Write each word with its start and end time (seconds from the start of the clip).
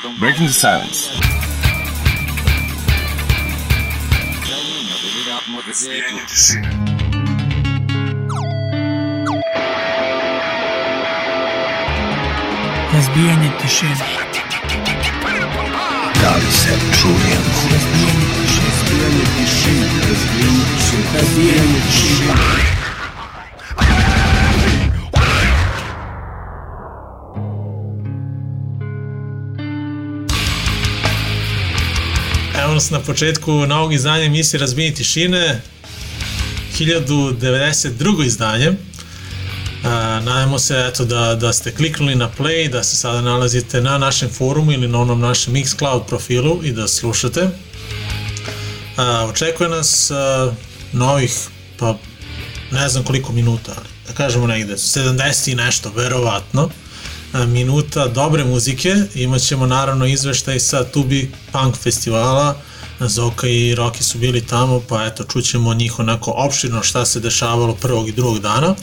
Breaking 0.00 0.46
the 0.46 0.52
silence. 0.52 1.10
Razbijanje 5.66 6.22
tišine. 6.28 6.70
Razbijanje 12.94 13.50
tišine. 13.62 13.96
Da 16.22 16.36
li 16.36 16.52
se 16.52 16.74
čujemo? 17.00 17.54
Razbijanje 18.64 19.24
tišine. 19.36 19.88
Razbijanje 21.14 21.80
tišine. 21.90 22.79
Nas 32.80 32.90
na 32.90 33.00
početku 33.00 33.52
novog 33.52 33.92
izdanja 33.92 34.24
emisije 34.24 34.60
Razbijanje 34.60 34.94
tišine, 34.94 35.60
1092. 36.78 38.26
izdanje. 38.26 38.72
A, 39.84 40.20
nadamo 40.24 40.58
se 40.58 40.86
eto, 40.88 41.04
da, 41.04 41.34
da 41.34 41.52
ste 41.52 41.74
kliknuli 41.74 42.14
na 42.14 42.30
play, 42.38 42.70
da 42.70 42.84
se 42.84 42.96
sada 42.96 43.20
nalazite 43.20 43.80
na 43.80 43.98
našem 43.98 44.28
forumu 44.30 44.72
ili 44.72 44.88
na 44.88 45.00
onom 45.00 45.20
našem 45.20 45.54
Mixcloud 45.54 46.06
profilu 46.06 46.60
i 46.64 46.72
da 46.72 46.88
slušate. 46.88 47.48
A, 48.96 49.26
očekuje 49.30 49.68
nas 49.68 50.10
a, 50.10 50.52
novih, 50.92 51.32
pa 51.76 51.98
ne 52.70 52.88
znam 52.88 53.04
koliko 53.04 53.32
minuta, 53.32 53.72
ali 53.76 53.88
da 54.06 54.12
kažemo 54.12 54.46
negde 54.46 54.72
70 54.72 55.52
i 55.52 55.54
nešto, 55.54 55.92
verovatno 55.96 56.70
minuta 57.32 58.08
dobre 58.08 58.44
muzike. 58.44 58.94
Imaćemo 59.14 59.66
naravno 59.66 60.06
izveštaj 60.06 60.60
sa 60.60 60.84
Tubi 60.84 61.30
Punk 61.52 61.76
festivala. 61.76 62.69
Zoka 63.08 63.48
i 63.48 63.74
Roki 63.74 64.02
su 64.04 64.18
bili 64.18 64.46
tamo, 64.46 64.80
pa 64.88 65.06
eto, 65.06 65.24
čućemo 65.24 65.74
njih 65.74 65.98
onako 65.98 66.32
opširno 66.36 66.82
šta 66.82 67.06
se 67.06 67.20
dešavalo 67.20 67.74
prvog 67.74 68.08
i 68.08 68.12
drugog 68.12 68.38
dana. 68.38 68.74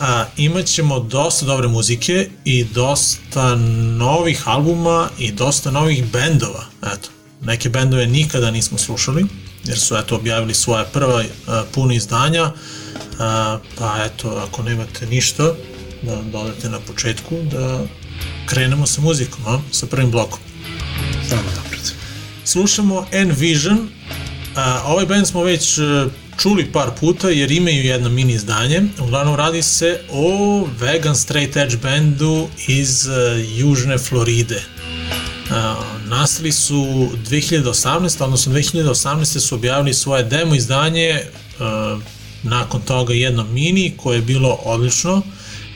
A, 0.00 0.24
imaćemo 0.36 1.00
dosta 1.00 1.46
dobre 1.46 1.68
muzike 1.68 2.30
i 2.44 2.64
dosta 2.64 3.54
novih 3.96 4.48
albuma 4.48 5.08
i 5.18 5.32
dosta 5.32 5.70
novih 5.70 6.12
bendova. 6.12 6.64
Eto, 6.82 7.08
neke 7.42 7.68
bendove 7.68 8.06
nikada 8.06 8.50
nismo 8.50 8.78
slušali, 8.78 9.26
jer 9.64 9.78
su 9.78 9.96
eto 9.96 10.16
objavili 10.16 10.54
svoje 10.54 10.84
prva 10.92 11.24
a, 11.46 11.64
puna 11.74 11.94
izdanja, 11.94 12.52
a, 13.18 13.58
pa 13.78 14.04
eto, 14.04 14.42
ako 14.48 14.62
nemate 14.62 15.06
ništa, 15.06 15.52
da 16.02 16.22
dodate 16.22 16.68
na 16.68 16.80
početku, 16.80 17.34
da 17.52 17.80
krenemo 18.46 18.86
sa 18.86 19.00
muzikom, 19.00 19.46
a? 19.46 19.60
sa 19.72 19.86
prvim 19.86 20.10
blokom. 20.10 20.38
Samo 21.28 21.42
napred. 21.56 21.77
Slušamo 22.52 23.06
Envision, 23.12 23.88
a, 24.56 24.82
ovaj 24.86 25.06
band 25.06 25.26
smo 25.26 25.42
već 25.42 25.78
e, 25.78 25.82
čuli 26.38 26.72
par 26.72 26.90
puta 27.00 27.28
jer 27.28 27.50
imaju 27.50 27.84
jedno 27.84 28.08
mini 28.08 28.32
izdanje. 28.32 28.82
Uglavnom 29.00 29.36
radi 29.36 29.62
se 29.62 30.00
o 30.10 30.66
vegan 30.80 31.16
straight 31.16 31.56
edge 31.56 31.76
bandu 31.76 32.48
iz 32.68 33.06
uh, 33.06 33.14
Južne 33.58 33.98
Floride. 33.98 34.56
Uh, 34.56 35.54
nastali 36.08 36.52
su 36.52 37.08
2018, 37.30 38.24
odnosno 38.24 38.52
2018. 38.52 39.38
su 39.38 39.54
objavili 39.54 39.94
svoje 39.94 40.22
demo 40.22 40.54
izdanje, 40.54 41.20
uh, 41.58 42.02
nakon 42.42 42.80
toga 42.80 43.14
jedno 43.14 43.44
mini 43.44 43.94
koje 43.96 44.16
je 44.16 44.22
bilo 44.22 44.58
odlično. 44.64 45.22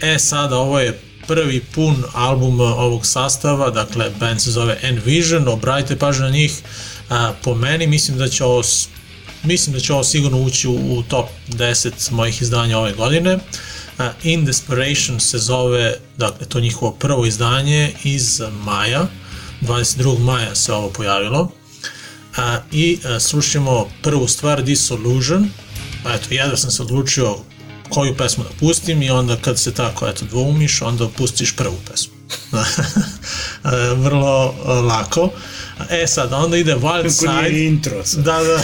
E 0.01 0.19
sada 0.19 0.57
ovo 0.57 0.81
je 0.81 1.01
prvi 1.27 1.61
pun 1.61 2.05
album 2.15 2.61
ovog 2.61 3.07
sastava, 3.07 3.71
dakle 3.71 4.11
band 4.21 4.41
se 4.41 4.51
zove 4.51 4.79
Envision, 4.83 5.49
obratite 5.49 5.99
pažnju 5.99 6.25
na 6.25 6.31
njih, 6.31 6.63
a, 7.09 7.33
po 7.43 7.55
meni 7.55 7.87
mislim 7.87 8.19
da 8.19 8.29
će 8.29 8.45
ovo 8.45 8.63
mislim 9.43 9.75
da 9.75 9.81
će 9.81 9.93
ovo 9.93 10.05
sigurno 10.05 10.43
ući 10.43 10.69
u, 10.69 10.99
u 10.99 11.03
top 11.03 11.27
10 11.49 12.13
mojih 12.13 12.43
izdanja 12.43 12.79
ove 12.79 12.93
godine. 12.93 13.39
A, 13.99 14.11
In 14.23 14.45
Desperation 14.45 15.21
se 15.21 15.39
zove, 15.39 15.95
dakle 16.17 16.47
to 16.47 16.61
njihovo 16.61 16.93
prvo 16.93 17.27
izdanje 17.27 17.93
iz 18.05 18.43
maja, 18.65 19.07
22. 19.61 20.19
maja 20.19 20.55
se 20.55 20.73
ovo 20.73 20.91
pojavilo. 20.91 21.51
A, 22.37 22.59
I 22.73 22.99
a, 23.05 23.21
slušamo 23.21 23.89
prvu 24.03 24.29
stvar 24.29 24.63
Disillusion, 24.63 25.51
pa 26.05 26.15
eto, 26.15 26.27
jedva 26.31 26.57
sam 26.57 26.71
se 26.71 26.83
odlučio 26.83 27.37
koju 27.95 28.17
pesmu 28.17 28.45
da 28.45 28.51
pustim 28.61 29.03
i 29.03 29.11
onda 29.11 29.37
kad 29.37 29.59
se 29.59 29.75
tako 29.75 30.09
eto 30.09 30.25
dvoumiš, 30.25 30.83
onda 30.83 31.09
pustiš 31.09 31.57
prvu 31.57 31.77
pesmu. 31.91 32.13
E, 33.65 33.95
Vrlo 33.95 34.55
e, 34.67 34.69
lako. 34.69 35.31
E 35.91 36.07
sad, 36.07 36.33
onda 36.33 36.57
ide 36.57 36.75
Wild 36.75 37.11
Side. 37.11 37.33
nije 37.33 37.67
intro 37.67 38.05
sad. 38.05 38.25
Da, 38.25 38.41
da. 38.43 38.63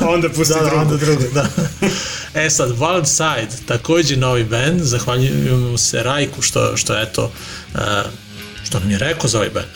Onda 0.14 0.28
pusti 0.28 0.54
da, 0.54 0.60
da, 0.60 0.66
drugu. 0.66 0.82
onda 0.82 0.96
drugo, 0.96 1.22
da. 1.34 1.46
E 2.34 2.50
sad, 2.50 2.70
Wild 2.70 3.06
Side, 3.06 3.62
takođe 3.66 4.16
novi 4.16 4.44
band, 4.44 4.80
zahvaljujem 4.82 5.78
se 5.78 6.02
Rajku 6.02 6.42
što, 6.42 6.76
što 6.76 7.00
eto, 7.00 7.32
e, 7.74 7.78
što 8.64 8.80
nam 8.80 8.90
je 8.90 8.98
rekao 8.98 9.28
za 9.28 9.38
ovaj 9.38 9.50
band. 9.50 9.66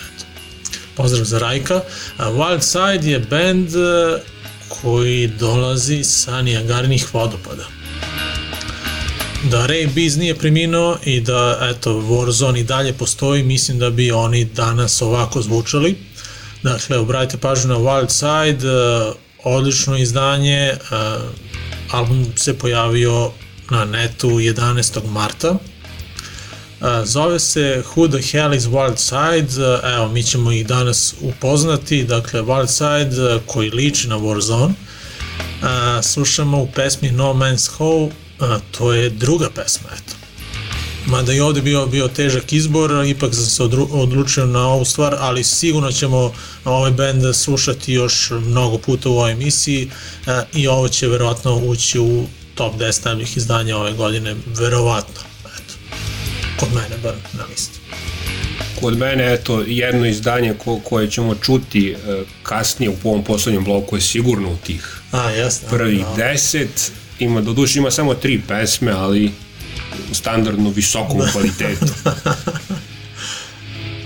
Pozdrav 0.96 1.24
za 1.24 1.38
Rajka. 1.38 1.80
Wild 2.18 2.60
Side 2.60 3.10
je 3.10 3.18
band 3.18 3.68
koji 4.68 5.26
dolazi 5.26 6.04
sa 6.04 6.42
Niagarinih 6.42 7.14
vodopada 7.14 7.79
da 9.44 9.66
Ray 9.66 9.86
Biz 9.94 10.16
nije 10.16 10.34
preminuo 10.34 10.96
i 11.04 11.20
da 11.20 11.58
eto 11.70 11.92
Warzone 11.92 12.60
i 12.60 12.64
dalje 12.64 12.92
postoji, 12.92 13.42
mislim 13.42 13.78
da 13.78 13.90
bi 13.90 14.12
oni 14.12 14.44
danas 14.44 15.02
ovako 15.02 15.42
zvučali. 15.42 15.96
Dakle, 16.62 16.98
obratite 16.98 17.38
pažnju 17.38 17.68
na 17.68 17.78
Wild 17.78 18.08
Side, 18.08 18.68
uh, 18.68 19.14
odlično 19.44 19.96
izdanje, 19.96 20.72
uh, 20.72 21.22
album 21.90 22.26
se 22.36 22.58
pojavio 22.58 23.30
na 23.70 23.84
netu 23.84 24.28
11. 24.28 25.10
marta. 25.10 25.50
Uh, 25.50 25.58
zove 27.04 27.38
se 27.38 27.82
Who 27.94 28.10
the 28.10 28.30
Hell 28.30 28.54
is 28.54 28.64
Wild 28.64 28.96
Side, 28.96 29.62
evo 29.94 30.08
mi 30.08 30.22
ćemo 30.22 30.52
ih 30.52 30.66
danas 30.66 31.14
upoznati, 31.20 32.04
dakle 32.04 32.42
Wild 32.42 32.66
Side 32.66 33.40
koji 33.46 33.70
liči 33.70 34.08
na 34.08 34.18
Warzone. 34.18 34.72
Slušamo 36.02 36.62
u 36.62 36.68
pesmi 36.74 37.10
No 37.10 37.34
Man's 37.34 37.70
Hole, 37.70 38.10
uh, 38.40 38.60
to 38.78 38.92
je 38.92 39.10
druga 39.10 39.50
pesma, 39.50 39.88
eto. 39.94 40.14
Mada 41.06 41.32
i 41.32 41.40
ovde 41.40 41.62
bio, 41.62 41.86
bio 41.86 42.08
težak 42.08 42.52
izbor, 42.52 42.90
ipak 43.06 43.34
sam 43.34 43.44
se 43.44 43.62
odlučio 43.92 44.46
na 44.46 44.68
ovu 44.68 44.84
stvar, 44.84 45.16
ali 45.18 45.44
sigurno 45.44 45.92
ćemo 45.92 46.32
ovaj 46.64 46.90
band 46.90 47.34
slušati 47.34 47.92
još 47.92 48.30
mnogo 48.30 48.78
puta 48.78 49.08
u 49.08 49.12
ovoj 49.12 49.32
emisiji 49.32 49.90
uh, 50.26 50.32
i 50.54 50.68
ovo 50.68 50.88
će 50.88 51.08
verovatno 51.08 51.56
ući 51.56 51.98
u 51.98 52.26
top 52.54 52.74
10 52.74 53.04
najboljih 53.04 53.36
izdanja 53.36 53.76
ove 53.76 53.92
godine, 53.92 54.34
verovatno, 54.46 55.20
eto. 55.44 55.74
Kod 56.60 56.68
mene 56.74 57.02
bar 57.02 57.14
na 57.32 57.44
listi. 57.50 57.78
Kod 58.80 58.98
mene, 58.98 59.34
eto, 59.34 59.64
jedno 59.66 60.06
izdanje 60.06 60.54
ko, 60.64 60.80
koje 60.84 61.10
ćemo 61.10 61.34
čuti 61.34 61.90
e, 61.90 61.96
kasnije 62.42 62.90
u 62.90 63.08
ovom 63.08 63.24
poslednjem 63.24 63.64
bloku 63.64 63.96
je 63.96 64.00
sigurno 64.00 64.52
u 64.52 64.56
tih 64.56 65.00
A, 65.12 65.30
jasno. 65.30 65.68
prvih 65.68 66.04
da. 66.04 66.14
deset. 66.14 66.92
Ima, 67.20 67.40
do 67.40 67.52
duše 67.52 67.78
ima 67.78 67.90
samo 67.90 68.14
tri 68.14 68.40
pesme, 68.48 68.92
ali 68.92 69.30
standardno 70.12 70.70
visokom 70.70 71.20
kvalitetu. 71.32 71.86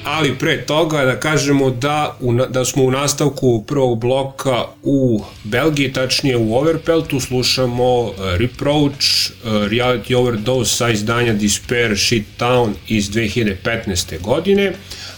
Ali 0.05 0.38
pre 0.38 0.66
toga 0.66 1.05
da 1.05 1.20
kažemo 1.20 1.70
da, 1.70 2.16
u, 2.20 2.34
da 2.34 2.64
smo 2.64 2.84
u 2.84 2.90
nastavku 2.90 3.64
prvog 3.66 4.00
bloka 4.00 4.64
u 4.82 5.25
Belgiji, 5.44 5.93
tačnije 5.93 6.37
u 6.37 6.55
Overpeltu, 6.56 7.20
slušamo 7.20 8.00
uh, 8.00 8.14
Reproach, 8.37 8.96
uh, 8.96 9.50
Reality 9.50 10.14
Overdose 10.16 10.76
sa 10.76 10.90
izdanja 10.90 11.32
Despair 11.32 11.99
Shit 11.99 12.25
Town 12.38 12.72
iz 12.88 13.11
2015. 13.11 14.20
godine, 14.20 14.72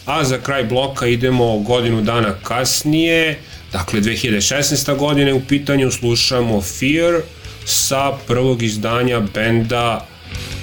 a 0.04 0.24
za 0.24 0.38
kraj 0.38 0.64
bloka 0.64 1.06
idemo 1.06 1.58
godinu 1.58 2.02
dana 2.02 2.34
kasnije, 2.42 3.38
dakle 3.72 4.00
2016. 4.00 4.96
godine 4.96 5.34
u 5.34 5.40
pitanju 5.48 5.90
slušamo 5.90 6.60
Fear 6.60 7.20
sa 7.66 8.12
prvog 8.26 8.62
izdanja 8.62 9.20
benda 9.20 10.06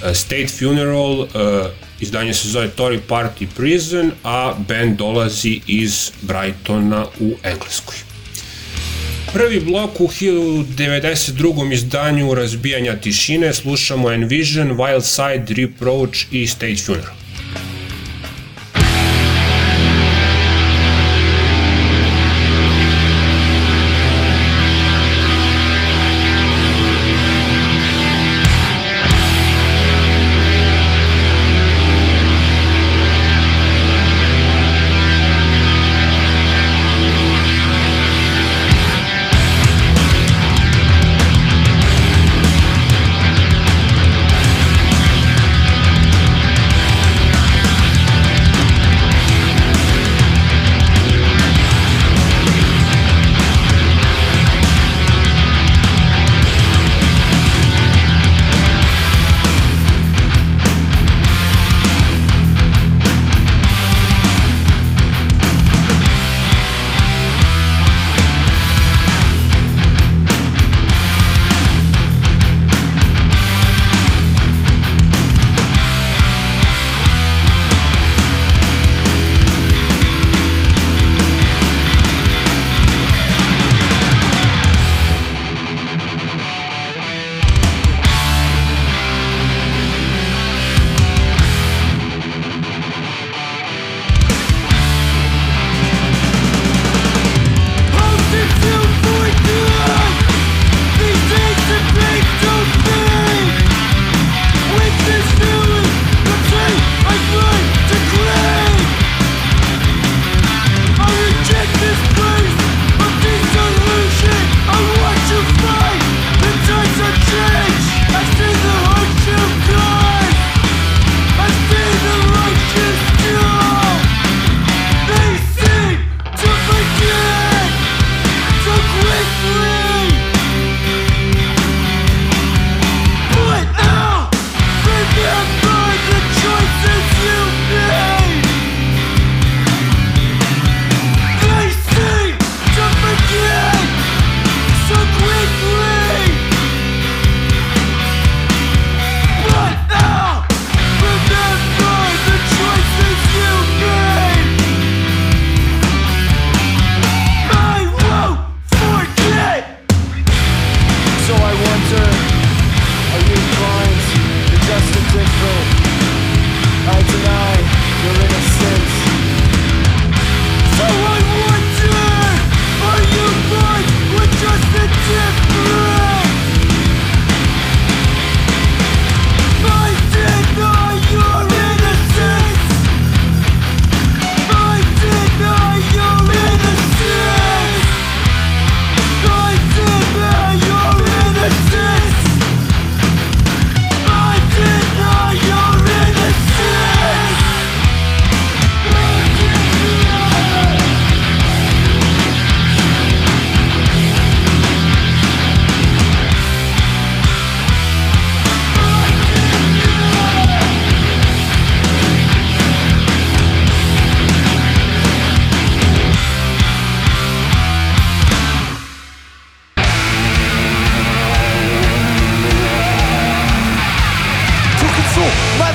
e, 0.05 0.15
State 0.15 0.47
Funeral, 0.47 1.23
e, 1.23 1.69
izdanje 1.99 2.33
se 2.33 2.49
zove 2.49 2.69
Tory 2.77 2.99
Party 3.09 3.47
Prison, 3.55 4.11
a 4.23 4.53
band 4.67 4.97
dolazi 4.97 5.61
iz 5.67 6.11
Brightona 6.21 7.05
u 7.19 7.33
Engleskoj. 7.43 7.95
Prvi 9.33 9.59
blok 9.59 10.01
u 10.01 10.07
1992. 10.07 11.73
izdanju 11.73 12.33
Razbijanja 12.33 12.95
tišine 12.95 13.53
slušamo 13.53 14.11
Envision, 14.11 14.71
Wild 14.71 15.01
Side, 15.01 15.61
Reproach 15.61 16.19
i 16.31 16.47
State 16.47 16.77
Funeral. 16.85 17.22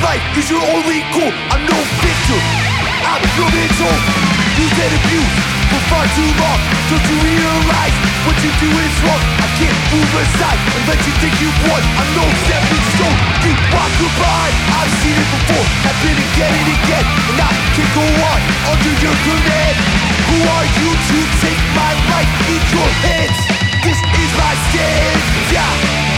life 0.09 0.25
Cause 0.33 0.49
you're 0.49 0.69
only 0.73 1.05
cool, 1.13 1.33
I'm 1.53 1.63
no 1.69 1.79
victim 2.01 2.41
I'm 3.09 3.25
your 3.41 3.49
mental. 3.49 3.95
You've 4.59 4.75
been 4.77 4.95
abused 5.01 5.39
for 5.71 5.81
far 5.89 6.05
too 6.13 6.29
long. 6.37 6.61
Don't 6.93 7.07
you 7.09 7.17
realize 7.25 7.97
what 8.29 8.37
you 8.45 8.51
do 8.61 8.69
is 8.69 8.95
wrong. 9.07 9.23
I 9.41 9.49
can't 9.57 9.79
move 9.95 10.13
aside 10.13 10.61
and 10.77 10.83
let 10.91 11.01
you 11.09 11.13
think 11.23 11.35
you 11.41 11.51
won. 11.65 11.83
I'm 11.97 12.11
no 12.13 12.27
stepping 12.45 12.85
stone, 12.93 13.19
you 13.49 13.53
walk 13.73 13.91
goodbye 13.97 14.53
I've 14.77 14.93
seen 15.01 15.17
it 15.17 15.29
before, 15.41 15.67
happen 15.89 16.17
again 16.21 16.53
and 16.53 16.69
again. 16.69 17.07
And 17.33 17.39
I 17.41 17.51
can't 17.73 17.93
go 17.97 18.05
on 18.05 18.41
under 18.77 18.95
your 19.01 19.17
command. 19.25 19.77
Who 20.29 20.39
are 20.45 20.69
you 20.69 20.91
to 20.93 21.19
take 21.41 21.63
my 21.73 21.93
life 22.13 22.33
in 22.53 22.61
your 22.75 22.91
hands? 23.09 23.41
This 23.89 23.99
is 23.99 24.31
my 24.37 24.53
stand. 24.69 25.23
yeah. 25.55 26.18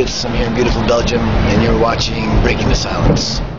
I'm 0.00 0.32
here 0.32 0.46
in 0.46 0.54
beautiful 0.54 0.80
Belgium, 0.86 1.20
and 1.20 1.62
you're 1.62 1.78
watching 1.78 2.24
Breaking 2.40 2.68
the 2.68 2.74
Silence. 2.74 3.49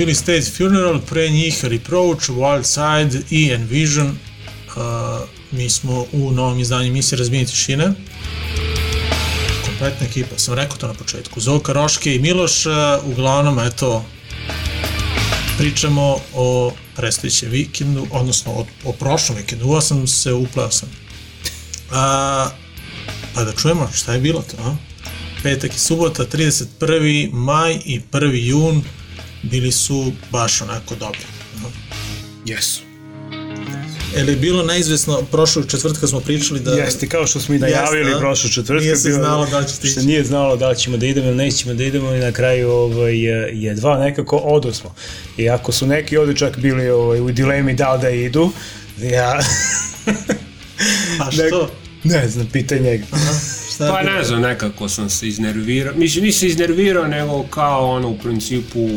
Bili 0.00 0.14
Stage 0.14 0.42
Funeral, 0.56 1.00
pre 1.00 1.28
njih 1.28 1.64
Reproach, 1.64 2.28
Wild 2.28 2.64
Side 2.64 3.22
i 3.30 3.50
Envision. 3.50 4.08
Uh, 4.08 4.82
mi 5.50 5.70
smo 5.70 6.06
u 6.12 6.30
novom 6.32 6.60
izdanju 6.60 6.88
emisije 6.88 7.18
Razbijenje 7.18 7.46
tišine. 7.46 7.92
Kompletna 9.66 10.06
ekipa, 10.06 10.38
sam 10.38 10.54
rekao 10.54 10.76
to 10.76 10.86
na 10.86 10.94
početku. 10.94 11.40
Zoka, 11.40 11.72
Roške 11.72 12.14
i 12.14 12.18
Miloš, 12.18 12.66
uh, 12.66 12.72
uglavnom, 13.04 13.58
eto, 13.58 14.04
pričamo 15.58 16.18
o 16.34 16.72
predstojećem 16.96 17.50
vikendu, 17.50 18.06
odnosno 18.10 18.52
o, 18.52 18.66
o 18.84 18.92
prošlom 18.92 19.38
vikendu. 19.38 19.66
Uva 19.66 19.80
sam 19.80 20.06
se, 20.06 20.32
upleo 20.32 20.70
sam. 20.70 20.88
A, 21.90 22.50
pa 23.34 23.44
da 23.44 23.52
čujemo 23.52 23.90
šta 23.94 24.12
je 24.12 24.20
bilo 24.20 24.42
to, 24.42 24.56
a? 24.62 24.76
Petak 25.42 25.74
i 25.74 25.78
subota, 25.78 26.26
31. 26.26 27.32
maj 27.32 27.74
i 27.84 28.00
1. 28.12 28.30
jun 28.34 28.84
bili 29.50 29.72
su 29.72 30.12
baš 30.30 30.60
onako 30.60 30.94
dobri. 30.94 31.20
Jesu. 32.46 32.80
Je 34.16 34.24
li 34.24 34.36
bilo 34.36 34.62
neizvesno, 34.62 35.22
prošlog 35.22 35.66
četvrtka 35.66 36.06
smo 36.06 36.20
pričali 36.20 36.60
da... 36.60 36.70
Jeste, 36.72 37.08
kao 37.08 37.26
što 37.26 37.40
smo 37.40 37.54
i 37.54 37.58
najavili 37.58 38.00
Jeste, 38.00 38.14
a? 38.14 38.18
prošlo 38.18 38.50
četvrtka. 38.50 38.80
Nije 38.80 38.96
se 38.96 39.08
bilo- 39.08 39.18
znalo 39.18 39.46
da 39.46 39.58
li 39.58 39.66
ćete 39.66 39.78
Što 39.80 40.00
ići. 40.00 40.06
nije 40.06 40.24
znalo 40.24 40.56
da 40.56 40.74
ćemo 40.74 40.96
da 40.96 41.06
idemo 41.06 41.26
ili 41.26 41.36
nećemo 41.36 41.74
da 41.74 41.84
idemo 41.84 42.14
i 42.14 42.18
na 42.18 42.32
kraju 42.32 42.70
ovaj, 42.70 43.18
je- 43.18 43.50
jedva 43.54 43.98
nekako 43.98 44.36
odo 44.36 44.72
smo. 44.72 44.94
I 45.36 45.48
ako 45.48 45.72
su 45.72 45.86
neki 45.86 46.16
ovde 46.16 46.36
čak 46.36 46.58
bili 46.58 46.90
ovaj, 46.90 47.20
u 47.20 47.30
dilemi 47.30 47.74
da 47.74 47.94
li 47.94 48.00
da 48.00 48.10
idu, 48.10 48.52
ja... 49.00 49.40
Pa 51.18 51.30
što? 51.30 51.70
Ne 52.04 52.28
znam, 52.28 52.46
pitanje. 52.46 53.02
Šta 53.80 53.92
Pa 53.92 54.02
ne 54.02 54.24
znam, 54.24 54.40
nekako 54.40 54.88
sam 54.88 55.10
se 55.10 55.28
iznervirao. 55.28 55.94
Mislim, 55.94 56.24
nisam 56.24 56.48
iznervirao, 56.48 57.06
nego 57.06 57.42
kao 57.42 57.90
ono, 57.90 58.08
u 58.08 58.18
principu, 58.18 58.88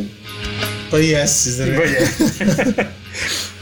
Pa 0.91 0.97
jesi, 0.97 1.51
Pa 1.57 1.83
je. 1.83 2.07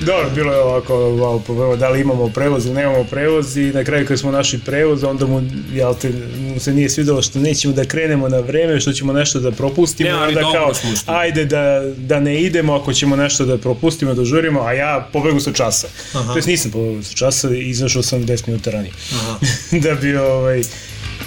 Dobro, 0.00 0.30
bilo 0.30 0.52
je 0.52 0.60
ovako 0.60 0.94
malo 1.10 1.38
problema, 1.38 1.76
da 1.76 1.88
li 1.88 2.00
imamo 2.00 2.28
prevoz 2.28 2.66
ili 2.66 2.74
nemamo 2.74 3.04
prevoz 3.04 3.56
i 3.56 3.62
na 3.64 3.84
kraju 3.84 4.06
kad 4.06 4.18
smo 4.18 4.30
našli 4.30 4.58
prevoz, 4.58 5.04
onda 5.04 5.26
mu, 5.26 5.42
jel 5.72 5.94
te, 5.94 6.10
mu 6.38 6.60
se 6.60 6.72
nije 6.72 6.90
svidelo 6.90 7.22
što 7.22 7.38
nećemo 7.38 7.74
da 7.74 7.84
krenemo 7.84 8.28
na 8.28 8.38
vreme, 8.38 8.80
što 8.80 8.92
ćemo 8.92 9.12
nešto 9.12 9.40
da 9.40 9.50
propustimo, 9.50 10.10
Ne, 10.10 10.16
ali 10.16 10.28
onda 10.28 10.40
dobro 10.40 10.60
kao, 10.60 10.74
smo 10.74 10.90
što- 10.92 11.12
ajde 11.12 11.44
da, 11.44 11.82
da 11.96 12.20
ne 12.20 12.42
idemo 12.42 12.74
ako 12.74 12.92
ćemo 12.92 13.16
nešto 13.16 13.44
da 13.44 13.58
propustimo, 13.58 14.14
da 14.14 14.24
žurimo, 14.24 14.60
a 14.60 14.72
ja 14.72 15.08
pobegu 15.12 15.40
sa 15.40 15.52
časa. 15.52 15.88
Aha. 16.12 16.32
To 16.32 16.38
jest 16.38 16.48
nisam 16.48 16.70
pobegu 16.70 17.02
sa 17.02 17.14
časa, 17.14 17.48
izašao 17.50 18.02
sam 18.02 18.20
10 18.20 18.46
minuta 18.46 18.70
ranije. 18.70 18.92
Aha. 19.14 19.38
da 19.84 19.94
bi 19.94 20.16
ovaj, 20.16 20.62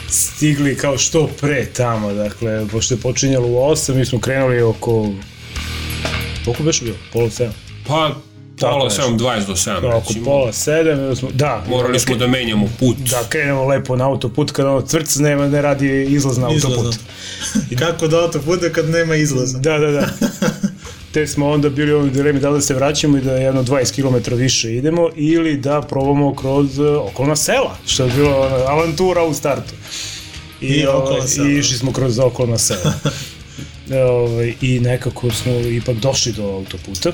stigli 0.10 0.78
kao 0.78 0.98
što 0.98 1.30
pre 1.42 1.66
tamo, 1.68 2.14
dakle, 2.14 2.68
pošto 2.68 2.94
je 2.94 3.00
počinjalo 3.00 3.48
u 3.48 3.56
8, 3.56 3.94
mi 3.94 4.06
smo 4.06 4.20
krenuli 4.20 4.62
oko 4.62 5.10
Koliko 6.46 6.64
beše 6.64 6.84
bilo? 6.86 6.98
Pola 7.14 7.30
sedam? 7.30 7.54
pa 7.88 8.10
Tako 8.10 8.33
pola 8.60 8.84
nešto. 8.84 9.02
7, 9.02 9.18
20 9.18 9.46
do 9.48 9.54
7, 9.54 9.78
Oko 9.78 10.08
recimo. 10.08 10.26
pola 10.26 10.54
sedam, 10.54 11.00
onda 11.00 11.16
smo, 11.16 11.30
da. 11.32 11.64
Morali 11.70 12.00
smo 12.00 12.16
da 12.16 12.28
menjamo 12.28 12.70
put. 12.80 12.98
Da, 12.98 13.24
krenemo 13.30 13.66
lepo 13.66 13.96
na 13.96 14.08
autoput, 14.08 14.52
kada 14.52 14.70
ono 14.70 14.82
crc 14.82 15.16
nema, 15.16 15.48
ne 15.48 15.62
radi 15.62 16.04
izlaz 16.10 16.38
na 16.38 16.50
Izlazno. 16.52 16.78
autoput. 16.78 17.00
Kako 17.80 18.08
da 18.08 18.20
auto 18.20 18.40
bude 18.46 18.72
kad 18.74 18.90
nema 18.90 19.16
izlaza? 19.16 19.58
Da, 19.58 19.78
da, 19.80 19.92
da. 19.92 20.08
Te 21.14 21.28
smo 21.28 21.50
onda 21.50 21.70
bili 21.70 21.94
u 21.94 21.98
ovoj 21.98 22.10
dilemi 22.10 22.40
da 22.40 22.50
li 22.50 22.58
da 22.58 22.62
se 22.62 22.74
vraćamo 22.74 23.18
i 23.18 23.22
da 23.22 23.34
jedno 23.34 23.64
20 23.64 23.96
km 24.26 24.36
više 24.36 24.76
idemo 24.76 25.10
ili 25.16 25.58
da 25.58 25.82
probamo 25.82 26.36
kroz 26.36 26.80
uh, 26.80 27.06
okolna 27.12 27.36
sela, 27.36 27.78
što 27.86 28.04
je 28.04 28.12
bilo 28.12 28.36
avantura 28.68 29.24
u 29.24 29.34
startu. 29.34 29.74
I 30.62 30.86
ovaj, 30.86 31.02
okolna 31.02 31.28
sela. 31.28 31.50
I 31.50 31.58
išli 31.58 31.78
smo 31.78 31.94
kroz 31.94 32.20
okolna 32.20 32.58
sela. 32.58 32.94
ovaj, 34.20 34.54
I 34.62 34.80
nekako 34.80 35.32
smo 35.32 35.52
ipak 35.54 35.96
došli 35.96 36.32
do 36.32 36.44
autoputa. 36.44 37.12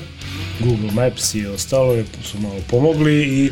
Google 0.60 0.90
Maps 0.92 1.34
i 1.34 1.46
ostalo 1.46 1.94
je, 1.94 2.04
su 2.24 2.38
malo 2.38 2.54
pomogli 2.66 3.22
i 3.22 3.50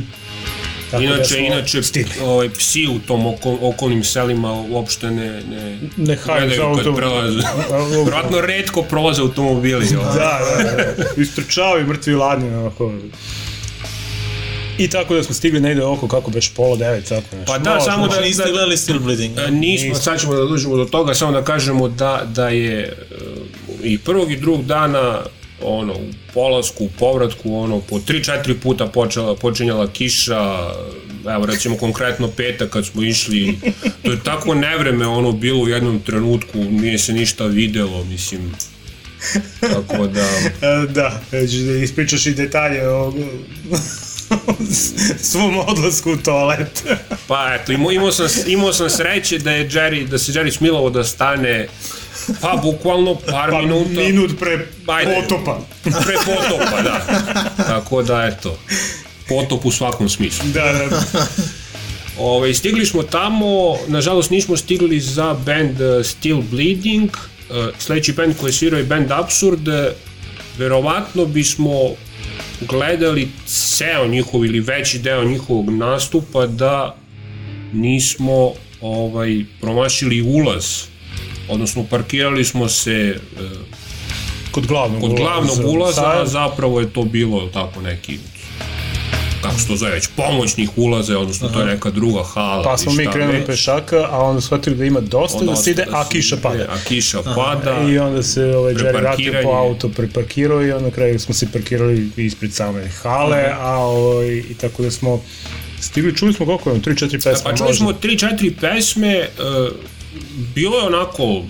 tako 0.90 1.02
da 1.02 1.06
Inače, 1.06 1.24
smo 1.24 1.38
inače 1.38 1.82
stigli. 1.82 2.12
ovaj, 2.22 2.50
psi 2.50 2.86
u 2.86 2.98
tom 2.98 3.26
oko, 3.26 3.58
okolnim 3.62 4.04
selima 4.04 4.52
uopšte 4.62 5.06
ne, 5.06 5.42
ne, 5.42 5.78
Ne 5.96 6.18
gledaju 6.24 6.50
kad 6.50 6.86
auto. 6.86 6.94
prolaze. 6.94 7.38
Vratno 8.06 8.40
redko 8.40 8.82
prolaze 8.82 9.22
automobili. 9.22 9.86
ovaj. 9.96 10.14
Da, 10.14 10.38
da, 10.58 10.72
da. 10.74 11.22
Istrčavaju 11.22 11.86
mrtvi 11.86 12.14
ladni, 12.14 12.48
onako. 12.50 12.92
I 14.78 14.88
tako 14.88 15.14
da 15.14 15.22
smo 15.22 15.34
stigli 15.34 15.60
negde 15.60 15.84
oko 15.84 16.08
kako 16.08 16.30
već 16.30 16.48
pola 16.48 16.76
devet, 16.76 17.04
tako 17.04 17.36
nešto. 17.36 17.52
Pa 17.52 17.58
da, 17.58 17.70
Malo 17.70 17.80
samo 17.82 18.08
da, 18.08 18.20
Niste 18.20 18.42
da, 18.42 18.50
gledali 18.50 18.76
Still 18.76 18.98
Bleeding? 19.00 19.38
E, 19.38 19.50
Nismo, 19.50 19.94
sad 19.94 20.20
ćemo 20.20 20.34
da 20.34 20.44
dođemo 20.44 20.76
do 20.76 20.84
toga, 20.84 21.14
samo 21.14 21.32
da 21.32 21.44
kažemo 21.44 21.88
da, 21.88 22.22
da 22.26 22.48
je 22.48 22.78
e, 22.80 22.92
i 23.82 23.98
prvog 23.98 24.32
i 24.32 24.36
drugog 24.36 24.64
dana 24.64 25.22
ono, 25.62 25.92
u 25.92 26.10
polasku, 26.34 26.84
u 26.84 26.88
povratku, 26.98 27.54
ono, 27.54 27.80
po 27.80 27.96
3-4 27.96 28.54
puta 28.62 28.86
počela, 28.86 29.36
počinjala 29.36 29.92
kiša, 29.92 30.70
evo 31.28 31.46
recimo 31.46 31.76
konkretno 31.76 32.28
petak 32.28 32.70
kad 32.70 32.86
smo 32.86 33.02
išli, 33.02 33.58
to 34.02 34.10
je 34.10 34.22
tako 34.24 34.54
nevreme 34.54 35.06
ono 35.06 35.32
bilo 35.32 35.62
u 35.62 35.68
jednom 35.68 36.00
trenutku, 36.00 36.58
nije 36.58 36.98
se 36.98 37.12
ništa 37.12 37.46
videlo, 37.46 38.04
mislim, 38.04 38.52
tako 39.60 40.06
da... 40.06 40.28
E, 40.68 40.86
Da, 40.86 41.20
da 41.30 41.38
ispričaš 41.82 42.26
i 42.26 42.34
detalje 42.34 42.88
o 42.88 43.12
svom 45.30 45.58
odlasku 45.58 46.12
u 46.12 46.16
toalet. 46.16 46.84
Pa 47.26 47.54
eto, 47.54 47.72
imao, 47.72 47.92
imao, 47.92 48.12
sam, 48.12 48.26
imao 48.46 48.72
sam 48.72 48.90
sreće 48.90 49.38
da 49.38 49.50
je 49.50 49.68
Jerry, 49.68 50.06
da 50.06 50.18
se 50.18 50.32
Jerry 50.32 50.50
smilovo 50.50 50.90
da 50.90 51.04
stane 51.04 51.68
pa 52.40 52.60
bukvalno 52.62 53.14
par 53.14 53.50
Pa 53.50 53.58
minuta 53.58 54.00
minut 54.00 54.38
pre 54.38 54.66
Ajde. 54.86 55.14
potopa. 55.14 55.60
Pre 55.82 56.14
potopa, 56.24 56.82
da. 56.82 57.06
Tako 57.66 58.02
da, 58.02 58.24
eto, 58.24 58.58
potop 59.28 59.64
u 59.64 59.70
svakom 59.70 60.08
smislu. 60.08 60.48
Da, 60.54 60.72
da. 60.72 61.26
Ove, 62.18 62.54
stigli 62.54 62.86
smo 62.86 63.02
tamo, 63.02 63.76
nažalost 63.86 64.30
nismo 64.30 64.56
stigli 64.56 65.00
za 65.00 65.34
band 65.46 65.80
uh, 65.80 66.04
Still 66.06 66.42
Bleeding, 66.50 67.10
uh, 67.10 67.56
sledeći 67.78 68.12
band 68.12 68.34
koji 68.40 68.48
je 68.48 68.52
svirao 68.52 68.78
je 68.78 68.84
band 68.84 69.12
Absurd, 69.12 69.68
uh, 69.68 69.74
verovatno 70.58 71.24
bismo 71.24 71.72
gledali 72.60 73.28
ceo 73.46 74.06
njihov 74.06 74.44
ili 74.44 74.60
veći 74.60 74.98
deo 74.98 75.24
njihovog 75.24 75.70
nastupa 75.70 76.46
da 76.46 76.96
nismo 77.72 78.52
ovaj 78.80 79.44
promašili 79.60 80.22
ulaz 80.22 80.64
odnosno 81.48 81.84
parkirali 81.90 82.44
smo 82.44 82.68
se 82.68 83.20
uh, 83.40 83.50
Kod 84.50 84.66
glavnog 84.66 85.00
kod 85.00 85.16
glavnog 85.16 85.58
ulaza, 85.64 86.02
Sad, 86.02 86.20
a 86.20 86.26
zapravo 86.26 86.80
je 86.80 86.90
to 86.92 87.02
bilo 87.02 87.46
tako 87.46 87.80
neki 87.80 88.18
kako 89.42 89.60
se 89.60 89.66
to 89.66 89.76
zove 89.76 89.92
već, 89.92 90.08
pomoćnih 90.16 90.70
ulaza, 90.76 91.18
odnosno 91.18 91.48
to 91.48 91.60
je 91.60 91.66
neka 91.66 91.90
druga 91.90 92.22
hala. 92.22 92.62
Pa 92.62 92.76
smo 92.76 92.92
mi 92.92 93.06
krenuli 93.12 93.38
već. 93.38 93.46
pešaka, 93.46 94.08
a 94.10 94.18
onda 94.18 94.40
shvatili 94.40 94.76
da 94.76 94.84
ima 94.84 95.00
dosta 95.00 95.38
Onda 95.38 95.50
da 95.52 95.56
se 95.56 95.70
ide, 95.70 95.84
dosta 95.84 96.00
a 96.00 96.08
kiša 96.08 96.36
pada. 96.42 96.64
A 96.68 96.76
kiša 96.88 97.22
pada. 97.22 97.90
I 97.90 97.98
onda 97.98 98.22
se 98.22 98.44
ovaj 98.44 98.74
Jerry 98.74 99.00
vratio 99.00 99.32
po 99.42 99.48
auto, 99.48 99.88
preparkirao 99.88 100.62
i 100.62 100.72
onda 100.72 100.84
na 100.84 100.90
kraju 100.90 101.18
smo 101.18 101.34
se 101.34 101.52
parkirali 101.52 102.10
ispred 102.16 102.52
same 102.52 102.88
hale, 103.02 103.44
a 103.60 103.76
ovaj, 103.76 104.28
i 104.28 104.54
tako 104.60 104.82
da 104.82 104.90
smo 104.90 105.20
stigli, 105.80 106.16
čuli 106.16 106.32
smo 106.32 106.46
koliko 106.46 106.70
je, 106.70 106.76
3-4 106.76 107.10
pesme 107.12 107.32
Pa 107.44 107.56
čuli 107.56 107.74
smo 107.74 107.92
3-4 107.92 108.52
pesme, 108.60 109.14
e, 109.14 109.28
bilo 110.54 110.78
je 110.78 110.86
onako, 110.86 111.42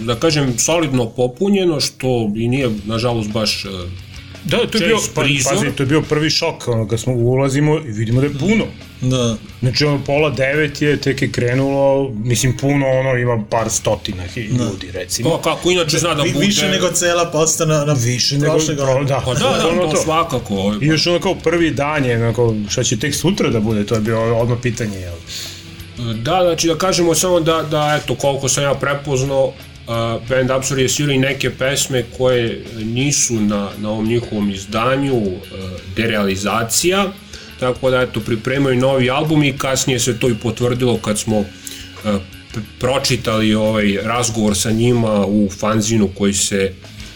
da 0.00 0.14
kažem, 0.16 0.58
solidno 0.58 1.06
popunjeno, 1.06 1.80
što 1.80 2.06
i 2.36 2.48
nije, 2.48 2.70
nažalost, 2.84 3.30
baš 3.30 3.64
e, 3.64 3.68
Da, 4.44 4.56
to 4.62 4.78
je 4.78 4.86
bio, 4.86 4.98
pa, 5.14 5.20
prizor. 5.22 5.52
pazi, 5.52 5.66
to 5.72 5.82
je 5.82 5.86
bio 5.86 6.02
prvi 6.02 6.30
šok, 6.30 6.68
ono, 6.68 6.88
kad 6.88 7.00
smo 7.00 7.12
ulazimo 7.14 7.78
i 7.78 7.90
vidimo 7.90 8.20
da 8.20 8.26
je 8.26 8.32
puno. 8.34 8.64
Da. 9.00 9.36
Znači, 9.60 9.84
ono, 9.84 10.04
pola 10.04 10.30
devet 10.30 10.82
je, 10.82 10.96
tek 10.96 11.22
je 11.22 11.32
krenulo, 11.32 12.10
mislim, 12.14 12.56
puno, 12.56 12.86
ono, 12.88 13.16
ima 13.16 13.44
par 13.50 13.70
stotina 13.70 14.22
hi- 14.24 14.40
ljudi, 14.42 14.90
recimo. 14.92 15.30
Pa 15.30 15.42
kako 15.44 15.70
inače 15.70 15.98
zna 15.98 16.14
da 16.14 16.22
bude... 16.24 16.46
Više 16.46 16.68
nego 16.68 16.88
cela 16.88 17.24
posta 17.26 17.64
na, 17.64 17.84
na 17.84 17.92
Više 17.94 18.38
nego, 18.38 18.52
prošle 18.52 18.76
pro, 18.76 18.86
godine. 18.86 19.04
da, 19.06 19.20
Pa 19.20 19.34
da, 19.34 19.40
da, 19.58 19.68
ono 19.70 19.90
to, 19.90 19.96
svakako. 19.96 20.54
ovaj, 20.54 20.78
I 20.82 20.86
još 20.86 21.06
ono 21.06 21.20
kao 21.20 21.34
prvi 21.34 21.70
dan 21.70 22.04
je, 22.04 22.16
onako, 22.16 22.54
šta 22.68 22.84
će 22.84 22.98
tek 22.98 23.14
sutra 23.14 23.50
da 23.50 23.60
bude, 23.60 23.86
to 23.86 23.94
je 23.94 24.00
bilo 24.00 24.20
odmah 24.20 24.58
pitanje, 24.62 24.98
jel? 24.98 25.14
Da, 25.98 26.40
znači 26.42 26.66
da 26.66 26.74
kažemo 26.74 27.14
samo 27.14 27.40
da, 27.40 27.62
da 27.62 28.00
eto, 28.02 28.14
koliko 28.14 28.48
sam 28.48 28.64
ja 28.64 28.74
prepoznao, 28.74 29.46
uh, 29.46 29.54
band 30.28 30.50
Absurd 30.50 30.80
je 30.80 30.88
svirao 30.88 31.14
i 31.14 31.18
neke 31.18 31.50
pesme 31.50 32.04
koje 32.18 32.64
nisu 32.78 33.34
na, 33.34 33.70
na 33.78 33.90
ovom 33.90 34.06
njihovom 34.06 34.50
izdanju 34.50 35.16
uh, 35.16 35.38
derealizacija, 35.96 37.04
tako 37.60 37.90
da 37.90 38.00
eto, 38.00 38.20
pripremaju 38.20 38.80
novi 38.80 39.10
album 39.10 39.42
i 39.42 39.58
kasnije 39.58 39.98
se 39.98 40.18
to 40.18 40.28
i 40.28 40.34
potvrdilo 40.34 40.98
kad 40.98 41.18
smo 41.18 41.38
uh, 41.38 41.46
pročitali 42.78 43.54
ovaj 43.54 43.98
razgovor 44.02 44.56
sa 44.56 44.70
njima 44.70 45.26
u 45.26 45.48
fanzinu 45.60 46.08
koji 46.18 46.32
se 46.32 46.72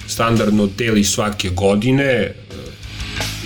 standardno 0.07 0.69
deli 0.79 1.05
svake 1.05 1.49
godine 1.49 2.33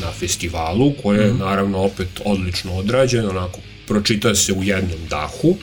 na 0.00 0.12
festivalu, 0.12 0.92
koje 1.02 1.26
je 1.26 1.34
naravno 1.34 1.78
opet 1.78 2.08
odlično 2.24 2.74
odrađeno, 2.74 3.30
onako 3.30 3.58
pročita 3.86 4.34
se 4.34 4.52
u 4.52 4.62
jednom 4.62 4.98
dahu. 5.10 5.56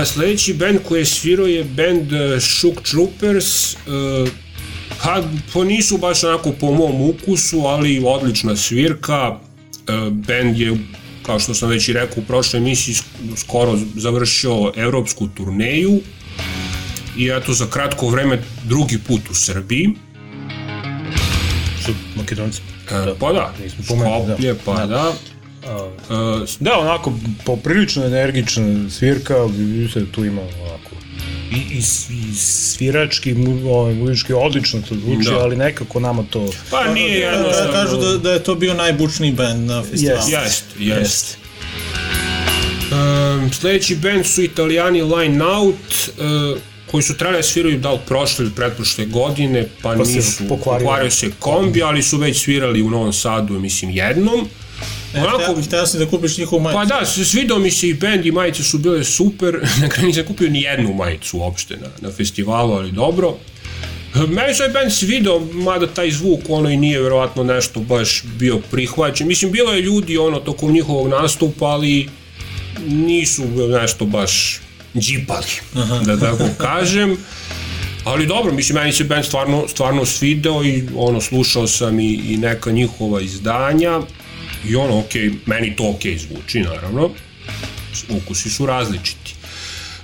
E, 0.00 0.04
sledeći 0.04 0.54
band 0.54 0.78
koji 0.88 1.00
je 1.00 1.04
svirao 1.04 1.46
je 1.46 1.64
band 1.64 2.12
e, 2.12 2.40
Shook 2.40 2.82
Troopers, 2.82 3.72
e, 3.72 3.76
ha, 4.98 5.22
po 5.52 5.64
nisu 5.64 5.98
baš 5.98 6.24
onako 6.24 6.52
po 6.52 6.72
mom 6.72 7.00
ukusu, 7.00 7.60
ali 7.60 8.02
odlična 8.06 8.56
svirka. 8.56 9.36
Band 10.10 10.58
je, 10.58 10.76
kao 11.22 11.40
što 11.40 11.54
sam 11.54 11.68
već 11.68 11.88
i 11.88 11.92
rekao 11.92 12.22
u 12.22 12.26
prošloj 12.26 12.60
emisiji, 12.60 12.94
sk- 12.94 13.36
skoro 13.36 13.78
završio 13.96 14.72
evropsku 14.76 15.28
turneju 15.36 16.00
i 17.16 17.28
eto 17.28 17.52
za 17.52 17.66
kratko 17.66 18.08
vreme 18.08 18.42
drugi 18.64 18.98
put 18.98 19.20
u 19.30 19.34
Srbiji. 19.34 19.88
Su 21.84 21.92
makedonci. 22.16 22.60
Pa 23.20 23.32
da, 23.32 23.52
pomenuli, 23.88 24.26
da. 24.26 24.32
Skoplje, 24.34 24.54
pa 24.64 24.86
da. 24.86 25.12
E, 25.64 26.46
Da, 26.60 26.78
onako, 26.78 27.12
poprilično 27.44 28.04
energična 28.04 28.90
svirka, 28.90 29.34
se 29.92 30.00
da 30.00 30.12
tu 30.12 30.24
ima 30.24 30.40
onako 30.42 30.90
i, 31.52 31.56
i, 31.56 31.78
i 31.78 32.34
svirački, 32.34 33.34
ovaj, 33.66 33.94
muzički 33.94 34.32
odlično 34.32 34.82
to 34.88 34.94
zvuči, 34.94 35.28
Da. 35.30 35.38
ali 35.38 35.56
nekako 35.56 36.00
nama 36.00 36.24
to... 36.30 36.50
pa 36.70 36.92
nije 36.92 37.30
Da, 37.30 37.36
jednostavno... 37.36 37.72
kažu 37.72 37.96
da, 37.96 38.18
da 38.18 38.32
je 38.32 38.42
to 38.42 38.54
bio 38.54 38.74
najbučniji 38.74 39.32
band 39.32 39.66
na 39.66 39.82
festivalu. 39.82 40.20
Yes. 40.20 40.42
Jest, 40.44 40.64
jest. 40.78 41.38
Um, 42.92 43.52
sledeći 43.52 43.96
band 43.96 44.26
su 44.26 44.42
italijani 44.42 45.02
Line 45.02 45.44
Out, 45.44 45.74
uh, 45.74 46.58
koji 46.90 47.02
su 47.02 47.16
trebali 47.16 47.38
da 47.38 47.42
sviraju 47.42 47.78
da 47.78 47.92
li 47.92 47.98
prošle 48.06 48.44
ili 48.44 48.54
pretprošle 48.54 49.04
godine, 49.06 49.68
pa, 49.82 49.94
Pa 49.96 50.04
se 50.04 50.12
nisu, 50.12 50.48
pokvario. 50.48 50.86
pokvario 50.86 51.10
se 51.10 51.30
kombi, 51.38 51.82
ali 51.82 52.02
su 52.02 52.16
već 52.18 52.42
svirali 52.42 52.82
u 52.82 52.90
Novom 52.90 53.12
Sadu, 53.12 53.58
mislim, 53.58 53.90
jednom. 53.90 54.48
E, 55.14 55.20
Onako, 55.20 55.62
hteo, 55.62 55.86
sam 55.86 56.00
da 56.00 56.06
kupiš 56.06 56.38
njihovu 56.38 56.62
majicu. 56.62 56.78
Pa 56.78 56.84
da, 56.84 57.06
svidao 57.06 57.58
mi 57.58 57.70
se 57.70 57.88
i 57.88 57.94
bend 57.94 58.26
i 58.26 58.32
majice 58.32 58.62
su 58.64 58.78
bile 58.78 59.04
super, 59.04 59.60
na 59.82 59.88
kraju 59.88 60.08
nisam 60.08 60.24
kupio 60.24 60.50
ni 60.50 60.62
jednu 60.62 60.94
majicu 60.94 61.38
uopšte 61.38 61.76
na, 61.76 61.86
na 62.00 62.12
festivalu, 62.12 62.72
ali 62.72 62.92
dobro. 62.92 63.36
Meni 64.14 64.54
se 64.54 64.62
ovaj 64.62 64.72
band 64.72 64.92
svidao, 64.92 65.40
mada 65.52 65.86
taj 65.86 66.10
zvuk 66.10 66.40
ono 66.48 66.70
i 66.70 66.76
nije 66.76 67.02
verovatno 67.02 67.44
nešto 67.44 67.80
baš 67.80 68.22
bio 68.38 68.58
prihvaćen. 68.70 69.26
Mislim, 69.26 69.52
bilo 69.52 69.72
je 69.72 69.82
ljudi 69.82 70.18
ono 70.18 70.38
tokom 70.38 70.72
njihovog 70.72 71.08
nastupa, 71.08 71.66
ali 71.66 72.08
nisu 72.86 73.42
nešto 73.82 74.04
baš 74.04 74.60
džipali, 74.98 75.46
da 76.04 76.20
tako 76.20 76.44
kažem. 76.66 77.16
Ali 78.04 78.26
dobro, 78.26 78.52
mislim, 78.52 78.78
meni 78.78 78.92
se 78.92 79.04
band 79.04 79.24
stvarno, 79.24 79.68
stvarno 79.68 80.04
svidao 80.04 80.64
i 80.64 80.84
ono, 80.96 81.20
slušao 81.20 81.66
sam 81.66 82.00
i, 82.00 82.20
i 82.28 82.36
neka 82.36 82.70
njihova 82.70 83.20
izdanja 83.20 84.00
i 84.68 84.76
ono, 84.76 84.98
okej, 84.98 85.30
meni 85.46 85.76
to 85.76 85.90
okej 85.90 86.18
zvuči, 86.18 86.60
naravno. 86.60 87.10
Ukusi 88.08 88.50
su 88.50 88.66
različiti. 88.66 89.34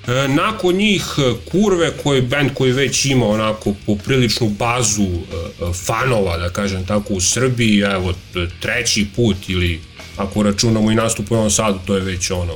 E, 0.07 0.29
nakon 0.29 0.75
njih 0.75 1.05
e, 1.19 1.51
Kurve, 1.51 1.93
koji 2.03 2.23
band 2.23 2.51
koji 2.55 2.73
već 2.73 3.05
ima 3.05 3.27
onako 3.27 3.75
popriličnu 3.87 4.49
bazu 4.49 5.03
e, 5.03 5.07
e, 5.07 5.73
fanova, 5.73 6.37
da 6.37 6.51
kažem 6.51 6.87
tako, 6.87 7.15
u 7.15 7.21
Srbiji, 7.21 7.81
evo, 7.81 8.15
treći 8.61 9.07
put 9.17 9.37
ili 9.49 9.81
ako 10.17 10.43
računamo 10.43 10.91
i 10.91 10.95
nastup 10.95 11.31
u 11.31 11.35
Novom 11.35 11.51
Sadu, 11.51 11.79
to 11.87 11.97
je 11.97 12.01
već 12.01 12.31
ono 12.31 12.55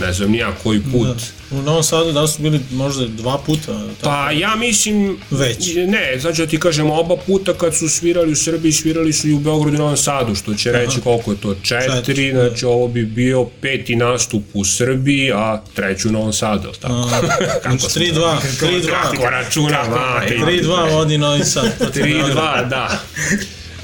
ne 0.00 0.12
znam 0.12 0.30
nija 0.30 0.52
koji 0.62 0.80
put. 0.92 1.06
Da. 1.06 1.58
U 1.58 1.62
Novom 1.62 1.82
Sadu 1.82 2.12
da 2.12 2.26
su 2.26 2.42
bili 2.42 2.60
možda 2.70 3.06
dva 3.06 3.38
puta? 3.46 3.66
Tako? 3.66 3.88
Pa 4.02 4.30
ja 4.30 4.56
mislim... 4.56 5.18
Već. 5.30 5.74
Ne, 5.76 6.18
znači 6.20 6.40
da 6.40 6.46
ti 6.46 6.60
kažem, 6.60 6.90
oba 6.90 7.16
puta 7.26 7.54
kad 7.54 7.76
su 7.76 7.88
svirali 7.88 8.32
u 8.32 8.36
Srbiji, 8.36 8.72
svirali 8.72 9.12
su 9.12 9.28
i 9.28 9.32
u 9.32 9.38
Beogradu 9.38 9.76
i 9.76 9.78
Novom 9.78 9.96
Sadu, 9.96 10.34
što 10.34 10.54
će 10.54 10.72
reći 10.72 11.00
koliko 11.00 11.30
je 11.30 11.36
to, 11.36 11.54
četiri, 11.54 11.90
Četiri, 11.96 12.32
znači 12.32 12.64
ovo 12.64 12.88
bi 12.88 13.04
bio 13.04 13.44
peti 13.60 13.96
nastup 13.96 14.42
u 14.54 14.64
Srbiji, 14.64 15.32
a 15.32 15.62
treći 15.74 16.08
u 16.08 16.12
Novom 16.12 16.32
Sadu, 16.32 16.68
tako? 16.80 17.08
Znači 17.62 17.86
3-2, 17.86 18.36
3-2. 18.60 18.90
Kako 18.90 19.30
računam, 19.30 19.92
a, 19.92 20.20
3-2 20.28 20.92
vodi 20.92 21.18
Novi 21.18 21.44
Sad. 21.44 21.78
protiv 21.78 22.04
3-2, 22.04 22.26
Beograda. 22.26 22.64
da. 22.68 23.00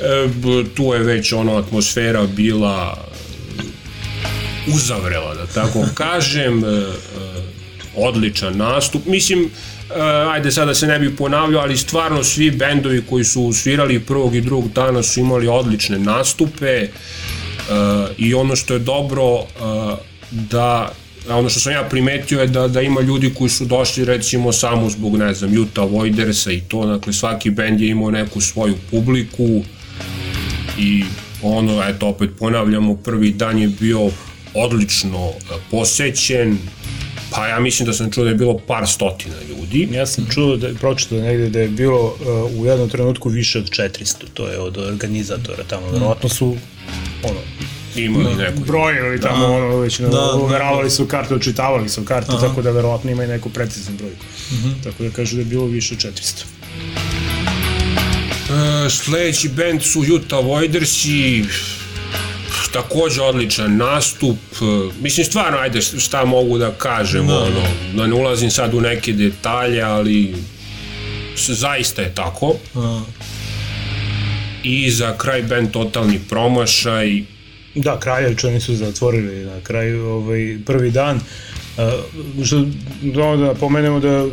E, 0.07 0.29
tu 0.77 0.83
je 0.95 0.99
već 0.99 1.33
ono 1.33 1.57
atmosfera 1.57 2.27
bila 2.27 3.07
uzavrela, 4.75 5.35
da 5.35 5.47
tako 5.47 5.85
kažem, 5.95 6.65
e, 6.65 6.69
e, 6.69 6.83
odličan 7.97 8.57
nastup. 8.57 9.07
Mislim, 9.07 9.45
e, 9.45 9.49
ajde 10.33 10.53
sada 10.53 10.75
se 10.75 10.87
ne 10.87 10.99
bi 10.99 11.17
ponavljao, 11.17 11.63
ali 11.63 11.77
stvarno 11.77 12.25
svi 12.25 12.51
bendovi 12.51 13.03
koji 13.11 13.25
su 13.25 13.53
svirali 13.53 14.01
prvog 14.01 14.35
i 14.35 14.41
drugog 14.41 14.73
dana 14.73 15.03
su 15.03 15.21
imali 15.21 15.49
odlične 15.49 15.99
nastupe 15.99 16.89
i 18.19 18.35
ono 18.35 18.57
što 18.57 18.75
je 18.75 18.79
dobro 18.79 19.45
da 20.31 20.93
a 21.29 21.37
ono 21.37 21.49
što 21.49 21.61
sam 21.61 21.73
ja 21.73 21.83
primetio 21.83 22.41
je 22.41 22.47
da, 22.47 22.69
da 22.69 22.81
ima 22.81 23.01
ljudi 23.01 23.35
koji 23.35 23.51
su 23.51 23.65
došli 23.65 24.05
recimo 24.05 24.53
samo 24.53 24.91
zbog, 24.91 25.17
ne 25.17 25.35
znam, 25.35 25.59
Utah 25.59 25.91
Voidersa 25.91 26.53
i 26.53 26.61
to, 26.61 26.87
dakle 26.87 27.13
svaki 27.13 27.51
bend 27.51 27.81
je 27.81 27.89
imao 27.89 28.11
neku 28.11 28.41
svoju 28.41 28.75
publiku 28.91 29.63
i 30.79 31.05
ono, 31.43 31.83
eto, 31.89 32.07
opet 32.09 32.31
ponavljamo, 32.39 32.97
prvi 32.97 33.31
dan 33.31 33.59
je 33.59 33.69
bio 33.69 34.11
odlično 34.57 35.29
e, 35.29 35.33
posećen, 35.71 36.59
pa 37.31 37.47
ja 37.47 37.61
mislim 37.61 37.87
da 37.87 37.93
sam 37.93 38.11
čuo 38.11 38.25
da 38.25 38.31
je 38.31 38.37
bilo 38.37 38.59
par 38.59 38.89
stotina 38.89 39.37
ljudi. 39.49 39.89
Ja 39.93 40.07
sam 40.07 40.27
čuo, 40.35 40.57
da, 40.57 40.75
pročitao 40.81 41.19
negde 41.19 41.49
da 41.49 41.61
je 41.61 41.69
bilo 41.69 42.05
uh, 42.05 42.61
u 42.61 42.67
jednom 42.67 42.89
trenutku 42.89 43.29
više 43.29 43.59
od 43.59 43.71
400, 43.71 44.15
to 44.35 44.49
je 44.49 44.59
od 44.59 44.79
organizatora 44.79 45.65
tamo, 45.69 45.91
verovatno 45.91 46.29
su 46.29 46.57
ono, 47.23 47.41
Imali 47.97 48.35
neku 48.35 48.61
brojili 48.61 49.21
tamo, 49.21 49.47
ono, 49.47 49.77
već 49.77 49.99
da, 50.01 50.09
da, 50.09 50.35
uveravali 50.35 50.91
su 50.91 51.07
karte, 51.07 51.35
očitavali 51.35 51.89
su 51.89 52.05
karte, 52.05 52.33
tako 52.41 52.63
da 52.63 52.71
verovatno 52.71 53.11
ima 53.11 53.25
i 53.25 53.29
neku 53.29 53.51
preciznu 53.51 53.97
brojku. 53.97 54.25
Tako 54.85 55.03
da 55.03 55.11
kažu 55.11 55.37
da 55.37 55.43
je 55.43 55.47
bilo 55.47 55.67
više 55.67 55.95
od 55.95 56.01
400. 56.01 56.45
E, 58.87 58.91
sledeći 58.91 59.49
band 59.49 59.83
su 59.83 60.05
Utah 60.15 60.45
Voidersi, 60.45 61.45
takođe 62.77 63.23
odličan 63.23 63.77
nastup. 63.77 64.37
E, 64.53 64.65
mislim, 65.01 65.27
stvarno, 65.27 65.59
ajde, 65.59 65.81
šta 65.81 66.25
mogu 66.25 66.59
da 66.59 66.73
kažem, 66.73 67.27
da. 67.27 67.39
ono, 67.39 67.63
da 67.95 68.07
ne 68.07 68.15
ulazim 68.15 68.51
sad 68.51 68.75
u 68.75 68.81
neke 68.81 69.13
detalje, 69.13 69.83
ali 69.83 70.35
zaista 71.37 72.03
je 72.03 72.15
tako. 72.15 72.55
A, 72.75 73.03
I 74.63 74.91
za 74.91 75.19
kraj 75.19 75.43
band 75.43 75.71
totalni 75.71 76.21
promašaj, 76.29 77.23
Da, 77.77 77.99
Kraljević 78.01 78.45
oni 78.45 78.61
su 78.61 78.75
zatvorili 78.75 79.45
na 79.45 79.61
kraju 79.63 80.07
ovaj, 80.07 80.59
prvi 80.67 80.91
dan. 80.91 81.21
Uh, 82.37 82.45
što, 82.45 82.65
da, 83.03 83.37
da 83.37 83.55
pomenemo 83.55 84.01
da 84.01 84.27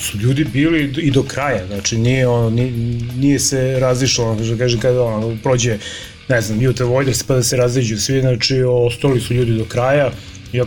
su 0.00 0.18
ljudi 0.18 0.44
bili 0.44 0.92
i 0.98 1.10
do 1.10 1.22
kraja, 1.22 1.66
znači 1.66 1.98
nije, 1.98 2.28
ono, 2.28 2.50
nije, 2.50 2.72
nije 3.16 3.38
se 3.38 3.78
razišlo, 3.80 4.30
ono, 4.30 4.44
što 4.44 4.58
kažem, 4.58 4.80
kada 4.80 5.02
ono, 5.02 5.36
prođe, 5.42 5.78
ne 6.28 6.40
znam, 6.40 6.66
Utah 6.66 6.86
Voiders 6.86 7.22
pa 7.22 7.34
da 7.34 7.42
se 7.42 7.56
raziđu 7.56 7.98
svi, 7.98 8.20
znači 8.20 8.62
ostali 8.62 9.20
su 9.20 9.34
ljudi 9.34 9.52
do 9.58 9.64
kraja. 9.64 10.10
Ja, 10.52 10.64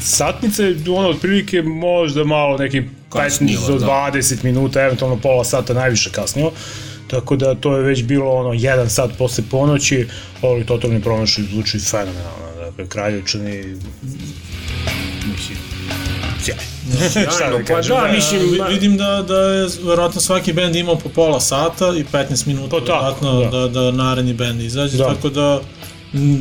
satnica 0.00 0.62
je 0.62 0.76
ono 0.88 1.08
otprilike 1.08 1.62
možda 1.62 2.24
malo 2.24 2.58
neki 2.58 2.80
15 2.80 2.86
Kasnila, 3.10 3.66
do 3.68 3.78
da. 3.78 3.86
20 3.86 4.44
minuta, 4.44 4.82
eventualno 4.82 5.16
pola 5.16 5.44
sata 5.44 5.74
najviše 5.74 6.10
kasnilo. 6.10 6.52
Tako 7.06 7.36
da 7.36 7.54
to 7.54 7.76
je 7.76 7.82
već 7.82 8.02
bilo 8.02 8.30
ono 8.30 8.52
jedan 8.52 8.90
sat 8.90 9.10
posle 9.18 9.44
ponoći, 9.50 10.06
ali 10.42 10.66
totalni 10.66 11.02
promašaj 11.02 11.44
zvuči 11.44 11.78
fenomenalno. 11.78 12.64
Dakle, 12.64 12.88
Kraljevčani, 12.88 13.76
mislim, 15.24 15.58
sjajno. 16.40 16.71
Šta 17.10 17.20
Sjajno, 17.30 17.58
da 17.58 17.64
pa 17.64 17.64
kažem, 17.66 17.96
da, 17.96 18.02
da, 18.02 18.12
mislim, 18.12 18.40
vi- 18.42 18.60
vidim 18.68 18.96
da, 18.96 19.24
da 19.24 19.36
je 19.36 19.68
verovatno 19.80 20.20
svaki 20.20 20.52
bend 20.52 20.76
imao 20.76 20.96
po 20.96 21.08
pola 21.08 21.40
sata 21.40 21.88
i 21.88 22.04
15 22.06 22.46
minuta 22.46 22.68
Pa 22.70 22.80
tako, 22.80 22.92
verovatno 22.92 23.40
da. 23.42 23.58
da. 23.58 23.68
da, 23.70 23.90
naredni 23.92 24.32
bend 24.34 24.60
izađe, 24.60 24.96
Da. 24.96 25.04
tako 25.06 25.28
da 25.30 25.60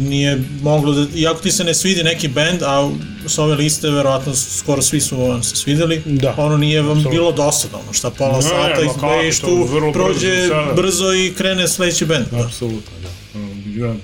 nije 0.02 0.44
moglo 0.62 0.94
da, 0.94 1.06
iako 1.16 1.40
ti 1.40 1.52
se 1.52 1.64
ne 1.64 1.74
svidi 1.74 2.04
neki 2.04 2.28
bend, 2.28 2.64
a 2.64 2.92
s 3.26 3.38
ove 3.38 3.56
liste 3.56 3.90
verovatno 3.90 4.34
skoro 4.36 4.82
svi 4.82 5.02
su 5.02 5.18
vam 5.20 5.44
se 5.44 5.56
svideli, 5.56 6.02
Da. 6.06 6.34
ono 6.38 6.58
nije 6.58 6.82
vam 6.82 7.04
bilo 7.06 7.32
dosadno, 7.32 7.80
ono 7.80 7.94
šta 7.94 8.10
pola 8.10 8.36
Ne, 8.36 8.42
sata 8.42 8.82
izbejiš 8.86 9.40
tu, 9.40 9.64
vrlo 9.66 9.92
brzo 9.92 10.04
prođe 10.04 10.48
sada. 10.48 10.74
brzo 10.74 11.14
i 11.16 11.34
krene 11.34 11.68
sledeći 11.68 12.06
bend. 12.06 12.26
Da. 12.32 12.38
Apsolutno, 12.40 12.92
da. 13.02 13.12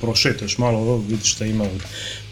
Prošetaš 0.01 0.57
malo, 0.57 0.97
vidiš 0.99 1.31
šta 1.31 1.45
ima 1.45 1.63
u 1.63 1.67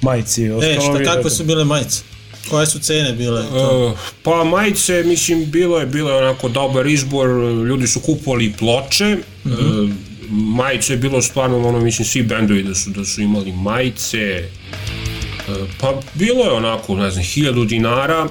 majici 0.02 0.42
i 0.42 0.46
E, 0.46 0.54
ostalo. 0.54 0.82
šta, 0.82 0.92
vidi 0.92 1.06
kakve 1.06 1.24
da- 1.24 1.30
su 1.30 1.44
bile 1.44 1.64
majice? 1.64 2.02
Koje 2.50 2.66
su 2.66 2.80
cene 2.80 3.14
bile? 3.14 3.44
To? 3.50 3.88
Uh, 3.88 4.00
pa 4.24 4.44
majice, 4.44 5.04
mislim, 5.04 5.52
bilo 5.52 5.80
je, 5.80 5.86
bilo 5.86 6.10
je 6.10 6.18
onako 6.18 6.50
dobar 6.50 6.88
izbor, 6.88 7.30
ljudi 7.68 7.88
su 7.88 8.00
kupovali 8.00 8.54
ploče, 8.60 9.16
mm 9.16 9.50
-hmm. 9.50 9.84
uh, 9.84 9.90
majice 10.32 10.94
je 10.94 10.98
bilo 10.98 11.22
stvarno, 11.22 11.68
ono, 11.68 11.80
mislim, 11.80 12.06
svi 12.06 12.24
bendovi 12.24 12.64
da 12.64 12.76
su, 12.76 12.90
da 12.90 13.06
su 13.06 13.22
imali 13.22 13.52
majice, 13.52 14.44
uh, 15.48 15.56
pa 15.80 16.00
bilo 16.14 16.44
je 16.44 16.52
onako, 16.52 16.96
ne 16.96 17.12
znam, 17.12 17.24
hiljadu 17.24 17.66
dinara, 17.66 18.28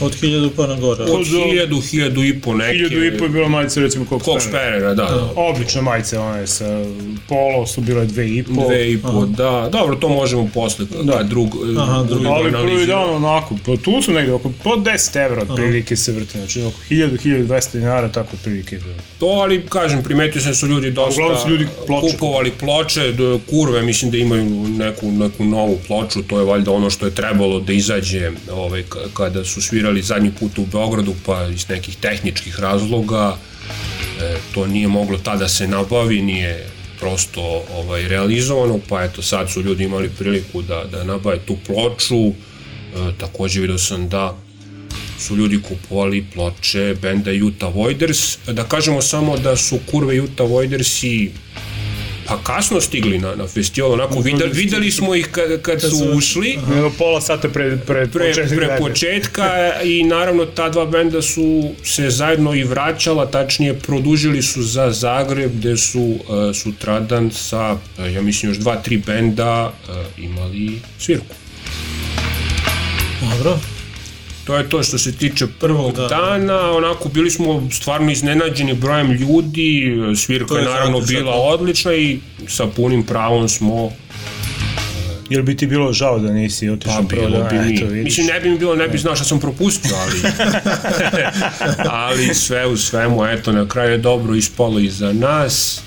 Od 0.00 0.20
1000 0.22 0.50
pa 0.56 0.66
na 0.66 0.76
gore. 0.76 1.04
od 1.04 1.26
hiljadu, 1.26 1.80
hiljadu 1.80 2.24
i 2.24 2.40
po 2.40 2.54
neke. 2.54 2.72
Hiljadu 2.72 3.04
i 3.04 3.18
po 3.18 3.24
je 3.24 3.28
bila 3.28 3.48
majica, 3.48 3.80
recimo, 3.80 4.04
Cox 4.04 4.24
Cox 4.24 4.48
Sparrow. 4.48 4.50
Perera, 4.50 4.94
da, 4.94 5.04
da. 5.04 5.32
Obične 5.36 5.82
majice, 5.82 6.18
one 6.18 6.46
sa 6.46 6.84
polo 7.28 7.66
su 7.66 7.80
bile 7.80 8.06
dve 8.06 8.28
i 8.28 8.42
po. 8.42 8.64
Dve 8.66 8.92
i 8.92 8.98
po, 8.98 9.26
da. 9.26 9.68
Dobro, 9.72 9.96
to 9.96 10.08
možemo 10.08 10.50
posle, 10.54 10.86
da. 11.02 11.12
kad 11.12 11.28
drug, 11.28 11.48
Aha, 11.78 12.04
drugi. 12.08 12.26
Ali 12.26 12.52
prvi 12.52 12.86
dan 12.86 13.10
onako, 13.10 13.56
pa 13.66 13.76
tu 13.76 14.02
su 14.02 14.12
negde 14.12 14.32
oko 14.32 14.52
po 14.64 14.70
10 14.70 15.24
evra 15.24 15.42
otprilike 15.42 15.96
se 15.96 16.12
vrti, 16.12 16.38
znači 16.38 16.62
oko 16.62 16.76
1000-1200 16.90 17.72
dinara, 17.72 18.08
tako 18.08 18.28
otprilike 18.36 18.76
je. 18.76 18.82
To, 19.18 19.26
ali 19.26 19.66
kažem, 19.68 20.02
primetio 20.02 20.40
sam 20.40 20.50
da 20.50 20.54
su 20.54 20.66
ljudi 20.66 20.90
dosta 20.90 21.22
Uglavnom 21.22 21.42
su 21.42 21.50
ljudi 21.50 21.66
ploče 21.86 22.12
kupovali 22.12 22.50
ploče, 22.50 23.14
kurve, 23.50 23.82
mislim 23.82 24.10
da 24.10 24.16
imaju 24.16 24.44
neku, 24.68 25.10
neku 25.10 25.44
novu 25.44 25.78
ploču, 25.86 26.22
to 26.22 26.38
je 26.38 26.44
valjda 26.44 26.70
ono 26.72 26.90
što 26.90 27.06
je 27.06 27.14
trebalo 27.14 27.60
da 27.60 27.72
izađe 27.72 28.30
ovaj, 28.52 28.84
kada 29.14 29.44
su 29.44 29.62
svirali 29.62 29.87
zadnji 30.02 30.30
put 30.40 30.58
u 30.58 30.66
Beogradu, 30.66 31.14
pa 31.26 31.46
iz 31.46 31.68
nekih 31.68 31.96
tehničkih 31.96 32.60
razloga 32.60 33.36
e, 34.20 34.36
to 34.54 34.66
nije 34.66 34.88
moglo 34.88 35.18
tada 35.18 35.48
se 35.48 35.68
nabavi, 35.68 36.22
nije 36.22 36.66
prosto 37.00 37.64
ovaj 37.74 38.08
realizovano, 38.08 38.80
pa 38.88 39.04
eto 39.04 39.22
sad 39.22 39.50
su 39.50 39.62
ljudi 39.62 39.84
imali 39.84 40.10
priliku 40.18 40.62
da, 40.62 40.84
da 40.92 41.04
nabave 41.04 41.38
tu 41.38 41.56
ploču, 41.66 42.28
e, 42.28 42.32
takođe 43.18 43.60
vidio 43.60 43.78
sam 43.78 44.08
da 44.08 44.36
su 45.18 45.36
ljudi 45.36 45.62
kupovali 45.62 46.26
ploče 46.34 46.96
benda 47.02 47.30
Utah 47.46 47.74
Voiders. 47.74 48.38
Da 48.46 48.64
kažemo 48.64 49.02
samo 49.02 49.36
da 49.36 49.56
su 49.56 49.78
kurve 49.90 50.20
Utah 50.20 50.50
Voidersi 50.50 51.30
pa 52.28 52.38
kasno 52.42 52.80
stigli 52.80 53.18
na, 53.18 53.34
na 53.34 53.46
festival, 53.46 53.92
onako 53.92 54.20
videli, 54.20 54.52
videli 54.52 54.90
smo 54.90 55.14
ih 55.14 55.28
kad, 55.32 55.62
kad 55.62 55.80
su 55.80 56.12
ušli 56.14 56.58
Evo 56.76 56.92
pola 56.98 57.20
sata 57.20 57.48
pre, 57.48 57.76
pre, 57.86 58.06
pre, 58.06 58.32
pre 58.56 58.76
početka 58.78 59.44
i 59.96 60.04
naravno 60.04 60.46
ta 60.46 60.68
dva 60.68 60.86
benda 60.86 61.22
su 61.22 61.70
se 61.84 62.10
zajedno 62.10 62.54
i 62.54 62.64
vraćala, 62.64 63.26
tačnije 63.26 63.74
produžili 63.74 64.42
su 64.42 64.62
za 64.62 64.90
Zagreb 64.90 65.52
gde 65.54 65.76
su 65.76 66.00
uh, 66.00 66.18
sutradan 66.54 67.30
sa, 67.30 67.72
uh, 67.98 68.12
ja 68.14 68.22
mislim 68.22 68.50
još 68.50 68.58
dva, 68.58 68.76
tri 68.76 68.96
benda 68.96 69.72
uh, 69.88 70.24
imali 70.24 70.80
svirku. 70.98 71.34
Dobro. 73.20 73.58
To 74.48 74.56
je 74.56 74.68
to 74.68 74.82
što 74.82 74.98
se 74.98 75.12
tiče 75.12 75.46
prvog 75.60 75.96
da. 75.96 76.08
dana. 76.08 76.72
onako 76.72 77.08
bili 77.08 77.30
smo 77.30 77.68
stvarno 77.72 78.12
iznenađeni 78.12 78.74
brojem 78.74 79.12
ljudi, 79.12 79.96
svirka 80.16 80.48
To 80.48 80.56
je 80.56 80.62
je 80.62 80.68
naravno 80.68 81.00
bila 81.00 81.32
da. 81.32 81.38
odlična 81.38 81.94
i 81.94 82.18
sa 82.46 82.66
punim 82.66 83.02
pravom 83.02 83.48
smo, 83.48 83.92
Jel 85.30 85.42
bi 85.42 85.56
ti 85.56 85.66
bilo 85.66 85.92
žao 85.92 86.18
da 86.18 86.32
nisi 86.32 86.66
pa 86.66 86.72
otišao 86.72 87.02
prvo 87.02 87.26
bilo 87.26 87.38
da, 87.38 87.44
bi 87.44 87.58
mi, 87.58 87.76
eto, 87.76 87.86
vidiš. 87.86 88.04
mislim 88.04 88.26
ne 88.26 88.40
bi 88.40 88.50
mi 88.50 88.58
bilo, 88.58 88.74
ne 88.74 88.88
bi 88.88 88.98
znao 88.98 89.16
šta 89.16 89.24
sam 89.24 89.40
propustio, 89.40 89.96
ali, 89.96 90.20
ali 92.06 92.34
sve 92.34 92.66
u 92.66 92.76
svemu, 92.76 93.26
eto, 93.26 93.52
na 93.52 93.68
kraju 93.68 93.92
je 93.92 93.98
dobro 93.98 94.34
ispalo 94.34 94.78
i 94.78 94.90
za 94.90 95.12
nas. 95.12 95.80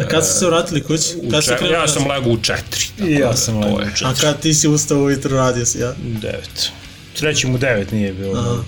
A 0.00 0.04
kad 0.08 0.26
ste 0.26 0.38
se 0.38 0.46
vratili 0.46 0.82
kući? 0.82 1.14
Kad 1.30 1.42
ste 1.42 1.56
krenuli 1.56 1.74
ja 1.74 1.88
sam 1.88 2.06
legao 2.06 2.32
u 2.32 2.36
četiri. 2.36 2.84
I 3.08 3.12
ja 3.12 3.28
da 3.28 3.36
sam 3.36 3.62
to 3.62 3.68
legao 3.68 3.84
u 3.86 3.90
četiri. 3.90 4.06
A 4.06 4.14
kad 4.20 4.40
ti 4.40 4.54
si 4.54 4.68
ustao 4.68 4.98
ujutro 4.98 5.36
radio 5.36 5.66
si, 5.66 5.78
ja? 5.78 5.94
Devet. 6.22 6.70
Srećem 7.14 7.54
u 7.54 7.58
devet 7.58 7.90
nije 7.90 8.12
bilo. 8.12 8.42
Da. 8.42 8.64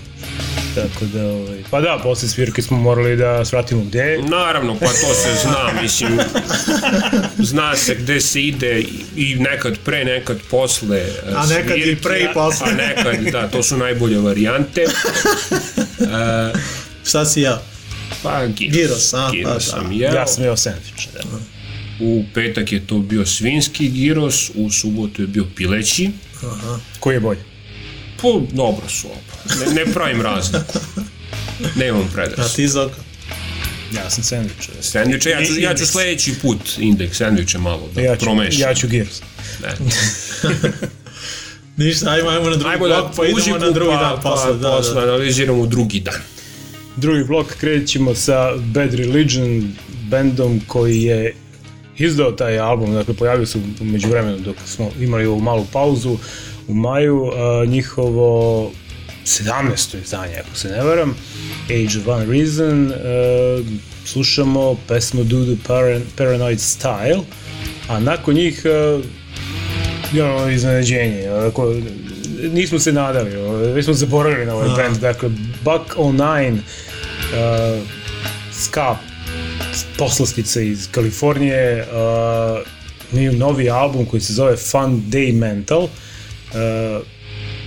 Tako 0.75 1.05
da, 1.05 1.27
ovaj, 1.27 1.63
pa 1.71 1.81
da, 1.81 1.99
posle 2.03 2.29
svirke 2.29 2.61
smo 2.61 2.77
morali 2.77 3.15
da 3.15 3.45
svratimo 3.45 3.83
gde. 3.83 4.17
Naravno, 4.29 4.75
pa 4.79 4.85
to 4.85 5.13
se 5.13 5.41
zna, 5.41 5.81
mislim, 5.81 6.19
zna 7.37 7.75
se 7.75 7.95
gde 7.95 8.21
se 8.21 8.41
ide 8.41 8.83
i 9.15 9.35
nekad 9.35 9.77
pre, 9.85 10.05
nekad 10.05 10.37
posle 10.51 10.97
e, 10.97 11.33
A 11.35 11.45
nekad 11.45 11.77
i 11.77 11.81
svirke, 11.81 12.01
pre 12.01 12.19
i 12.19 12.27
posle. 12.33 12.67
A 12.67 12.73
nekad, 12.73 13.15
da, 13.31 13.47
to 13.47 13.63
su 13.63 13.77
najbolje 13.77 14.19
varijante. 14.19 14.85
Šta 17.09 17.25
si 17.25 17.41
ja? 17.41 17.61
Pa, 18.23 18.47
giros. 18.47 18.75
Giros, 18.75 19.13
a, 19.13 19.17
pa 19.17 19.31
giros 19.31 19.53
da. 19.53 19.59
sam 19.59 19.91
jeo. 19.91 20.13
Ja 20.13 20.27
sam 20.27 20.43
jeo 20.43 20.57
sandvič. 20.57 21.07
Da. 21.13 21.19
U 21.99 22.23
petak 22.33 22.71
je 22.71 22.87
to 22.87 22.97
bio 22.97 23.25
svinski 23.25 23.89
giros, 23.89 24.51
u 24.55 24.71
subotu 24.71 25.21
je 25.21 25.27
bio 25.27 25.45
pileći. 25.55 26.09
Koji 26.99 27.15
je 27.15 27.19
bolji? 27.19 27.56
Pa, 28.21 28.55
dobro 28.55 28.89
su 28.89 29.07
oba. 29.07 29.65
Ne, 29.65 29.73
ne 29.85 29.93
pravim 29.93 30.21
razliku. 30.21 30.79
Nemam 31.75 32.01
A 32.01 32.13
predrasu. 32.13 32.55
ti 32.55 32.67
Zoko? 32.67 32.95
Ja 33.95 34.09
sam 34.09 34.23
sandvič. 34.23 34.69
Sandviče, 34.81 35.29
ja 35.29 35.45
ću, 35.45 35.59
ja 35.59 35.75
ću 35.75 35.85
sledeći 35.85 36.33
put 36.41 36.77
indeks 36.79 37.17
sandviče 37.17 37.57
malo 37.57 37.89
da 37.95 38.01
Ja 38.01 38.15
ću, 38.15 38.25
promešam. 38.25 38.61
ja 38.61 38.73
ću 38.73 38.87
gyros. 38.87 39.21
Ne. 39.63 39.69
Ništa, 41.85 42.09
ajmo, 42.09 42.29
ajmo 42.29 42.49
na 42.49 42.55
drugi 42.55 42.69
Ajmo 42.73 42.87
blok, 42.87 43.03
da 43.03 43.11
pa 43.15 43.23
idemo 43.25 43.37
uživu, 43.37 43.59
na 43.59 43.71
drugi 43.71 43.91
pa, 43.91 43.99
dan 43.99 44.21
posle. 44.21 44.47
Pa, 44.47 44.53
da, 44.53 44.77
posle 44.77 44.93
da. 44.93 45.01
analiziramo 45.01 45.65
drugi 45.65 45.99
dan. 45.99 46.21
Drugi 46.95 47.23
blok 47.23 47.47
krećemo 47.59 48.15
sa 48.15 48.55
Bad 48.57 48.93
Religion, 48.93 49.73
bendom 50.09 50.61
koji 50.67 51.01
je 51.03 51.35
izdao 51.97 52.31
taj 52.31 52.59
album, 52.59 52.93
dakle 52.93 53.13
pojavio 53.13 53.45
se 53.45 53.59
umeđu 53.81 54.07
vremenu 54.07 54.39
dok 54.39 54.55
smo 54.65 54.91
imali 54.99 55.25
ovu 55.25 55.39
malu 55.39 55.65
pauzu 55.73 56.17
u 56.67 56.73
maju, 56.73 57.31
a, 57.35 57.65
njihovo 57.65 58.71
17. 59.25 60.03
izdanje, 60.03 60.35
ako 60.47 60.57
se 60.57 60.69
ne 60.69 60.83
varam, 60.83 61.15
Age 61.63 61.99
of 61.99 62.07
One 62.07 62.25
Reason, 62.25 62.91
a, 62.91 63.63
slušamo 64.05 64.75
pesmu 64.87 65.23
Do 65.23 65.45
the 65.45 65.55
Paran 65.67 66.01
Paranoid 66.17 66.59
Style, 66.59 67.21
a 67.87 67.99
nakon 67.99 68.35
njih 68.35 68.61
a, 68.65 69.01
je 70.13 70.23
ono 70.23 70.49
iznenađenje, 70.49 71.31
onako, 71.31 71.73
nismo 72.51 72.79
se 72.79 72.91
nadali, 72.91 73.31
već 73.73 73.85
smo 73.85 73.93
zaboravili 73.93 74.45
na 74.45 74.55
ovaj 74.55 74.69
band, 74.69 74.97
dakle 74.97 75.29
Buck 75.63 75.95
O'Nine, 75.97 76.57
uh, 76.57 77.87
ska 78.53 78.97
poslastica 79.97 80.61
iz 80.61 80.87
Kalifornije, 80.91 81.87
uh, 83.11 83.37
novi 83.39 83.69
album 83.69 84.05
koji 84.05 84.21
se 84.21 84.33
zove 84.33 84.57
Fun 84.57 85.03
Day 85.09 85.33
Mental, 85.33 85.83
uh, 85.83 85.89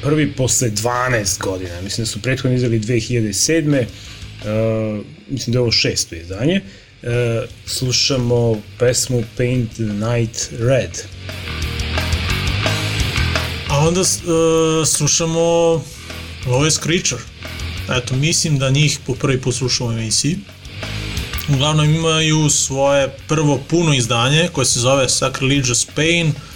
prvi 0.02 0.32
posle 0.32 0.70
12 0.70 1.38
godina, 1.38 1.80
mislim 1.80 2.04
da 2.04 2.10
su 2.10 2.22
prethodno 2.22 2.56
izdali 2.56 2.80
2007. 2.80 3.84
Uh, 4.40 5.04
mislim 5.28 5.52
da 5.52 5.58
je 5.58 5.60
ovo 5.60 5.72
šesto 5.72 6.14
izdanje. 6.14 6.60
Uh, 7.02 7.08
slušamo 7.66 8.62
pesmu 8.78 9.22
Paint 9.36 9.72
the 9.72 9.82
Night 9.82 10.50
Red. 10.58 11.02
A 13.68 13.78
onda 13.78 14.00
uh, 14.00 14.86
slušamo 14.86 15.40
Lois 16.46 16.80
Creature. 16.80 17.22
Eto, 17.96 18.16
mislim 18.16 18.58
da 18.58 18.70
njih 18.70 18.98
po 19.06 19.14
prvi 19.14 19.40
put 19.40 19.54
slušamo 19.54 19.90
u 19.90 19.92
emisiji. 19.92 20.38
Uglavnom 21.48 21.94
imaju 21.94 22.50
svoje 22.50 23.08
prvo 23.28 23.60
puno 23.68 23.94
izdanje 23.94 24.48
koje 24.52 24.64
se 24.64 24.80
zove 24.80 25.08
Sacrilegious 25.08 25.86
Pain. 25.94 26.26
Uh, 26.28 26.49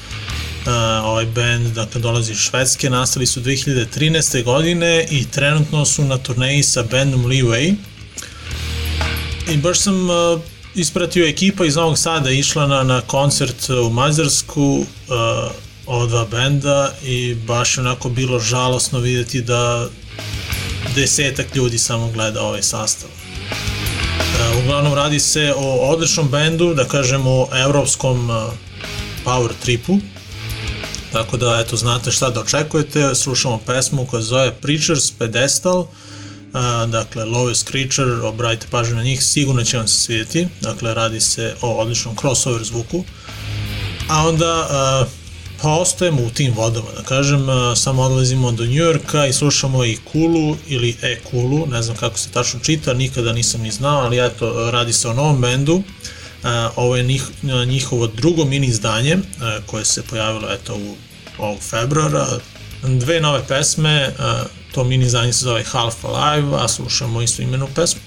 ovaj 1.05 1.27
band 1.27 1.67
dakle, 1.67 2.01
dolazi 2.01 2.33
iz 2.33 2.39
Švedske, 2.39 2.91
nastali 2.91 3.27
su 3.27 3.41
2013. 3.41 4.43
godine 4.43 5.07
i 5.11 5.25
trenutno 5.31 5.85
su 5.85 6.05
na 6.05 6.19
turneji 6.19 6.63
sa 6.63 6.83
bandom 6.83 7.25
Leeway. 7.25 7.75
I 9.51 9.57
baš 9.57 9.79
sam 9.79 10.11
uh, 10.11 10.41
ispratio 10.75 11.27
ekipa 11.27 11.65
iz 11.65 11.77
Novog 11.77 11.99
Sada 11.99 12.31
išla 12.31 12.67
na, 12.67 12.83
na 12.83 13.01
koncert 13.01 13.71
u 13.87 13.91
Mađarsku 13.91 14.77
uh, 14.77 14.87
ova 15.87 16.07
dva 16.07 16.27
benda 16.31 16.93
i 17.03 17.35
baš 17.35 17.77
je 17.77 17.81
onako 17.81 18.09
bilo 18.09 18.41
žalosno 18.41 18.99
videti 18.99 19.43
da 19.43 19.89
desetak 20.95 21.57
ljudi 21.57 21.79
samo 21.79 22.11
gleda 22.11 22.43
ovaj 22.43 22.63
sastav. 22.63 23.11
Uh, 23.11 24.65
uglavnom 24.65 24.95
radi 24.95 25.21
se 25.21 25.55
o 25.57 25.91
odličnom 25.93 26.29
bendu, 26.29 26.75
da 26.75 26.85
kažemo 26.85 27.31
o 27.31 27.49
evropskom 27.53 28.31
uh, 28.31 28.37
power 29.25 29.51
tripu, 29.63 29.99
tako 31.15 31.37
da 31.37 31.61
eto 31.61 31.77
znate 31.77 32.11
šta 32.11 32.31
da 32.31 32.41
očekujete, 32.41 33.15
slušamo 33.15 33.61
pesmu 33.67 34.07
koja 34.07 34.23
zove 34.23 34.53
Preachers 34.61 35.11
Pedestal, 35.11 35.79
uh, 35.81 35.87
dakle 36.91 37.25
Lowest 37.25 37.67
Creature, 37.67 38.27
obratite 38.27 38.67
pažnju 38.71 38.97
na 38.97 39.03
njih, 39.03 39.25
sigurno 39.25 39.65
će 39.65 39.77
vam 39.77 39.89
se 39.89 39.99
svidjeti, 39.99 40.49
dakle 40.61 40.95
radi 40.95 41.21
se 41.21 41.55
o 41.61 41.73
odličnom 41.73 42.17
crossover 42.21 42.65
zvuku, 42.65 43.05
a 44.09 44.29
onda 44.29 44.61
uh, 44.61 45.09
pa 45.63 45.69
ostajemo 45.69 46.23
u 46.23 46.31
tim 46.31 46.55
vodama, 46.55 46.89
da 46.97 47.03
kažem, 47.03 47.49
uh, 47.49 47.55
samo 47.77 48.03
odlazimo 48.03 48.53
do 48.53 48.67
Njujorka 48.67 49.27
i 49.27 49.33
slušamo 49.33 49.85
i 49.85 49.99
Kulu 50.13 50.57
ili 50.67 50.97
E 51.03 51.21
Kulu, 51.31 51.67
ne 51.67 51.83
znam 51.83 51.97
kako 51.97 52.19
se 52.19 52.29
tačno 52.31 52.61
čita, 52.61 52.95
nikada 52.95 53.33
nisam 53.33 53.61
ni 53.61 53.71
znao, 53.71 54.01
ali 54.01 54.27
eto, 54.27 54.71
radi 54.71 54.93
se 54.93 55.09
o 55.09 55.15
novom 55.15 55.41
bendu, 55.41 55.83
ovo 56.77 56.97
je 56.97 57.03
njih, 57.03 57.23
njihovo 57.67 58.07
drugo 58.07 58.45
mini 58.45 58.67
izdanje 58.67 59.19
koje 59.67 59.85
se 59.85 60.03
pojavilo 60.03 60.53
eto 60.53 60.75
u 60.75 60.97
ovog 61.39 61.59
februara. 61.61 62.27
Dve 62.83 63.21
nove 63.21 63.43
pesme, 63.49 64.13
to 64.73 64.85
mini 64.85 65.05
izdanje 65.05 65.33
se 65.33 65.45
zove 65.45 65.65
Half 65.65 66.05
Alive, 66.05 66.57
a 66.61 66.69
slušamo 66.69 67.23
isto 67.23 67.43
imenu 67.43 67.69
pesmu. 67.75 68.01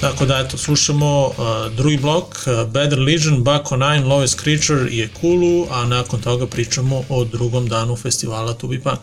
Tako 0.00 0.26
da 0.26 0.38
eto, 0.38 0.58
slušamo 0.58 1.30
drugi 1.76 1.96
blok, 1.96 2.36
Bad 2.46 2.92
Religion, 2.92 3.44
Buck 3.44 3.66
O'Nine, 3.70 4.04
Lowest 4.04 4.40
Creature 4.40 4.90
i 4.90 5.02
Ekulu, 5.02 5.66
a 5.70 5.84
nakon 5.84 6.20
toga 6.20 6.46
pričamo 6.46 7.02
o 7.08 7.24
drugom 7.24 7.68
danu 7.68 7.96
festivala 7.96 8.54
Tubi 8.54 8.80
Punk. 8.80 9.00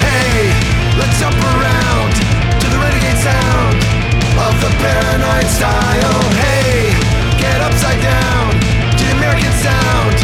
Hey, 0.00 0.52
let's 0.98 1.20
jump 1.20 1.44
around 1.44 2.14
to 2.60 2.66
the 2.70 2.78
renegade 2.78 3.22
sound 3.22 3.76
of 4.48 4.54
the 4.60 4.70
paranoid 4.82 5.48
style. 5.56 6.22
Hey, 6.42 6.55
upside 7.76 8.00
down 8.00 8.48
to 8.96 9.04
the 9.04 9.12
American 9.20 9.52
sound 9.60 10.16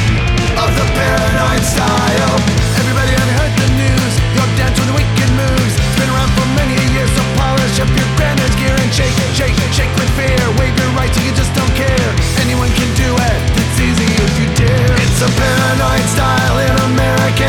of 0.56 0.70
the 0.72 0.86
paranoid 0.96 1.60
style. 1.60 2.36
Everybody 2.80 3.12
ever 3.12 3.34
heard 3.44 3.52
the 3.60 3.68
news? 3.76 4.12
You're 4.32 4.52
down 4.56 4.72
to 4.72 4.82
the 4.88 4.94
wicked 4.96 5.30
moves. 5.36 5.74
It's 5.76 5.98
been 6.00 6.08
around 6.08 6.32
for 6.32 6.48
many 6.56 6.80
years, 6.96 7.12
so 7.12 7.20
polish 7.36 7.76
up 7.76 7.92
your 7.92 8.08
granddad's 8.16 8.56
gear 8.56 8.72
and 8.72 8.88
shake, 8.88 9.12
shake, 9.36 9.58
shake 9.68 9.92
with 10.00 10.08
fear. 10.16 10.40
Wave 10.56 10.72
your 10.80 10.92
right 10.96 11.12
till 11.12 11.28
you 11.28 11.34
just 11.36 11.52
don't 11.52 11.74
care. 11.76 12.10
Anyone 12.40 12.72
can 12.72 12.88
do 12.96 13.10
it. 13.20 13.38
It's 13.60 13.76
easy 13.84 14.08
if 14.08 14.32
you 14.40 14.48
dare. 14.56 14.96
It's 15.04 15.20
a 15.20 15.28
paranoid 15.28 16.06
style 16.08 16.56
in 16.56 16.72
American 16.88 17.41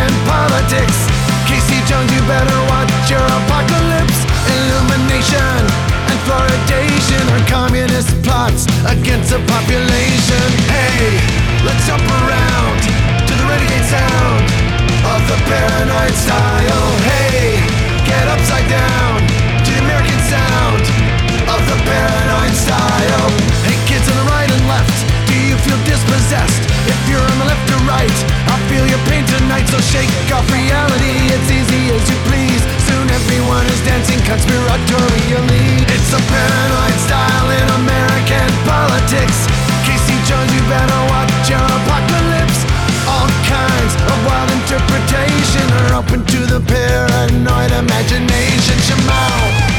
conspiratorially. 34.28 35.84
It's 35.92 36.12
a 36.14 36.22
paranoid 36.32 36.98
style 37.06 37.50
in 37.52 37.68
American 37.84 38.50
politics. 38.68 39.48
Casey 39.86 40.18
Jones, 40.28 40.52
you 40.54 40.64
better 40.72 41.02
watch 41.12 41.50
your 41.50 41.64
apocalypse. 41.64 42.60
All 43.08 43.30
kinds 43.48 43.94
of 44.08 44.18
wild 44.26 44.50
interpretation 44.52 45.66
are 45.84 46.00
open 46.00 46.26
to 46.26 46.40
the 46.48 46.60
paranoid 46.64 47.72
imagination. 47.72 48.78
Shemao. 48.88 49.73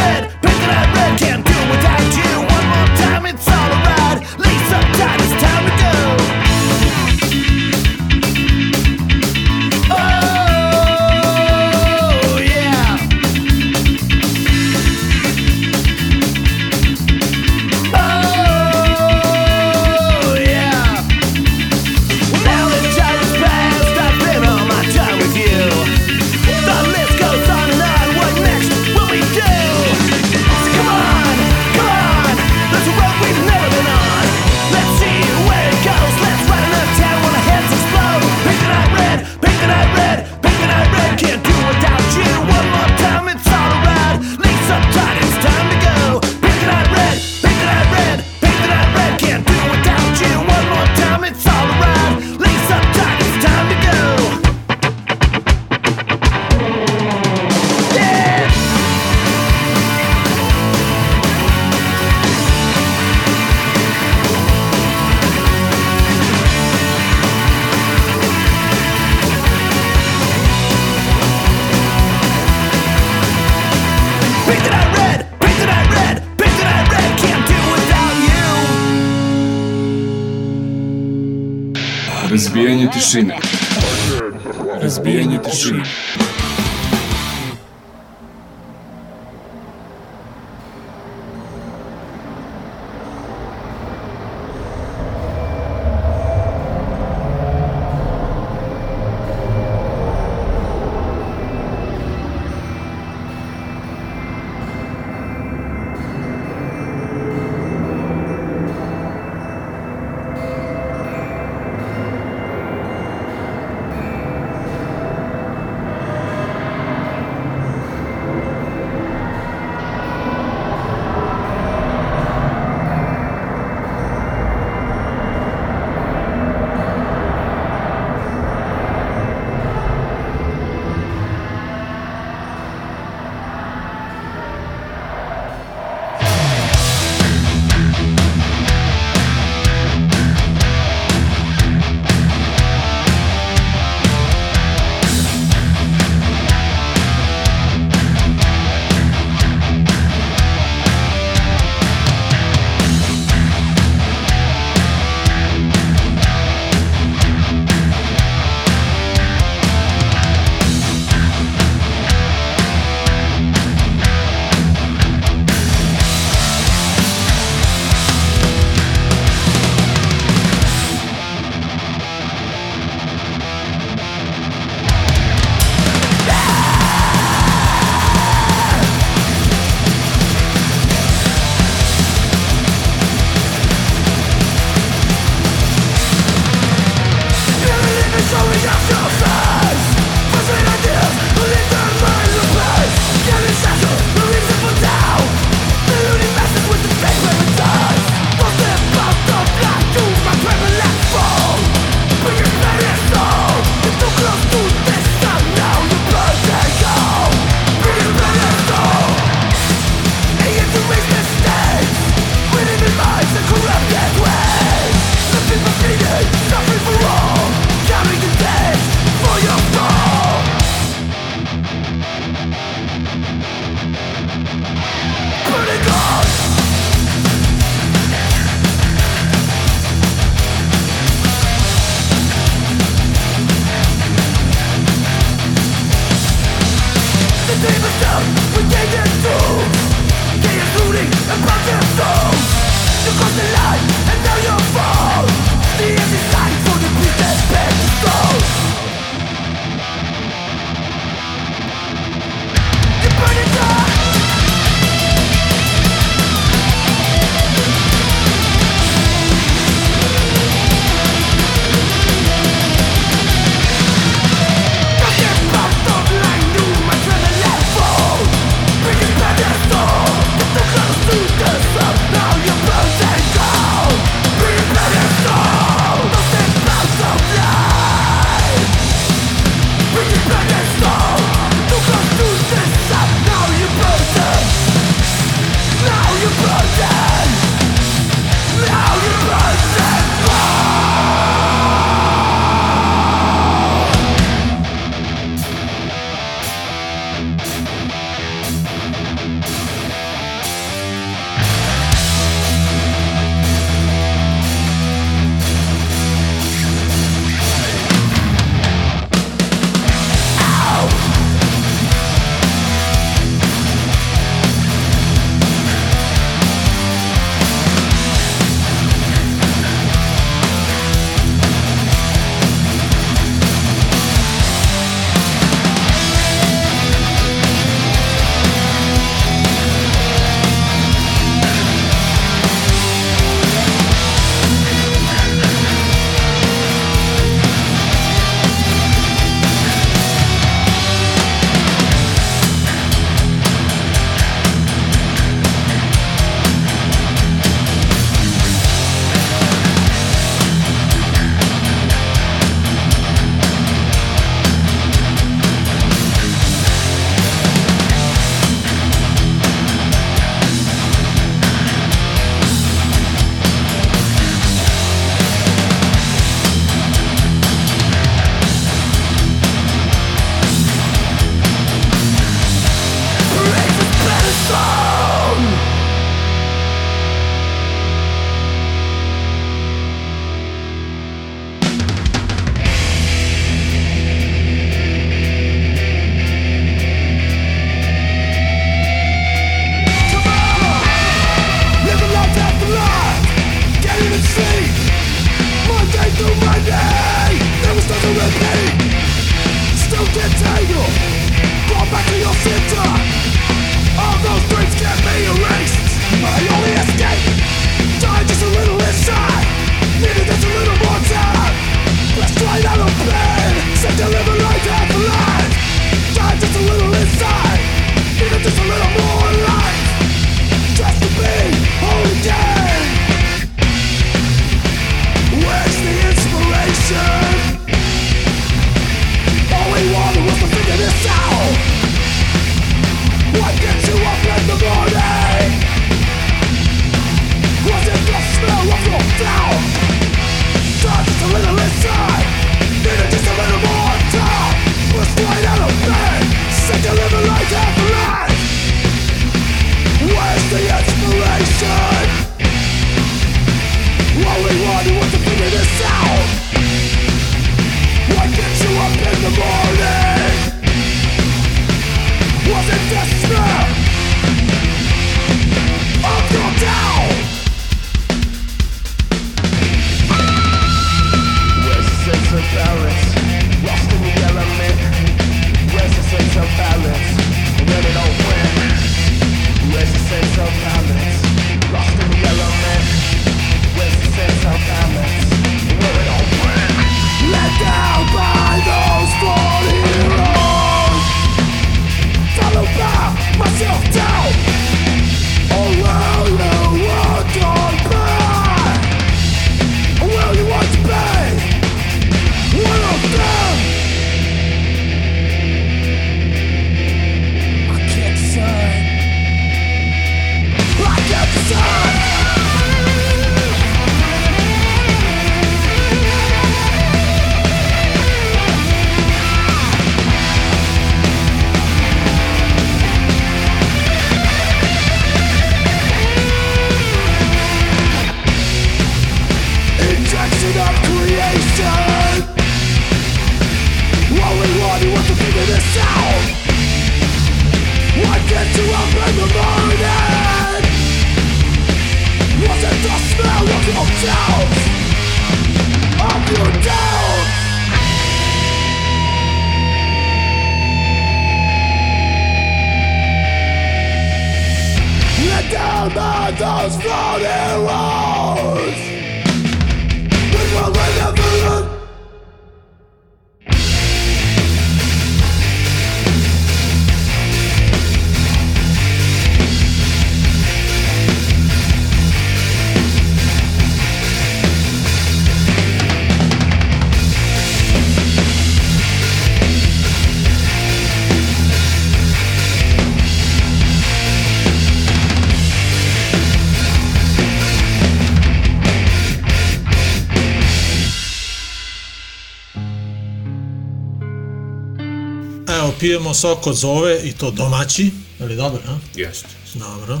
Pijemo 595.84 596.14
sok 596.14 596.46
od 596.46 596.56
zove 596.56 597.00
i 597.04 597.12
to 597.12 597.30
domaći, 597.30 597.90
je 598.20 598.26
li 598.26 598.36
dobro, 598.36 598.60
a? 598.68 598.78
Jeste. 598.94 599.28
Dobro. 599.54 600.00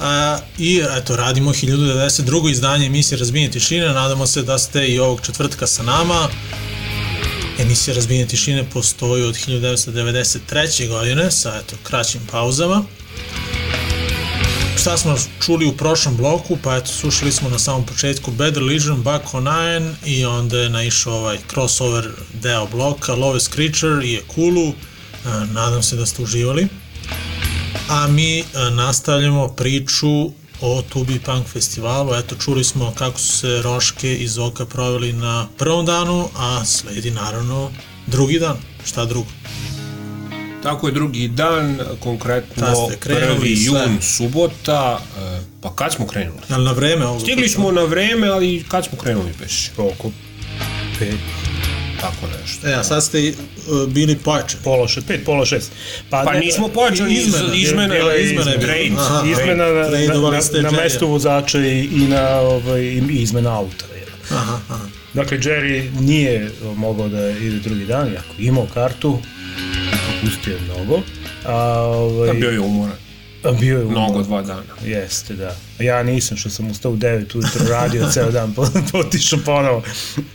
A, 0.00 0.38
I 0.58 0.82
eto, 0.96 1.16
radimo 1.16 1.52
1092. 1.52 2.50
izdanje 2.50 2.86
emisije 2.86 3.18
Razbijenje 3.18 3.50
tišine. 3.50 3.86
Nadamo 3.86 4.26
se 4.26 4.42
da 4.42 4.58
ste 4.58 4.86
i 4.86 4.98
ovog 4.98 5.20
četvrtka 5.20 5.66
sa 5.66 5.82
nama. 5.82 6.28
Emisija 7.58 7.94
Razbijenje 7.94 8.26
tišine 8.26 8.64
postoji 8.70 9.22
od 9.22 9.34
1993. 9.34 10.88
godine 10.88 11.30
sa 11.30 11.60
eto, 11.64 11.76
kraćim 11.82 12.20
pauzama. 12.30 12.84
Šta 14.84 14.96
smo 14.96 15.16
čuli 15.40 15.66
u 15.66 15.72
prošlom 15.72 16.16
bloku? 16.16 16.58
Pa 16.62 16.76
eto, 16.76 16.86
slušali 16.86 17.32
smo 17.32 17.48
na 17.48 17.58
samom 17.58 17.86
početku 17.86 18.30
Bad 18.30 18.56
Religion, 18.56 19.02
Back 19.02 19.34
on 19.34 19.44
Nine 19.44 19.94
i 20.04 20.24
onda 20.24 20.58
je 20.58 20.70
naišao 20.70 21.14
ovaj 21.14 21.38
crossover 21.50 22.08
deo 22.42 22.66
bloka 22.66 23.12
Lowest 23.12 23.52
Creature 23.54 24.06
i 24.06 24.14
Ekulu. 24.14 24.68
E, 24.68 24.72
Nadam 25.52 25.82
se 25.82 25.96
da 25.96 26.06
ste 26.06 26.22
uživali 26.22 26.68
a 27.88 28.08
mi 28.08 28.38
e, 28.38 28.44
nastavljamo 28.70 29.48
priču 29.48 30.30
o 30.60 30.82
Tubi 30.88 31.18
Punk 31.18 31.46
festivalu. 31.46 32.14
Eto, 32.14 32.36
čuli 32.36 32.64
smo 32.64 32.92
kako 32.98 33.18
su 33.18 33.38
se 33.38 33.62
Roške 33.62 34.16
i 34.16 34.28
Zoka 34.28 34.66
proveli 34.66 35.12
na 35.12 35.48
prvom 35.58 35.86
danu, 35.86 36.28
a 36.36 36.64
sledi 36.64 37.10
naravno 37.10 37.70
drugi 38.06 38.38
dan. 38.38 38.56
Šta 38.84 39.04
drugo? 39.04 39.28
Tako 40.64 40.88
je 40.88 40.92
drugi 40.92 41.28
dan, 41.28 41.78
konkretno 42.00 42.66
krenuli 42.98 43.48
1. 43.48 43.68
sve. 43.68 43.80
jun, 43.80 43.98
subota. 44.02 45.00
e, 45.18 45.40
Pa 45.60 45.74
kad 45.74 45.92
smo 45.92 46.06
krenuli? 46.06 46.38
Jel 46.48 46.62
na 46.62 46.72
vreme 46.72 47.06
ovo? 47.06 47.20
Stigli 47.20 47.48
smo 47.48 47.72
na 47.72 47.82
vreme, 47.82 48.28
ali 48.28 48.64
kad 48.68 48.84
smo 48.84 48.98
krenuli 48.98 49.32
peš? 49.40 49.70
Oko 49.76 50.10
pet, 50.98 51.14
Tako 52.00 52.26
nešto. 52.40 52.68
E, 52.68 52.74
a 52.74 52.84
sad 52.84 53.04
ste 53.04 53.32
uh, 53.68 53.88
bili 53.88 54.16
pojačani. 54.16 54.62
pola 54.64 54.88
šest, 54.88 55.06
pet, 55.06 55.24
pola 55.24 55.46
šest. 55.46 55.72
Pa 56.10 56.32
ne- 56.32 56.40
nismo 56.40 56.68
pojačani 56.68 57.14
iz, 57.14 57.26
izmena, 57.26 57.54
izmena, 57.54 57.94
je 57.94 58.24
izmena, 58.24 58.40
izmena. 58.50 58.60
trade. 58.60 58.90
Aha. 58.98 59.22
Izmena 59.26 59.64
na, 59.64 59.72
na, 59.72 60.60
na, 60.62 60.70
na 60.70 60.82
mestu 60.82 61.06
vozača 61.08 61.58
i, 61.58 61.80
i 61.84 62.08
na 62.08 62.38
ovaj, 62.40 62.82
izmena 63.10 63.58
auta. 63.58 63.84
Aha, 64.30 64.60
aha. 64.68 64.84
Dakle, 65.14 65.38
Jerry 65.38 66.00
nije 66.00 66.50
mogao 66.76 67.08
da 67.08 67.30
ide 67.30 67.58
drugi 67.58 67.84
dan, 67.84 68.12
iako 68.12 68.28
je 68.38 68.46
imao 68.46 68.66
kartu, 68.74 69.18
je 70.46 70.58
mnogo. 70.60 71.00
A, 71.46 71.54
ovaj, 71.80 72.30
A 72.30 72.32
bio 72.32 72.50
je 72.50 72.60
umoran. 72.60 72.96
a 73.42 73.52
bio 73.52 73.78
je 73.78 73.84
Mnogo, 73.84 74.00
umoran. 74.06 74.22
dva 74.24 74.42
dana. 74.42 74.62
Jeste, 74.84 75.34
da. 75.34 75.56
Ja 75.78 76.02
nisam 76.02 76.36
što 76.36 76.50
sam 76.50 76.70
ustao 76.70 76.92
u 76.92 76.96
9 76.96 77.06
ujutro, 77.34 77.66
radio 77.70 78.08
ceo 78.10 78.30
dan, 78.30 78.54
po- 78.54 78.68
potišao 78.92 79.38
ponovo 79.44 79.82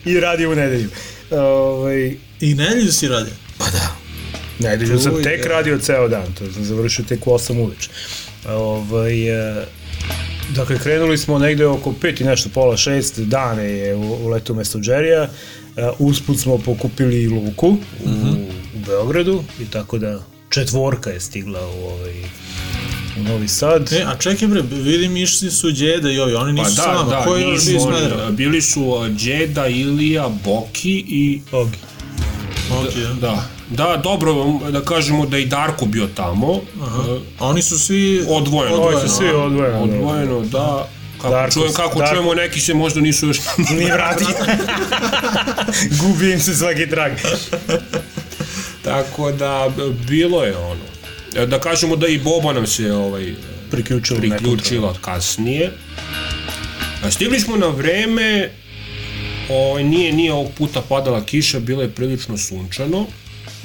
i 0.06 0.20
radio 0.20 0.52
u 0.52 0.56
nedelju. 0.56 0.90
Ovaj, 1.32 2.16
I 2.40 2.54
nedelju 2.54 2.92
si 2.92 3.08
radio? 3.08 3.34
pa 3.58 3.66
da. 3.66 3.96
Nedelju 4.62 5.00
sam 5.00 5.24
tek 5.24 5.40
je. 5.40 5.50
radio 5.50 5.80
ceo 5.80 6.08
dan, 6.08 6.34
to 6.34 6.52
sam 6.54 6.64
završio 6.64 7.06
tek 7.06 7.28
u 7.28 7.32
8 7.32 7.60
uveče. 7.60 7.90
Ovaj, 8.48 9.30
e, 9.60 9.66
dakle, 10.50 10.80
krenuli 10.80 11.18
smo 11.18 11.40
negde 11.40 11.66
oko 11.66 11.94
5 11.94 12.22
i 12.22 12.26
nešto, 12.26 12.50
pola 12.50 12.74
6 12.74 13.26
dane 13.26 13.64
je 13.66 13.96
u, 13.96 14.14
u 14.16 14.28
letu 14.28 14.56
mesto 14.56 14.80
Džerija. 14.80 15.24
E, 15.24 15.30
usput 16.00 16.40
smo 16.40 16.58
pokupili 16.58 17.28
Luku 17.28 17.68
u, 17.68 17.78
u 18.06 18.10
Beogradu 18.90 19.44
i 19.60 19.66
tako 19.66 19.98
da 19.98 20.20
četvorka 20.50 21.10
je 21.10 21.20
stigla 21.20 21.60
u 21.62 21.86
ovaj 21.86 22.22
u 23.20 23.24
Novi 23.24 23.48
Sad. 23.48 23.94
E, 23.94 24.04
a 24.04 24.16
čekaj 24.16 24.48
bre, 24.48 24.62
vidim 24.64 25.18
išli 25.18 25.52
su 25.52 25.72
Đeda 25.72 26.12
i 26.12 26.20
ovi, 26.20 26.34
oni 26.36 26.54
nisu 26.54 26.76
Pa 26.78 26.82
da, 26.84 26.92
vama. 26.94 27.10
da, 27.10 27.24
Ko 27.24 27.36
je 27.36 27.44
još 27.44 27.62
iz 27.62 27.70
oni, 27.70 27.80
Smedereva? 27.82 28.30
bili 28.32 28.62
su 28.62 28.84
uh, 28.84 29.08
Đeda, 29.08 29.68
Ilija, 29.68 30.30
Boki 30.46 30.92
i 31.00 31.42
Ogi. 31.52 31.78
Ok, 32.74 32.96
ja. 32.98 33.14
da, 33.14 33.44
da, 33.70 33.98
dobro, 33.98 34.34
da 34.72 34.82
kažemo 34.82 35.26
da 35.26 35.38
je 35.38 35.44
i 35.44 35.48
Darko 35.48 35.86
bio 35.86 36.08
tamo, 36.08 36.60
Aha. 36.82 37.04
A 37.40 37.48
oni 37.48 37.62
su 37.62 37.80
svi 37.80 38.24
odvojeno. 38.30 38.76
Ovi 38.78 38.96
su 39.00 39.16
svi 39.16 39.28
odvojeno. 39.28 39.78
da. 39.78 39.96
Odvojeno, 39.96 40.42
da. 40.42 40.88
Kako, 41.18 41.34
Darko- 41.34 41.54
čujem, 41.54 41.74
kako 41.74 42.00
Darko- 42.00 42.10
čujemo, 42.10 42.34
neki 42.34 42.60
se 42.60 42.74
možda 42.74 43.02
nisu 43.02 43.28
još 43.28 43.38
Ni 43.70 43.86
vrati. 43.86 44.26
Gubi 46.00 46.32
im 46.32 46.40
se 46.40 46.56
svaki 46.56 46.90
trag. 46.90 47.12
Tako 48.90 49.32
da, 49.32 49.72
bilo 50.08 50.44
je 50.44 50.58
ono. 50.58 50.82
E, 51.36 51.46
Da 51.46 51.60
kažemo 51.60 51.96
da 51.96 52.08
i 52.08 52.20
Boba 52.20 52.54
nam 52.54 52.68
se 52.68 52.92
ovaj, 52.94 53.34
Priključilo 53.72 54.20
priključila 54.20 54.96
kasnije. 55.02 55.72
A 57.04 57.12
stigli 57.12 57.40
smo 57.40 57.58
na 57.58 57.68
vreme, 57.68 58.50
ovaj, 59.50 59.84
nije, 59.84 60.14
nije 60.14 60.34
ovog 60.34 60.52
puta 60.52 60.82
padala 60.82 61.26
kiša, 61.26 61.60
bilo 61.60 61.82
je 61.82 61.90
prilično 61.90 62.38
sunčano. 62.38 63.06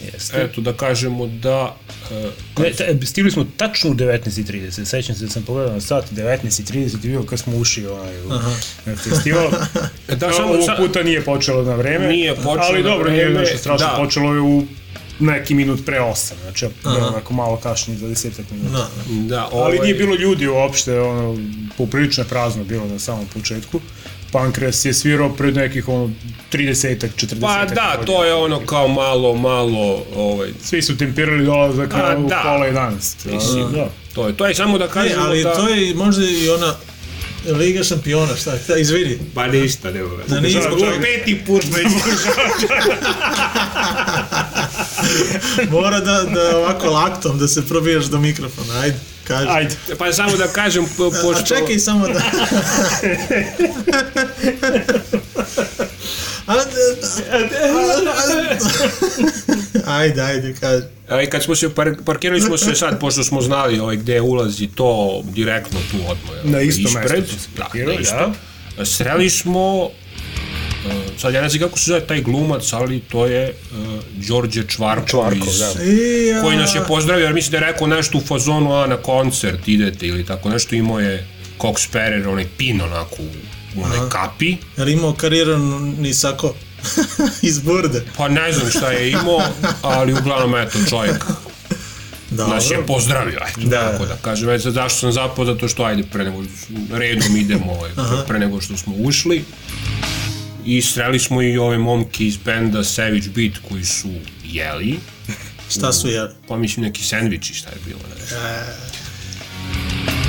Jeste. 0.05 0.43
Eto, 0.43 0.61
da 0.61 0.73
kažemo 0.73 1.27
da... 1.27 1.77
e, 2.13 2.31
Ne, 2.59 2.71
te, 2.73 3.07
stigli 3.07 3.31
smo 3.31 3.47
tačno 3.57 3.91
u 3.91 3.95
19.30, 3.95 4.85
sećam 4.85 5.15
se 5.17 5.25
da 5.25 5.31
sam 5.31 5.43
pogledao 5.43 5.75
na 5.75 5.81
sat 5.81 6.05
19.30 6.13 6.75
i 6.95 7.09
bio 7.09 7.23
kad 7.23 7.39
smo 7.39 7.57
ušli 7.57 7.87
onaj, 7.87 8.23
u, 8.23 8.29
na 8.87 8.97
festival. 8.97 9.51
Da, 10.09 10.15
da, 10.17 10.33
samo- 10.33 10.49
ovog 10.49 10.69
puta 10.79 11.03
nije 11.03 11.23
počelo 11.23 11.63
na 11.63 11.75
vreme, 11.75 12.09
Nije 12.09 12.35
počelo 12.35 12.59
ali 12.61 12.83
dobro, 12.83 13.05
vreme, 13.05 13.17
nije 13.25 13.41
nešto 13.41 13.59
strašno, 13.59 13.87
da. 13.87 13.97
počelo 13.97 14.35
je 14.35 14.41
u 14.41 14.65
neki 15.19 15.55
minut 15.55 15.87
pre 15.87 16.01
8, 16.01 16.33
znači 16.43 16.67
Aha. 16.85 17.07
onako 17.07 17.35
malo 17.35 17.57
kasnije, 17.57 17.99
20 17.99 18.31
minuta. 18.51 18.79
Da. 18.79 18.89
da, 19.29 19.49
Ali 19.53 19.61
ovaj, 19.61 19.79
nije 19.79 19.95
bilo 19.95 20.15
ljudi 20.15 20.47
uopšte, 20.49 21.01
ono, 21.01 21.39
poprilično 21.79 22.25
je 22.25 22.29
prazno 22.29 22.65
bilo 22.65 22.87
na 22.87 22.99
samom 22.99 23.27
početku. 23.35 23.81
Pankres 24.33 24.85
je 24.85 24.95
svirao 24.95 25.29
pred 25.29 25.57
nekih 25.57 25.89
ono 25.89 26.11
30-ak, 26.53 27.09
40 27.17 27.41
Pa 27.41 27.65
da, 27.65 27.99
to 28.07 28.25
je 28.25 28.35
ono 28.35 28.61
kao 28.61 28.89
malo, 28.89 29.35
malo, 29.35 30.05
ovaj, 30.17 30.49
Svi 30.63 30.83
su 30.83 30.97
tempirali 30.97 31.45
dolazak 31.45 31.95
A, 31.95 31.97
na 31.97 32.15
da. 32.29 32.41
pola 32.45 32.67
11. 32.67 33.33
Mislim, 33.35 33.73
da. 33.73 33.89
to 34.15 34.27
je, 34.27 34.37
to 34.37 34.47
je 34.47 34.55
samo 34.55 34.79
da 34.79 34.89
kažemo 34.89 35.23
ali 35.25 35.43
da... 35.43 35.55
to 35.55 35.69
je 35.69 35.95
možda 35.95 36.25
i 36.25 36.51
ona 36.51 36.75
Liga 37.49 37.85
šampiona, 37.85 38.37
šta, 38.37 38.59
šta 38.65 38.77
izvini. 38.77 39.19
Pa 39.35 39.47
ništa, 39.47 39.91
nema 39.91 40.09
Da 40.29 40.41
nismo 40.41 40.61
čak- 40.61 41.03
peti 41.03 41.45
put 41.47 41.65
već 41.65 41.87
Mora 45.71 46.01
da, 46.01 46.23
da 46.23 46.57
ovako 46.57 46.91
laktom 46.91 47.39
da 47.39 47.49
se 47.49 47.67
probijaš 47.67 48.05
do 48.05 48.19
mikrofona, 48.19 48.81
ajde, 48.81 48.99
kaži. 49.25 49.49
Ajde. 49.49 49.77
Pa 49.99 50.13
samo 50.13 50.37
da 50.37 50.47
kažem, 50.47 50.87
po- 50.97 51.11
pošto... 51.11 51.55
A 51.55 51.59
čekaj 51.59 51.79
samo 51.79 52.09
da... 52.09 52.21
A, 56.47 56.55
ajde, 59.87 60.23
ajde, 60.23 60.55
kaži. 60.61 60.85
Aj, 61.09 61.27
kad 61.27 61.43
smo 61.43 61.55
se 61.57 61.75
par, 61.75 61.95
parkirali 62.05 62.41
smo 62.41 62.59
se 62.59 62.75
sad, 62.75 63.01
pošto 63.01 63.25
smo 63.25 63.41
znali 63.41 63.79
ovaj, 63.79 63.97
gde 63.97 64.21
ulazi 64.21 64.67
to 64.67 65.23
direktno 65.25 65.81
tu 65.91 65.97
odmah. 65.97 66.45
Na 66.45 66.61
isto 66.61 66.89
ispred, 66.89 67.21
mesto 67.21 67.37
Da, 67.57 67.63
parkirali, 67.63 67.95
na 67.95 68.01
isto. 68.01 68.33
Sreli 68.85 69.31
smo, 69.31 69.91
sad 71.19 71.35
ja 71.35 71.43
ne 71.43 71.49
znam 71.49 71.63
kako 71.63 71.79
se 71.79 71.85
zove 71.89 72.01
taj 72.01 72.21
glumac, 72.23 72.73
ali 72.73 73.01
to 73.01 73.27
je 73.27 73.55
uh, 73.73 73.79
Đorđe 74.29 74.63
Čvarko, 74.69 75.09
Čvarko, 75.09 75.47
iz, 75.47 75.59
da. 75.59 75.85
I, 75.85 76.33
a, 76.33 76.43
koji 76.43 76.57
nas 76.57 76.75
je 76.75 76.81
pozdravio, 76.89 77.25
jer 77.25 77.35
mislim 77.35 77.51
da 77.51 77.57
je 77.57 77.73
rekao 77.73 77.87
nešto 77.87 78.19
u 78.19 78.21
fazonu, 78.21 78.73
a 78.75 78.87
na 78.87 78.97
koncert 78.97 79.69
idete 79.69 80.07
ili 80.07 80.27
tako 80.27 80.49
nešto, 80.49 80.75
imao 80.75 81.01
je 81.01 81.27
Cox 81.59 81.79
Sperrer, 81.89 82.29
onaj 82.29 82.47
pin 82.57 82.81
onako 82.81 83.17
u, 83.19 83.27
u 83.81 83.85
onoj 83.85 83.99
kapi, 84.11 84.57
Jel 84.77 84.89
imao 84.89 85.13
karijeru 85.15 85.59
ni 85.99 86.15
sako 86.15 86.55
iz 87.43 87.59
burde? 87.59 88.03
pa 88.17 88.29
ne 88.29 88.53
znam 88.53 88.71
šta 88.71 88.91
je 88.93 89.11
imao, 89.11 89.41
ali 89.83 90.13
uglavnom 90.13 90.55
eto 90.61 90.79
čovjek 90.91 91.25
Dobro. 92.31 92.55
nas 92.55 92.71
je 92.71 92.87
pozdravio, 92.87 93.41
eto, 93.49 93.61
Da. 93.69 93.91
tako 93.91 94.07
da 94.07 94.17
kažem. 94.17 94.51
Eto, 94.51 94.71
zašto 94.71 94.99
sam 94.99 95.13
zapao, 95.13 95.45
zato 95.45 95.69
što 95.69 95.83
ajde, 95.85 96.03
pre 96.13 96.25
nego, 96.25 96.43
redom 96.93 97.37
idemo, 97.37 97.73
ovaj, 97.73 97.91
pre, 97.95 98.27
pre 98.29 98.39
nego 98.39 98.61
što 98.61 98.77
smo 98.77 98.95
ušli. 98.99 99.45
I 100.67 100.83
sreli 100.83 101.19
smo 101.19 101.43
i 101.43 101.59
ove 101.59 101.79
momke 101.79 102.25
iz 102.25 102.37
benda 102.37 102.85
Savage 102.85 103.29
Beat 103.35 103.53
koji 103.69 103.85
su 103.85 104.09
jeli, 104.45 104.99
Šta 105.71 105.93
su 105.93 106.09
jeli? 106.09 106.31
pa 106.49 106.57
mislim 106.57 106.85
neki 106.85 107.05
sendviči 107.05 107.55
šta 107.55 107.71
je 107.71 107.77
bilo, 107.87 108.01
ne 108.11 108.27
znam. 108.27 108.41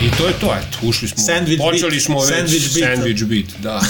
I 0.04 0.18
to 0.18 0.28
je 0.28 0.34
to, 0.34 0.56
eto, 0.58 0.78
ušli 0.82 1.08
smo, 1.08 1.24
Sandwich 1.24 1.58
počeli 1.60 1.92
beat. 1.92 2.04
smo 2.04 2.20
već 2.20 2.30
Sandwich 2.32 2.74
beat. 2.76 2.98
sandwich 3.00 3.26
beat, 3.26 3.46
da. 3.60 3.82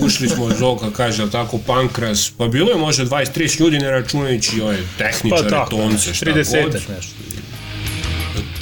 ušli 0.00 0.28
smo, 0.28 0.50
Zoka 0.50 0.90
kaže, 0.90 1.22
jel 1.22 1.30
tako, 1.30 1.58
Pankras, 1.58 2.32
pa 2.38 2.48
bilo 2.48 2.70
je 2.70 2.76
možda 2.76 3.04
20-30 3.04 3.60
ljudi, 3.60 3.78
ne 3.78 3.90
računajući 3.90 4.60
ove 4.60 4.78
Pa 4.98 5.04
tehničare, 5.04 5.50
tako, 5.50 5.70
tonce, 5.70 6.14
šta 6.14 6.26
30 6.26 6.62
god. 6.62 6.72
nešto. 6.74 7.12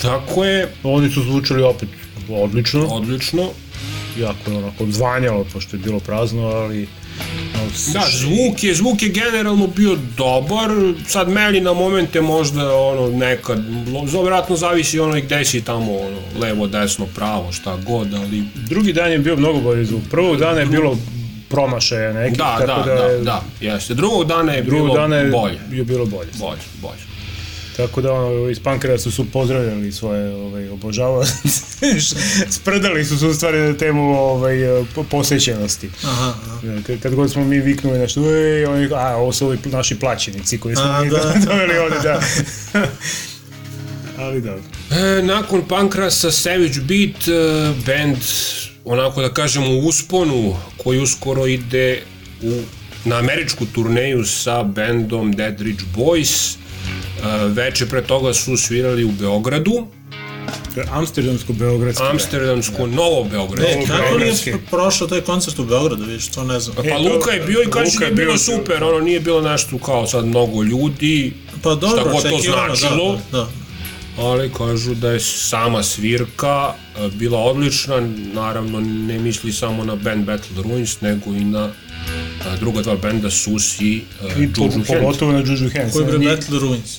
Tako 0.03 0.45
je, 0.45 0.73
Oni 0.83 1.11
su 1.11 1.23
zvučali 1.23 1.63
opet 1.63 1.89
odlično, 2.31 2.87
odlično. 2.87 3.51
jako 4.19 4.51
je 4.51 4.57
onako 4.57 4.85
odzvanjalo, 4.85 5.45
pošto 5.45 5.77
je 5.77 5.81
bilo 5.81 6.01
prazno, 6.01 6.43
ali... 6.43 6.89
Da, 7.93 8.03
zvuk 8.13 8.65
je, 8.65 8.75
zvuk 8.75 9.03
je 9.03 9.09
generalno 9.09 9.67
bio 9.67 9.97
dobar, 10.17 10.71
sad 11.07 11.29
meni 11.29 11.61
na 11.61 11.73
momente 11.73 12.21
možda 12.21 12.75
ono 12.77 13.17
nekad, 13.17 13.65
vjerojatno 14.13 14.57
zavisi 14.57 14.99
ono 14.99 15.21
gde 15.21 15.45
si 15.45 15.65
tamo, 15.65 15.97
ono, 15.97 16.19
levo, 16.41 16.67
desno, 16.67 17.07
pravo, 17.15 17.53
šta 17.53 17.77
god, 17.87 18.15
ali 18.15 18.43
Drugi 18.55 18.93
dan 18.93 19.13
je 19.13 19.19
bio 19.19 19.37
mnogo 19.37 19.61
bolji 19.61 19.85
zvuk. 19.85 20.03
Prvog 20.11 20.37
dana 20.37 20.61
je 20.61 20.67
bilo 20.67 20.97
promašaja 21.49 22.13
nekih, 22.13 22.39
da, 22.39 22.57
da, 22.61 22.67
tako 22.67 22.89
da, 22.89 22.95
da, 22.95 23.19
da, 23.23 23.43
je, 23.61 23.69
jeste. 23.69 23.95
Drugog 23.95 24.25
dana 24.25 24.53
je 24.53 24.63
drugog 24.63 24.87
bilo 24.87 25.01
dana 25.01 25.17
je, 25.17 25.31
bolje, 25.31 25.59
je 25.71 25.85
bilo 25.85 26.07
bolje. 26.07 26.31
bolje, 26.39 26.61
bolje. 26.83 27.12
Tako 27.77 28.01
da 28.01 28.13
ono, 28.13 28.49
iz 28.49 28.61
Pankrasa 28.61 29.11
su 29.11 29.31
pozdravljali 29.31 29.93
svoje 29.93 30.35
ovaj, 30.35 30.69
obožava. 30.69 31.27
Spredali 32.61 33.05
su 33.05 33.19
se 33.19 33.27
u 33.27 33.35
stvari 33.35 33.59
na 33.59 33.77
temu 33.77 34.19
ovaj, 34.19 34.57
po- 34.95 35.05
posvećenosti. 35.05 35.91
Aha, 36.05 36.35
aha. 36.47 36.61
Kad, 36.87 37.01
kad 37.01 37.15
god 37.15 37.31
smo 37.33 37.45
mi 37.45 37.61
viknuli 37.61 37.99
nešto, 37.99 38.35
ej, 38.35 38.65
oni, 38.67 38.89
a, 38.95 39.17
ovo 39.17 39.33
su 39.33 39.47
ovi 39.47 39.59
naši 39.65 39.99
plaćenici 39.99 40.59
koji 40.59 40.77
smo 40.77 40.85
A, 40.85 41.05
mi 41.05 41.11
da. 41.11 41.35
doveli 41.47 41.79
ovde, 41.79 41.97
da. 42.03 42.23
Ali 44.25 44.41
dobro. 44.41 44.63
E, 44.91 45.23
nakon 45.23 45.69
Pankrasa 45.69 46.31
Savage 46.31 46.81
Beat, 46.81 47.29
e, 47.29 47.73
band, 47.87 48.17
onako 48.85 49.23
da 49.23 49.35
kažemo 49.35 49.71
u 49.71 49.79
usponu, 49.79 50.57
koji 50.77 51.01
uskoro 51.01 51.47
ide 51.47 52.03
u, 52.43 52.61
na 53.05 53.17
američku 53.19 53.67
turneju 53.67 54.25
sa 54.25 54.63
bendom 54.63 55.33
Dead 55.33 55.61
Rich 55.61 55.83
Boys. 55.97 56.57
E, 57.19 57.47
veče 57.47 57.87
pre 57.87 58.03
toga 58.03 58.35
su 58.35 58.57
svirali 58.59 59.05
u 59.05 59.11
Beogradu, 59.11 59.87
To 60.75 60.81
je 60.81 60.87
Amsterdamsko-Beogradski. 60.89 62.03
Amsterdamsko, 62.03 62.87
Novo 62.89 63.25
Beograd. 63.25 63.67
E, 63.67 63.87
kako 63.89 64.19
nije 64.19 64.35
prošao 64.71 65.09
taj 65.09 65.21
koncert 65.21 65.59
u 65.59 65.65
Beogradu, 65.65 66.05
vidiš, 66.05 66.29
to 66.29 66.45
ne 66.45 66.61
znam. 66.61 66.77
Pa 66.77 66.83
E, 66.83 66.89
to- 66.89 66.99
Luka 67.01 67.31
je 67.31 67.41
bio 67.41 67.63
i 67.63 67.71
kaže 67.71 67.85
Luka 67.87 67.99
da 67.99 68.07
je 68.07 68.13
bilo 68.13 68.33
bio- 68.33 68.39
super, 68.39 68.85
ono 68.85 69.01
nije 69.01 69.21
bilo 69.21 69.41
nešto 69.43 69.79
kao 69.79 70.07
sad 70.07 70.27
mnogo 70.27 70.63
ljudi, 70.63 71.33
Pa 71.63 71.71
dobro, 71.71 71.89
šta 71.93 72.03
god 72.05 72.23
to 72.23 72.29
očekivano, 72.29 72.75
značilo. 72.75 73.19
Da, 73.33 73.39
da, 73.39 73.49
ali 74.19 74.51
kažu 74.51 74.95
da 74.95 75.11
je 75.11 75.21
sama 75.21 75.83
svirka 75.83 76.73
e, 76.97 77.09
bila 77.09 77.39
odlična, 77.41 78.01
naravno 78.33 78.81
ne 78.81 79.19
misli 79.19 79.53
samo 79.53 79.85
na 79.85 79.97
band 79.97 80.25
Battle 80.25 80.63
Ruins, 80.65 81.01
nego 81.01 81.31
i 81.31 81.45
na 81.45 81.71
druga 82.57 82.83
dva 82.83 82.97
benda 82.97 83.31
Sus 83.31 83.81
i 83.81 84.03
uh, 84.27 84.43
I 84.43 84.49
po, 84.49 84.63
Juju 84.63 84.73
Hand. 84.73 84.87
pogotovo 84.89 85.33
na 85.33 85.39
Juju 85.39 85.71
Hands. 85.71 85.93
Koji 85.93 86.07
bre 86.07 86.19
Njih- 86.19 86.29
Battle 86.29 86.59
Ruins? 86.59 86.99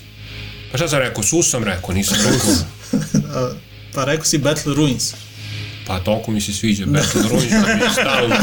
Pa 0.72 0.78
šta 0.78 0.88
sam 0.88 1.00
rekao, 1.00 1.24
Sus 1.24 1.50
sam 1.50 1.64
rekao, 1.64 1.94
nisam 1.96 2.18
rekao, 2.18 2.56
pa 3.96 4.06
rekao 4.06 4.26
si 4.26 4.38
Battle 4.38 4.74
Ruins. 4.76 5.14
pa 5.88 6.00
toliko 6.00 6.32
mi 6.32 6.42
se 6.42 6.54
sviđa 6.54 6.86
Battle 6.86 7.22
Ruins, 7.24 7.52
da 7.52 7.74
mi 7.74 7.82
je 7.82 7.90
stalno, 7.92 8.36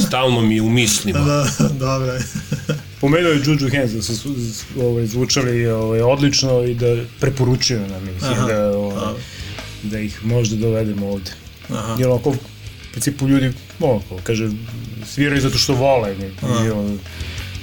stalno 0.00 0.40
mi 0.40 0.54
je 0.54 0.62
u 0.62 0.70
mislima. 0.70 1.18
Da, 1.18 1.46
dobro 1.70 2.12
je. 2.12 2.20
Pomenuo 3.00 3.30
je 3.30 3.42
Juju 3.46 3.70
Hands 3.72 3.92
da 3.92 4.02
su 4.02 4.34
ovaj, 4.80 5.06
zvučali 5.06 5.66
ovaj, 5.66 6.00
odlično 6.02 6.62
i 6.62 6.74
da 6.74 6.86
preporučuju 7.20 7.80
nam 7.80 8.08
ih, 8.08 8.22
Aha. 8.22 8.46
da, 8.46 8.68
ovaj, 8.68 8.94
Dobro. 8.94 9.16
da 9.82 9.98
ih 9.98 10.24
možda 10.24 10.56
dovedemo 10.56 11.08
ovde. 11.08 11.30
Aha. 11.68 11.96
Jer 11.98 12.08
onako, 12.08 12.30
u 12.30 12.34
principu 12.94 13.28
ljudi, 13.28 13.52
onako, 13.80 14.18
kaže, 14.22 14.48
sviraju 15.06 15.40
zato 15.40 15.58
što 15.58 15.74
vole 15.74 16.12
i, 16.12 16.22
i, 16.66 16.70
ono, 16.70 16.96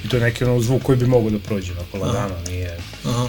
i 0.04 0.08
to 0.08 0.16
je 0.16 0.22
neki 0.22 0.44
ono 0.44 0.60
zvuk 0.60 0.82
koji 0.82 0.98
bi 0.98 1.06
mogao 1.06 1.30
da 1.30 1.38
prođe 1.38 1.72
onako 1.72 1.98
lagano, 1.98 2.34
nije... 2.48 2.78
Aha. 3.04 3.28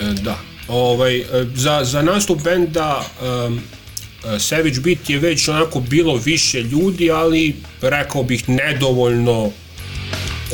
E, 0.00 0.12
Da. 0.22 0.38
Ovaj, 0.68 1.18
e, 1.18 1.24
za, 1.54 1.84
za 1.84 2.02
nastup 2.02 2.42
benda 2.42 3.04
um, 3.46 3.60
Savage 4.38 4.80
Beat 4.80 5.10
je 5.10 5.18
već 5.18 5.48
onako 5.48 5.80
bilo 5.80 6.16
više 6.16 6.62
ljudi, 6.62 7.10
ali 7.10 7.56
rekao 7.80 8.22
bih 8.22 8.48
nedovoljno 8.48 9.50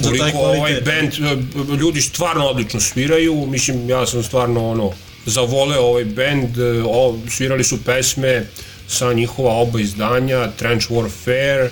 koliko 0.02 0.38
ovaj 0.38 0.80
band, 0.84 1.12
e, 1.12 1.76
ljudi 1.80 2.00
stvarno 2.00 2.46
odlično 2.46 2.80
sviraju, 2.80 3.46
mislim 3.46 3.90
ja 3.90 4.06
sam 4.06 4.22
stvarno 4.22 4.70
ono, 4.70 4.92
zavoleo 5.26 5.82
ovaj 5.82 6.04
band, 6.04 6.58
o, 6.86 7.18
svirali 7.28 7.64
su 7.64 7.84
pesme 7.84 8.46
sa 8.88 9.12
njihova 9.12 9.52
oba 9.52 9.80
izdanja, 9.80 10.50
Trench 10.56 10.90
Warfare, 10.90 11.68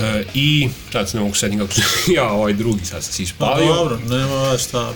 e, 0.00 0.24
i, 0.34 0.68
sad 0.92 1.08
se 1.08 1.16
ne 1.16 1.22
mogu 1.22 1.34
sedim 1.34 1.58
kako 1.58 1.72
se, 1.74 1.82
ja 2.16 2.28
ovaj 2.28 2.52
drugi 2.52 2.84
sad 2.84 3.04
sam 3.04 3.12
se 3.12 3.18
Pa 3.18 3.22
ispalio, 3.22 3.74
dobro, 3.74 3.98
nema 4.08 4.58
šta. 4.58 4.92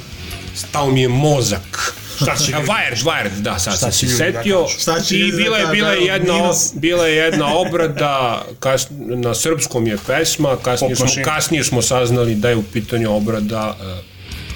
stao 0.54 0.90
mi 0.90 1.00
je 1.00 1.08
mozak. 1.08 1.94
Šta 2.16 2.36
će 2.36 2.52
Wired, 2.68 3.02
Wired, 3.04 3.40
da, 3.40 3.58
sad 3.58 3.78
sam 3.78 3.92
se 3.92 4.06
da 4.06 4.12
setio. 4.12 4.62
kažu? 4.62 4.78
Šta 4.78 5.00
će 5.00 5.16
I 5.18 5.30
da 5.30 5.36
bila 5.36 5.58
je, 5.58 5.66
bila 5.66 5.92
je 5.92 6.04
jedna, 6.04 6.52
bila 6.74 7.06
je 7.06 7.16
jedna 7.16 7.56
obrada, 7.56 8.44
kas, 8.58 8.86
na 8.98 9.34
srpskom 9.34 9.86
je 9.86 9.98
pesma, 10.06 10.56
kasnije 10.62 10.96
smo, 10.96 11.06
kasnije 11.24 11.64
smo 11.64 11.82
saznali 11.82 12.34
da 12.34 12.48
je 12.48 12.56
u 12.56 12.62
pitanju 12.62 13.16
obrada 13.16 13.76
uh, 13.80 14.04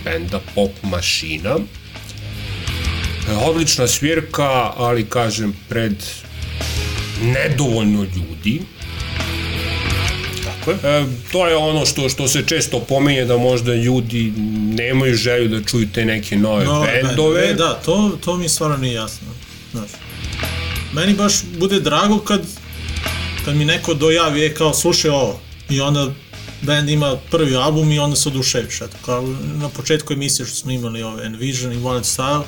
benda 0.05 0.41
Pop 0.55 0.71
Mašina. 0.83 1.57
E, 3.31 3.37
odlična 3.37 3.87
svirka, 3.87 4.73
ali 4.77 5.09
kažem, 5.09 5.57
pred 5.69 5.95
nedovoljno 7.23 8.03
ljudi. 8.03 8.61
Tako 10.45 10.71
je. 10.71 11.01
E, 11.01 11.05
to 11.33 11.49
je 11.49 11.57
ono 11.57 11.87
što 11.87 12.09
što 12.09 12.29
se 12.29 12.43
često 12.47 12.81
pomenje 12.81 13.25
da 13.25 13.37
možda 13.37 13.75
ljudi 13.75 14.33
nemaju 14.77 15.15
želju 15.15 15.49
da 15.49 15.65
čuju 15.65 15.89
te 15.95 16.05
neke 16.05 16.37
nove 16.37 16.65
Nove 16.65 17.03
bendove. 17.03 17.51
E, 17.51 17.55
da, 17.55 17.75
to, 17.75 18.19
to 18.25 18.37
mi 18.37 18.49
stvarno 18.49 18.77
nije 18.77 18.95
jasno. 18.95 19.29
Znaš. 19.73 19.91
Meni 20.93 21.15
baš 21.15 21.33
bude 21.59 21.81
drago 21.81 22.19
kad, 22.19 22.41
kad 23.45 23.57
mi 23.57 23.65
neko 23.65 23.95
dojavi, 23.95 24.45
e, 24.45 24.55
kao, 24.55 24.75
slušaj 24.75 25.11
ovo. 25.11 25.41
I 25.71 25.81
onda 25.81 26.09
band 26.63 26.89
ima 26.89 27.17
prvi 27.31 27.57
album 27.57 27.93
i 27.93 27.99
onda 27.99 28.17
se 28.17 28.29
oduševiš. 28.29 28.81
Eto, 28.81 28.97
kao 29.05 29.35
na 29.55 29.69
početku 29.69 30.13
emisije 30.13 30.47
što 30.47 30.57
smo 30.57 30.71
imali 30.71 31.03
ove 31.03 31.27
Envision 31.27 31.73
i 31.73 31.77
Wild 31.77 32.17
Style. 32.17 32.43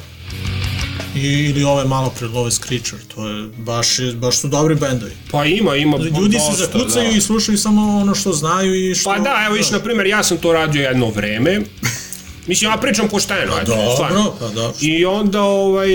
I, 1.15 1.21
ili 1.21 1.65
ove 1.65 1.85
malo 1.85 2.13
pred 2.19 2.31
ove 2.35 2.51
Screecher, 2.51 2.99
to 3.15 3.29
je 3.29 3.49
baš, 3.57 3.89
baš 4.15 4.39
su 4.39 4.49
dobri 4.49 4.75
bendovi. 4.75 5.13
Pa 5.31 5.45
ima, 5.45 5.77
ima 5.77 5.97
Ljudi 5.97 6.37
dosta, 6.37 6.53
se 6.53 6.59
zakucaju 6.59 7.11
da. 7.11 7.17
i 7.17 7.21
slušaju 7.21 7.59
samo 7.59 7.99
ono 8.01 8.15
što 8.15 8.33
znaju 8.33 8.91
i 8.91 8.95
što... 8.95 9.11
Pa 9.11 9.19
da, 9.19 9.43
evo 9.47 9.55
viš, 9.55 9.71
na 9.71 9.79
primjer, 9.81 10.07
ja 10.07 10.23
sam 10.23 10.37
to 10.37 10.53
radio 10.53 10.83
jedno 10.83 11.11
vreme. 11.11 11.61
Mislim, 12.47 12.71
ja 12.71 12.77
pričam 12.77 13.09
pošteno, 13.09 13.53
eto, 13.63 13.75
Dobro, 13.77 13.93
stvarno. 13.95 14.35
pa 14.41 14.49
da. 14.49 14.73
I 14.81 15.05
onda, 15.05 15.43
ovaj, 15.43 15.89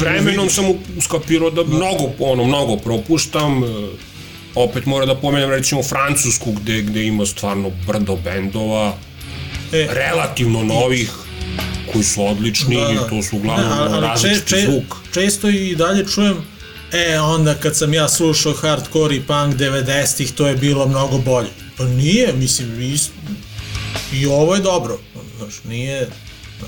vremenom 0.00 0.50
sam 0.50 0.64
skapirao 1.00 1.50
da 1.50 1.64
mnogo, 1.64 2.10
ono, 2.18 2.44
mnogo 2.44 2.76
propuštam. 2.76 3.64
e, 3.64 3.66
Opet 4.54 4.86
mora 4.86 5.06
da 5.06 5.14
pomenem, 5.14 5.50
recimo, 5.50 5.82
Francusku, 5.82 6.52
gde, 6.52 6.82
gde 6.82 7.06
ima 7.06 7.26
stvarno 7.26 7.70
brdo 7.86 8.16
bendova, 8.16 8.96
E, 9.72 9.86
relativno 9.90 10.62
novih, 10.64 11.10
koji 11.94 12.04
su 12.04 12.26
odlični 12.26 12.74
i 12.74 13.08
to 13.10 13.22
su 13.22 13.36
uglavnom 13.36 13.68
Da, 13.68 13.82
ali- 13.84 14.00
različiti 14.00 14.46
če- 14.46 14.56
če- 14.56 14.62
zvuk. 14.62 14.96
Često 15.14 15.48
i 15.50 15.76
dalje 15.76 16.06
čujem 16.06 16.36
E, 16.92 17.18
onda 17.20 17.54
kad 17.54 17.76
sam 17.76 17.94
ja 17.94 18.08
slušao 18.08 18.52
hardcore 18.54 19.16
i 19.16 19.22
punk 19.22 19.54
90-ih, 19.56 20.32
to 20.32 20.46
je 20.46 20.56
bilo 20.56 20.86
mnogo 20.86 21.18
bolje. 21.18 21.48
Pa 21.76 21.84
nije, 21.84 22.32
mislim, 22.32 22.80
i, 22.82 22.98
i 24.12 24.26
ovo 24.26 24.54
je 24.54 24.60
dobro. 24.62 24.98
Znaš, 25.38 25.54
nije, 25.64 26.08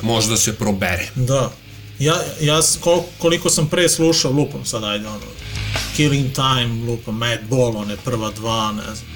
Možda 0.02 0.36
se 0.36 0.52
probere. 0.54 1.08
da. 1.16 1.50
Ja, 1.98 2.14
ja 2.40 2.62
s- 2.62 2.76
kol, 2.76 3.02
koliko 3.18 3.50
sam 3.50 3.68
pre 3.68 3.88
slušao, 3.88 4.30
lupam 4.32 4.64
sad, 4.64 4.84
ajde, 4.84 5.06
ono, 5.06 5.20
Killing 5.96 6.32
Time, 6.32 6.86
lupam, 6.86 7.14
Mad 7.16 7.38
Ball, 7.50 7.76
one 7.76 7.96
prva 7.96 8.30
dva, 8.30 8.72
ne 8.72 8.82
znam. 8.84 9.06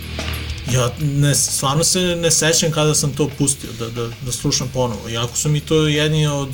Ja 0.75 0.91
ne, 1.01 1.35
stvarno 1.35 1.85
se 1.85 2.01
ne 2.01 2.31
sećam 2.31 2.71
kada 2.71 2.95
sam 2.95 3.13
to 3.13 3.31
pustio, 3.39 3.71
da, 3.79 3.89
da, 3.89 4.09
da 4.27 4.33
slušam 4.33 4.71
ponovo. 4.75 5.09
Iako 5.09 5.37
su 5.37 5.49
mi 5.49 5.61
to 5.61 5.87
jedni 5.87 6.27
od 6.27 6.49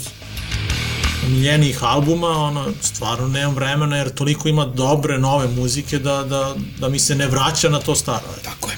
omiljenijih 1.26 1.84
albuma, 1.84 2.28
ono, 2.28 2.72
stvarno 2.80 3.28
nemam 3.28 3.54
vremena 3.54 3.96
jer 3.96 4.14
toliko 4.14 4.48
ima 4.48 4.64
dobre 4.64 5.18
nove 5.18 5.48
muzike 5.48 5.98
da, 5.98 6.22
da, 6.22 6.54
da 6.80 6.88
mi 6.88 6.98
se 6.98 7.14
ne 7.14 7.26
vraća 7.26 7.68
na 7.68 7.80
to 7.80 7.94
staro. 7.94 8.24
Tako 8.44 8.70
je. 8.70 8.76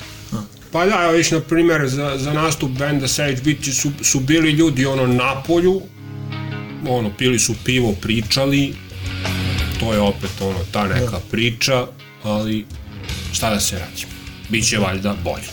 Pa 0.73 0.87
da, 0.87 1.01
evo 1.03 1.13
viš, 1.13 1.31
na 1.31 1.41
primjer, 1.41 1.89
za, 1.89 2.15
za 2.19 2.33
nastup 2.33 2.71
benda 2.71 3.09
Savage 3.09 3.41
Beat 3.45 3.65
su, 3.75 3.91
su 4.03 4.21
bili 4.21 4.51
ljudi 4.51 4.87
ono 4.87 5.07
na 5.07 5.43
polju, 5.47 5.81
ono, 6.89 7.11
pili 7.19 7.39
su 7.39 7.55
pivo, 7.65 7.95
pričali, 8.03 8.75
to 9.81 9.93
je 9.93 10.01
opet 10.01 10.31
ono, 10.41 10.59
ta 10.73 10.87
neka 10.87 11.21
priča, 11.31 11.87
ali 12.23 12.67
šta 13.33 13.51
da 13.51 13.61
se 13.61 13.79
radi, 13.79 14.18
Biće 14.49 14.79
valjda 14.79 15.17
bolje. 15.25 15.49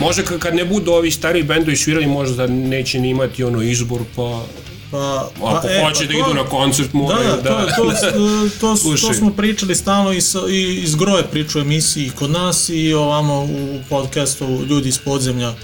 Možda 0.00 0.22
ka- 0.22 0.38
kad 0.38 0.54
ne 0.54 0.64
budu 0.64 0.90
ovi 0.92 1.10
stari 1.10 1.42
bendovi 1.42 1.76
svirali, 1.76 2.06
možda 2.06 2.46
neće 2.46 2.98
ni 2.98 3.08
imati 3.08 3.44
ono 3.44 3.62
izbor, 3.62 4.00
pa 4.16 4.44
Pa, 4.90 5.30
ako 5.40 5.68
hoće 5.80 6.06
da 6.06 6.12
idu 6.14 6.34
na 6.34 6.44
koncert, 6.44 6.92
Da, 6.92 6.98
moraju 6.98 7.28
da, 7.28 7.36
da... 7.36 7.66
to, 7.66 7.84
to, 7.84 8.10
to, 8.10 8.48
to, 8.60 8.76
Slušaj. 8.76 9.08
to 9.08 9.14
smo 9.14 9.32
pričali 9.32 9.74
stalno 9.74 10.12
i, 10.12 10.20
sa, 10.20 10.38
i 10.50 10.74
iz 10.74 10.94
Groje 10.94 11.22
priču 11.24 11.58
emisiji 11.58 12.10
kod 12.10 12.30
nas 12.30 12.68
i 12.68 12.92
ovamo 12.94 13.42
u 13.42 13.78
podcastu 13.88 14.44
Ljudi 14.68 14.88
iz 14.88 14.98
podzemlja. 14.98 15.54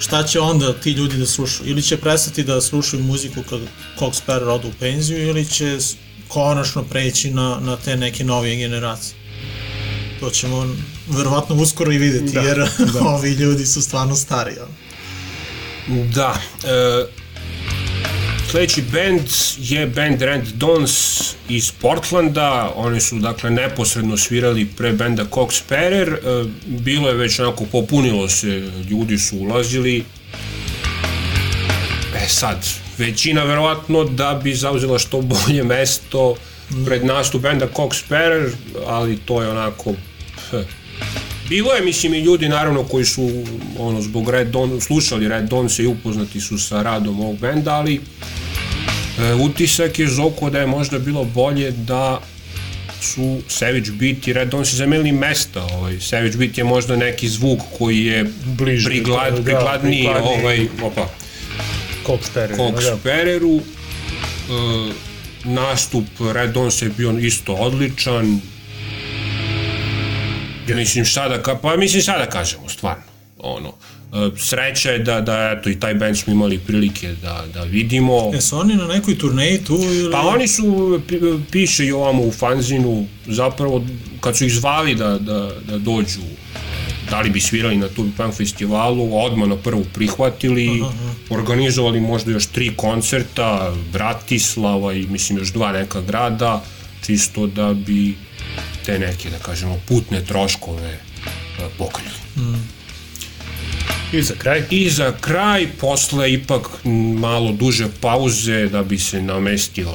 Šta 0.00 0.22
će 0.22 0.40
onda 0.40 0.72
ti 0.72 0.90
ljudi 0.90 1.16
da 1.16 1.26
slušaju? 1.26 1.70
Ili 1.70 1.82
će 1.82 1.96
prestati 1.96 2.42
da 2.44 2.60
slušaju 2.60 3.02
muziku 3.02 3.42
kad 3.50 3.60
Cox 3.98 4.22
Sparrow 4.22 4.48
odu 4.48 4.68
u 4.68 4.72
penziju 4.80 5.28
ili 5.28 5.46
će 5.46 5.78
konačno 6.28 6.82
preći 6.82 7.30
na, 7.30 7.58
na 7.60 7.76
te 7.76 7.96
neke 7.96 8.24
novije 8.24 8.56
generacije? 8.56 9.14
To 10.20 10.30
ćemo 10.30 10.66
verovatno 11.08 11.54
uskoro 11.54 11.92
i 11.92 11.98
videti, 11.98 12.32
da, 12.32 12.40
jer 12.40 12.56
da. 12.92 13.00
ovi 13.14 13.30
ljudi 13.30 13.66
su 13.66 13.82
stvarno 13.82 14.14
stari. 14.14 14.54
Da. 16.14 16.40
E, 16.64 17.06
sledeći 18.50 18.82
band 18.82 19.20
je 19.58 19.86
band 19.86 20.22
Rand 20.22 20.46
Dons 20.46 21.20
iz 21.48 21.72
Portlanda. 21.72 22.72
Oni 22.76 23.00
su, 23.00 23.18
dakle, 23.18 23.50
neposredno 23.50 24.16
svirali 24.16 24.64
pre 24.64 24.92
benda 24.92 25.24
Cox 25.24 25.52
Sparrer. 25.52 26.08
E, 26.08 26.44
bilo 26.66 27.08
je 27.08 27.14
već 27.14 27.38
onako, 27.40 27.64
popunilo 27.72 28.28
se, 28.28 28.70
ljudi 28.90 29.18
su 29.18 29.36
ulazili. 29.36 30.04
E 32.16 32.28
sad, 32.28 32.66
većina 32.98 33.42
verovatno 33.42 34.04
da 34.04 34.40
bi 34.44 34.54
zauzela 34.54 34.98
što 34.98 35.20
bolje 35.20 35.64
mesto 35.64 36.36
pred 36.86 37.04
nastup 37.04 37.42
benda 37.42 37.66
Cox 37.76 38.04
Sparrer, 38.04 38.50
ali 38.86 39.16
to 39.16 39.42
je 39.42 39.48
onako... 39.48 39.92
Ph, 40.50 40.56
Bilo 41.48 41.72
je, 41.72 41.82
mislim, 41.82 42.14
i 42.14 42.20
ljudi 42.20 42.48
naravno 42.48 42.82
koji 42.82 43.04
su 43.04 43.30
ono, 43.78 44.02
zbog 44.02 44.30
Red 44.30 44.52
Dawn, 44.52 44.80
slušali 44.80 45.28
Red 45.28 45.44
Dawn 45.44 45.82
i 45.82 45.86
upoznati 45.86 46.40
su 46.40 46.58
sa 46.58 46.82
radom 46.82 47.20
ovog 47.20 47.38
benda, 47.38 47.74
ali 47.74 48.00
e, 49.18 49.34
utisak 49.34 49.98
je 49.98 50.08
Zoko 50.08 50.50
da 50.50 50.60
je 50.60 50.66
možda 50.66 50.98
bilo 50.98 51.24
bolje 51.24 51.70
da 51.70 52.20
su 53.00 53.40
Savage 53.48 53.90
Beat 53.90 54.28
i 54.28 54.32
Red 54.32 54.52
Dawn 54.52 54.64
se 54.64 54.76
zamenili 54.76 55.12
mesta. 55.12 55.62
Ovaj. 55.62 56.00
Savage 56.00 56.36
Beat 56.36 56.58
je 56.58 56.64
možda 56.64 56.96
neki 56.96 57.28
zvuk 57.28 57.60
koji 57.78 58.04
je 58.04 58.24
Bliže, 58.44 58.88
priglad, 58.88 59.34
da, 59.34 59.42
prikladniji, 59.42 60.04
prikladniji. 60.04 60.40
ovaj, 60.42 60.68
opa, 60.82 61.08
Cox 62.06 62.18
Sparrow. 62.34 62.56
Cox 62.56 62.74
da. 62.74 62.96
Sparreru. 62.96 63.56
E, 63.56 65.13
nastup 65.44 66.04
Red 66.32 66.54
Dawn 66.54 66.84
je 66.84 66.90
bio 66.96 67.10
isto 67.10 67.52
odličan. 67.52 68.40
Mislim 70.68 71.04
šta 71.04 71.28
da 71.28 71.42
ka, 71.42 71.58
pa 71.62 71.76
mislim 71.76 72.02
šta 72.02 72.18
da 72.18 72.26
kažemo 72.26 72.68
stvarno. 72.68 73.02
Ono, 73.38 73.68
e, 73.68 74.30
sreća 74.36 74.90
je 74.90 74.98
da, 74.98 75.20
da 75.20 75.56
eto, 75.58 75.70
i 75.70 75.80
taj 75.80 75.94
band 75.94 76.18
smo 76.18 76.32
imali 76.32 76.58
prilike 76.58 77.14
da, 77.22 77.44
da 77.54 77.62
vidimo. 77.62 78.30
Jesu 78.34 78.58
oni 78.58 78.74
na 78.74 78.86
nekoj 78.86 79.18
turneji 79.18 79.64
tu 79.64 79.74
ili... 79.74 80.12
Pa 80.12 80.20
oni 80.20 80.48
su, 80.48 81.00
pi- 81.08 81.40
piše 81.52 81.86
i 81.86 81.92
ovamo 81.92 82.22
u 82.22 82.32
fanzinu, 82.32 83.06
zapravo 83.26 83.84
kad 84.20 84.36
su 84.36 84.44
ih 84.44 84.52
zvali 84.52 84.94
da, 84.94 85.18
da, 85.18 85.50
da 85.68 85.78
dođu, 85.78 86.20
da 87.10 87.20
li 87.20 87.30
bi 87.30 87.40
svirali 87.40 87.76
na 87.76 87.88
Tubi 87.88 88.10
Punk 88.16 88.34
festivalu, 88.34 89.18
odmah 89.18 89.48
na 89.48 89.56
prvu 89.56 89.84
prihvatili, 89.94 90.84
organizovali 91.30 92.00
možda 92.00 92.32
još 92.32 92.46
tri 92.46 92.72
koncerta, 92.76 93.72
Bratislava 93.92 94.92
i 94.92 95.06
mislim 95.06 95.38
još 95.38 95.52
dva 95.52 95.72
neka 95.72 96.00
grada, 96.00 96.64
čisto 97.06 97.46
da 97.46 97.74
bi 97.74 98.14
te 98.86 98.98
neke, 98.98 99.30
da 99.30 99.38
kažemo, 99.38 99.80
putne 99.88 100.24
troškove 100.24 100.90
e, 100.90 100.98
pokrili. 101.78 102.14
I 104.12 104.22
za 104.22 104.34
kraj. 104.38 104.62
I 104.70 104.90
za 104.90 105.12
kraj, 105.20 105.68
posle 105.80 106.32
ipak 106.32 106.68
malo 107.18 107.52
duže 107.52 107.86
pauze 108.00 108.68
da 108.68 108.82
bi 108.82 108.98
se 108.98 109.22
namestio 109.22 109.92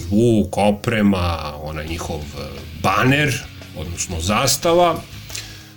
zvuk, 0.00 0.58
oprema, 0.58 1.54
onaj 1.62 1.86
njihov 1.88 2.20
e, 2.20 2.44
baner, 2.82 3.34
odnosno 3.76 4.20
zastava. 4.20 5.02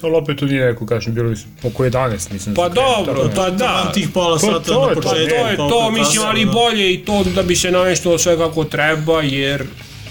Ali 0.02 0.16
opet 0.16 0.38
tu 0.38 0.46
nije 0.46 0.66
neko, 0.66 0.86
kažem, 0.86 1.14
bilo 1.14 1.34
oko 1.64 1.84
11, 1.86 2.32
mislim. 2.32 2.56
Pa 2.56 2.70
dobro, 2.70 3.32
pa 3.36 3.50
da. 3.50 3.66
Vam 3.66 3.94
tih 3.94 4.10
pola 4.10 4.38
To- 4.40 4.46
sata 4.48 4.60
to 4.64 4.82
na 4.82 4.90
je 4.90 4.96
to, 4.96 5.02
Pa 5.02 5.10
početku. 5.10 5.30
to 5.32 5.48
je 5.48 5.58
to, 5.58 5.92
mislim, 5.92 6.24
ali 6.26 6.46
da. 6.46 6.52
bolje 6.52 6.94
i 6.94 6.98
to 6.98 7.24
da 7.26 7.44
bi 7.44 7.56
se 7.56 7.72
nameštilo 7.72 8.18
sve 8.18 8.38
kako 8.38 8.64
treba, 8.64 9.22
jer 9.22 9.64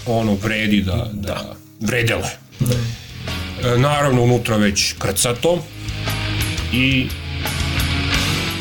ono 0.05 0.33
vredi 0.35 0.81
da, 0.81 1.09
da 1.13 1.55
vredelo 1.81 2.21
je. 2.21 2.37
E, 3.65 3.77
naravno, 3.77 4.21
unutra 4.23 4.57
već 4.57 4.93
krcato 4.93 5.59
i 6.73 7.07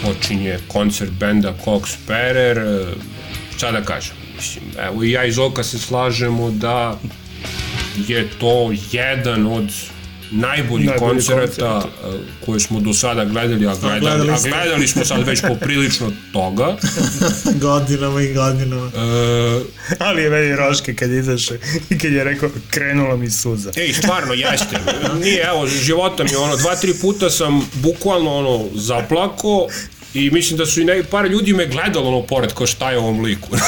počinje 0.05 0.59
koncert 0.69 1.11
benda 1.11 1.55
Cox 1.65 1.87
Sparrer, 1.89 2.59
e, 2.59 2.85
šta 3.57 3.73
da 3.73 3.83
kažem, 3.83 4.15
mislim, 4.37 4.65
evo 4.81 5.05
i 5.05 5.11
ja 5.11 5.25
i 5.25 5.33
Zoka 5.33 5.63
se 5.65 5.79
slažemo 5.79 6.51
da 6.51 6.99
je 7.99 8.29
to 8.31 8.73
jedan 8.93 9.47
od 9.49 9.71
najboljih 10.31 10.87
Najbolji 10.89 11.11
koncerata 11.13 11.81
koncert. 11.81 12.25
koje 12.47 12.61
smo 12.61 12.81
do 12.81 12.93
sada 12.93 13.25
gledali, 13.25 13.67
a 13.67 13.75
gledali, 13.75 14.01
gledali 14.01 14.31
a 14.31 14.37
gledali 14.49 14.89
smo 14.89 15.05
sad 15.05 15.27
već 15.27 15.41
poprilično 15.49 16.13
toga. 16.33 16.77
godinama 17.67 18.23
i 18.23 18.35
godinama. 18.35 18.87
E, 18.87 19.61
Ali 19.99 20.23
je 20.23 20.31
meni 20.31 20.57
Roške 20.57 20.95
kad 20.95 21.11
izaše 21.11 21.59
i 21.91 21.99
kad 21.99 22.13
je 22.13 22.25
rekao 22.25 22.51
krenula 22.71 23.17
mi 23.17 23.31
suza. 23.31 23.71
Ej, 23.77 23.93
stvarno, 23.93 24.35
jeste. 24.35 24.77
Nije, 25.21 25.43
evo, 25.43 25.67
života 25.67 26.25
mi, 26.25 26.37
ono, 26.37 26.57
dva, 26.57 26.77
tri 26.77 26.95
puta 26.95 27.31
sam 27.31 27.71
bukvalno, 27.75 28.35
ono, 28.35 28.65
zaplako 28.75 29.69
i 30.15 30.31
mislim 30.31 30.59
da 30.59 30.67
su 30.67 30.81
i 30.81 30.85
ne, 30.85 31.03
par 31.11 31.27
ljudi 31.27 31.53
me 31.53 31.67
gledalo, 31.67 32.09
ono, 32.09 32.23
pored, 32.23 32.53
kao 32.53 32.67
šta 32.67 32.91
je 32.91 32.99
ovom 32.99 33.21
liku. 33.21 33.49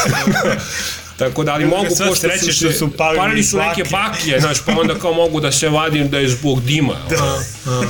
Tako 1.18 1.44
da, 1.44 1.52
ali 1.54 1.64
mogu, 1.66 1.86
pošto 1.88 2.14
sreće 2.14 2.44
su, 2.44 2.52
što 2.52 2.72
se, 2.72 2.72
su 2.72 2.90
palili 2.90 3.18
palili 3.18 3.42
su 3.42 3.58
neke 3.58 3.84
baklje. 3.84 4.40
znaš, 4.40 4.64
pa 4.66 4.72
onda 4.72 4.94
kao 4.94 5.12
mogu 5.12 5.40
da 5.40 5.52
se 5.52 5.68
vadim 5.68 6.08
da 6.08 6.18
je 6.18 6.28
zbog 6.28 6.62
dima. 6.62 6.94
ono. 7.66 7.88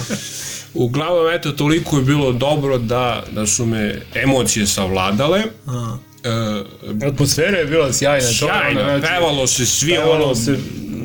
Uglavnom, 0.74 1.32
eto, 1.32 1.52
toliko 1.52 1.96
je 1.96 2.02
bilo 2.02 2.32
dobro 2.32 2.78
da, 2.78 3.24
da 3.30 3.46
su 3.46 3.66
me 3.66 4.02
emocije 4.14 4.66
savladale. 4.66 5.38
E, 5.38 7.08
Atmosfera 7.08 7.58
je 7.58 7.66
bila 7.66 7.92
sjajna. 7.92 8.26
to 8.40 8.46
je 8.46 8.52
ono, 8.70 8.98
znači, 8.98 9.06
pevalo 9.08 9.46
se 9.46 9.66
svi, 9.66 9.92
pevalo 9.92 10.24
ono, 10.24 10.34
se- 10.34 10.58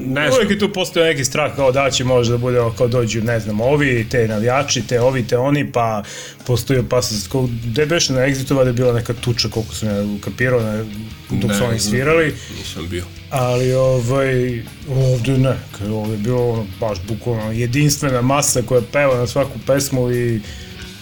ne 0.05 0.27
znam, 0.27 0.33
Uvijek 0.33 0.51
je 0.51 0.59
tu 0.59 0.73
postoje 0.73 1.05
neki 1.05 1.25
strah 1.25 1.55
kao 1.55 1.71
da 1.71 1.89
će 1.91 2.03
možda 2.03 2.31
da 2.31 2.37
bude 2.37 2.59
kao 2.77 2.87
dođu, 2.87 3.21
ne 3.21 3.39
znam, 3.39 3.61
ovi, 3.61 4.07
te 4.11 4.27
navijači, 4.27 4.87
te 4.87 5.01
ovi, 5.01 5.27
te 5.27 5.37
oni, 5.37 5.71
pa 5.71 6.03
postoji 6.47 6.79
opasnost. 6.79 7.31
Kao, 7.31 7.49
Gde 7.65 7.85
beš 7.85 8.09
na 8.09 8.19
Exitova 8.19 8.63
da 8.63 8.69
je 8.69 8.73
bila 8.73 8.93
neka 8.93 9.13
tuča, 9.13 9.49
koliko 9.49 9.75
sam 9.75 9.89
ja 9.89 10.03
ukapirao, 10.15 10.61
ne, 10.61 10.83
dok 11.31 11.49
Ne, 11.49 11.57
su 11.57 11.63
oni 11.63 11.73
ne. 11.73 11.79
svirali, 11.79 12.35
nisam 12.57 12.87
bio. 12.89 13.03
ali 13.29 13.73
ovaj, 13.73 14.61
ovde 14.89 15.37
ne, 15.37 15.55
ovde 15.89 16.13
je 16.13 16.17
bilo 16.17 16.49
ono, 16.49 16.65
baš 16.79 16.97
bukvalno 17.07 17.51
jedinstvena 17.51 18.21
masa 18.21 18.61
koja 18.61 18.81
peva 18.91 19.17
na 19.17 19.27
svaku 19.27 19.59
pesmu 19.67 20.11
i, 20.11 20.39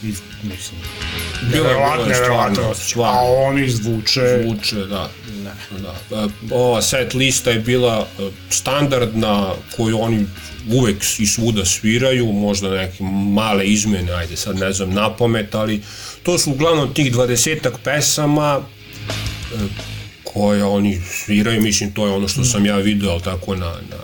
i 0.03 0.07
mislim, 0.43 0.79
osjećaj. 2.61 2.89
stvarno. 2.89 3.19
A 3.19 3.23
oni 3.23 3.69
zvuče, 3.69 4.43
Zvuče, 4.43 4.75
da. 4.75 5.09
da. 5.79 6.17
E, 6.17 6.27
Ova 6.51 6.81
set 6.81 7.13
lista 7.13 7.51
je 7.51 7.59
bila 7.59 8.07
e, 8.19 8.29
standardna 8.49 9.53
koju 9.75 10.01
oni 10.01 10.25
uvek 10.69 11.03
i 11.19 11.25
svuda 11.25 11.65
sviraju, 11.65 12.25
možda 12.25 12.69
neke 12.69 13.03
male 13.33 13.65
izmene, 13.65 14.11
ajde 14.11 14.35
sad 14.35 14.59
ne 14.59 14.73
znam 14.73 14.93
na 14.93 15.15
pamet, 15.15 15.55
ali 15.55 15.81
to 16.23 16.37
su 16.37 16.51
uglavnom 16.51 16.93
tih 16.93 17.11
dvadesetak 17.11 17.73
pesama 17.83 18.59
e, 18.59 19.57
koje 20.23 20.63
oni 20.63 21.01
sviraju, 21.25 21.61
mislim 21.61 21.93
to 21.93 22.07
je 22.07 22.13
ono 22.13 22.27
što 22.27 22.43
sam 22.43 22.65
ja 22.65 22.77
video, 22.77 23.19
tako 23.19 23.55
na, 23.55 23.65
na 23.89 23.97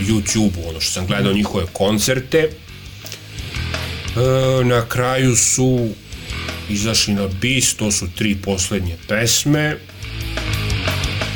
YouTube-u, 0.00 0.68
ono 0.68 0.80
što 0.80 0.92
sam 0.92 1.06
gledao 1.06 1.32
njihove 1.32 1.66
koncerte. 1.72 2.48
E, 4.14 4.20
na 4.64 4.86
kraju 4.86 5.36
su 5.36 5.88
izašli 6.68 7.14
na 7.14 7.26
bis, 7.30 7.74
to 7.74 7.92
su 7.92 8.08
tri 8.14 8.36
poslednje 8.36 8.96
pesme. 9.08 9.76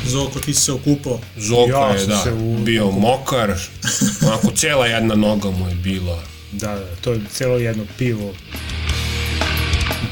Zoko, 0.05 0.39
ti 0.39 0.53
si 0.53 0.61
se 0.61 0.71
okupao. 0.71 1.19
Zoka 1.37 1.71
Ja 1.71 1.87
je, 1.91 2.05
da, 2.05 2.17
se 2.17 2.33
u- 2.33 2.57
bio 2.57 2.91
mokar, 2.91 3.53
onako 4.27 4.51
cela 4.51 4.87
jedna 4.87 5.15
noga 5.15 5.49
mu 5.49 5.69
je 5.69 5.75
bila. 5.75 6.23
Da, 6.51 6.67
da, 6.69 6.95
to 6.95 7.13
je 7.13 7.21
celo 7.31 7.57
jedno 7.57 7.83
pivo. 7.97 8.33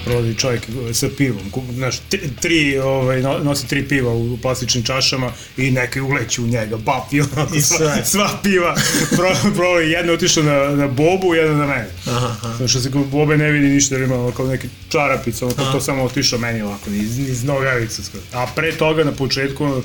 Prolazi 0.06 0.36
čovjek 0.36 0.62
sa 0.94 1.08
pivom, 1.18 1.40
znaš, 1.74 1.96
tri, 2.42 2.78
ovaj, 2.78 3.22
no- 3.22 3.40
nosi 3.40 3.68
tri 3.68 3.88
piva 3.88 4.14
u 4.14 4.38
plastičnim 4.42 4.84
čašama 4.84 5.32
i 5.58 5.72
neki 5.72 6.02
uleću 6.02 6.44
u 6.44 6.48
njega, 6.48 6.78
ba 6.78 7.06
piva, 7.10 7.28
I 7.56 7.62
sva, 7.68 7.78
sve. 7.78 8.06
sva 8.06 8.30
piva, 8.44 8.76
pro, 9.16 9.36
pro, 9.56 9.80
jedno 9.80 10.12
je 10.12 10.16
otišlo 10.16 10.44
na, 10.44 10.76
na 10.76 10.88
Bobu, 10.88 11.36
jedno 11.36 11.58
na 11.58 11.68
mene. 11.68 11.88
Aha, 12.08 12.36
aha. 12.42 12.54
Znaš, 12.58 12.72
što 12.72 12.80
se 12.80 12.90
Bobe 12.90 13.38
ne 13.38 13.52
vidi 13.52 13.68
ništa, 13.70 13.96
jer 13.96 14.04
ima 14.04 14.16
ono 14.16 14.32
kao 14.32 14.48
neki 14.48 14.68
čarapica, 14.90 15.46
ono 15.46 15.72
to 15.72 15.82
samo 15.82 16.04
otišlo 16.04 16.38
meni 16.38 16.62
ovako, 16.62 16.90
iz, 16.90 17.20
iz 17.20 17.44
nogavica. 17.44 18.04
skoro. 18.04 18.24
A 18.34 18.48
pre 18.56 18.72
toga, 18.72 19.04
na 19.04 19.12
početku, 19.12 19.82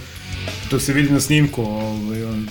to 0.70 0.80
se 0.80 0.92
vidi 0.92 1.10
na 1.10 1.20
snimku, 1.20 1.62
ovaj, 1.62 2.24
on, 2.24 2.48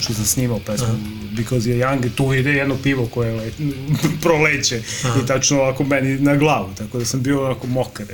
što 0.00 0.14
sam 0.14 0.24
snimao 0.24 0.58
pesmu, 0.58 0.86
Because 1.32 1.66
je 1.66 1.76
Young, 1.76 2.10
tu 2.10 2.34
ide 2.34 2.50
jedno 2.52 2.76
pivo 2.76 3.06
koje 3.06 3.32
le, 3.32 3.50
proleće 4.22 4.80
i 5.22 5.26
tačno 5.26 5.58
ovako 5.58 5.84
meni 5.84 6.18
na 6.18 6.36
glavu, 6.36 6.70
tako 6.78 6.98
da 6.98 7.04
sam 7.04 7.22
bio 7.22 7.40
ovako 7.40 7.66
mokar. 7.66 8.06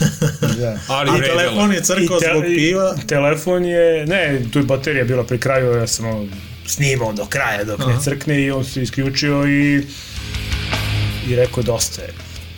da. 0.60 0.78
Ali 0.88 1.10
A 1.10 1.12
vredelo. 1.12 1.38
telefon 1.38 1.72
je 1.72 1.82
crkao 1.82 2.20
te- 2.20 2.26
zbog 2.30 2.44
piva. 2.46 2.94
i 2.98 3.06
Telefon 3.06 3.64
je, 3.64 4.06
ne, 4.06 4.40
tu 4.52 4.58
je 4.58 4.64
baterija 4.64 5.04
bila 5.04 5.24
pri 5.24 5.38
kraju, 5.38 5.72
ja 5.72 5.86
sam 5.86 6.06
ono, 6.06 6.26
snimao 6.66 7.12
do 7.12 7.26
kraja 7.26 7.64
dok 7.64 7.78
ne 7.80 7.94
crkne 8.02 8.42
i 8.42 8.50
on 8.50 8.64
se 8.64 8.82
isključio 8.82 9.46
i 9.48 9.82
i 11.28 11.36
rekao 11.36 11.62
dosta 11.62 12.02
je. 12.02 12.08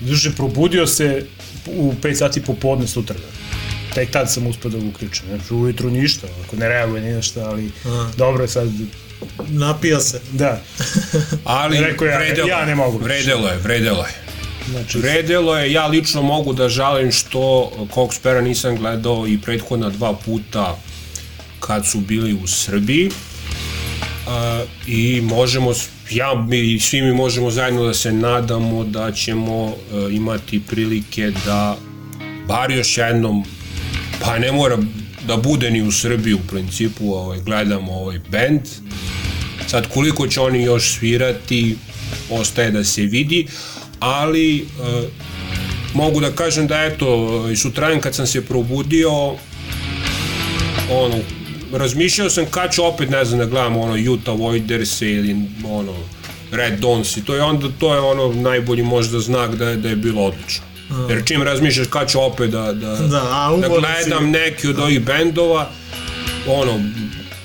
Duže 0.00 0.32
probudio 0.32 0.86
se 0.86 1.26
u 1.66 1.92
5 1.92 2.14
sati 2.14 2.42
popodne 2.42 2.86
sutra. 2.86 3.16
Tek 3.94 4.10
tad 4.10 4.32
sam 4.32 4.46
uspio 4.46 4.70
da 4.70 4.78
ga 4.78 4.84
uključim. 4.86 5.24
Znači, 5.28 5.54
ujutru 5.54 5.90
ništa, 5.90 6.26
ako 6.46 6.56
ne 6.56 6.68
reaguje 6.68 7.02
ni 7.02 7.12
na 7.12 7.22
šta, 7.22 7.40
ali 7.40 7.70
dobro 8.16 8.44
je 8.44 8.48
sad, 8.48 8.68
Napio 9.48 10.00
se. 10.00 10.20
da. 10.32 10.60
Ali 11.44 11.80
Rekao 11.80 12.06
ja, 12.06 12.18
vredelo, 12.18 12.48
ja 12.48 12.66
ne 12.66 12.74
mogu. 12.74 12.98
Vredelo 12.98 13.48
je, 13.48 13.56
vredelo 13.56 14.04
je. 14.04 14.24
Znači, 14.70 14.98
Vredelo 14.98 15.56
je, 15.58 15.72
ja 15.72 15.86
lično 15.86 16.22
mogu 16.22 16.52
da 16.52 16.68
žalim 16.68 17.12
što 17.12 17.72
Cox 17.94 18.20
Pera 18.22 18.40
nisam 18.40 18.76
gledao 18.76 19.26
i 19.26 19.38
prethodna 19.38 19.90
dva 19.90 20.14
puta 20.24 20.78
kad 21.60 21.86
su 21.86 22.00
bili 22.00 22.32
u 22.34 22.46
Srbiji. 22.46 23.10
A, 24.28 24.62
I 24.86 25.20
možemo, 25.20 25.72
ja 26.10 26.34
mi 26.48 26.72
i 26.72 26.80
svi 26.80 27.02
mi 27.02 27.12
možemo 27.12 27.50
zajedno 27.50 27.84
da 27.84 27.94
se 27.94 28.12
nadamo 28.12 28.84
da 28.84 29.12
ćemo 29.12 29.68
e, 29.68 30.14
imati 30.14 30.60
prilike 30.60 31.32
da 31.46 31.76
bar 32.48 32.70
još 32.70 32.98
jednom, 32.98 33.44
pa 34.20 34.38
ne 34.38 34.52
mora 34.52 34.78
da 35.26 35.36
bude 35.36 35.70
ni 35.70 35.82
u 35.82 35.92
Srbiji 35.92 36.34
u 36.34 36.46
principu, 36.48 37.14
ovaj, 37.14 37.40
gledamo 37.40 37.92
ovaj 37.92 38.18
band. 38.18 38.60
Sad 39.66 39.88
koliko 39.88 40.26
će 40.26 40.40
oni 40.40 40.62
još 40.62 40.92
svirati, 40.98 41.76
ostaje 42.30 42.70
da 42.70 42.84
se 42.84 43.02
vidi, 43.02 43.46
ali 44.00 44.58
e, 44.58 44.64
mogu 45.94 46.20
da 46.20 46.32
kažem 46.32 46.66
da 46.66 46.84
eto, 46.84 47.48
i 47.52 47.56
sutradan 47.56 48.00
kad 48.00 48.14
sam 48.14 48.26
se 48.26 48.44
probudio, 48.44 49.10
ono, 50.90 51.18
razmišljao 51.72 52.30
sam 52.30 52.46
kad 52.50 52.74
ću 52.74 52.84
opet, 52.84 53.10
ne 53.10 53.24
znam, 53.24 53.38
da 53.38 53.46
gledam 53.46 53.76
ono 53.76 54.12
Utah 54.12 54.38
Voiders 54.38 55.02
ili 55.02 55.36
ono 55.64 55.94
Red 56.52 56.80
Dawns 56.80 57.18
i 57.18 57.24
to 57.24 57.34
je 57.34 57.42
onda, 57.42 57.68
to 57.78 57.94
je 57.94 58.00
ono 58.00 58.32
najbolji 58.32 58.82
možda 58.82 59.20
znak 59.20 59.54
da 59.54 59.68
je, 59.68 59.76
da 59.76 59.88
je 59.88 59.96
bilo 59.96 60.22
odlično. 60.22 60.73
Jer 61.09 61.22
čim 61.24 61.42
razmišljaš 61.42 61.86
kad 61.86 62.11
ću 62.11 62.20
opet 62.20 62.51
da, 62.51 62.72
da, 62.72 62.97
Da, 62.97 63.22
a 63.22 63.57
da 63.59 63.68
gledam 63.70 64.30
neki 64.30 64.68
od 64.68 64.78
ovih 64.78 65.01
bendova, 65.01 65.70
ono, 66.49 66.80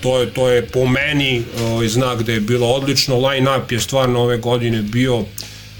to 0.02 0.20
je, 0.20 0.30
to 0.30 0.50
je 0.50 0.66
po 0.66 0.86
meni 0.86 1.44
ovaj, 1.62 1.88
znak 1.88 2.24
da 2.24 2.32
je 2.32 2.40
bilo 2.40 2.68
odlično, 2.68 3.16
line-up 3.18 3.72
je 3.72 3.80
stvarno 3.80 4.20
ove 4.20 4.38
godine 4.38 4.82
bio 4.82 5.24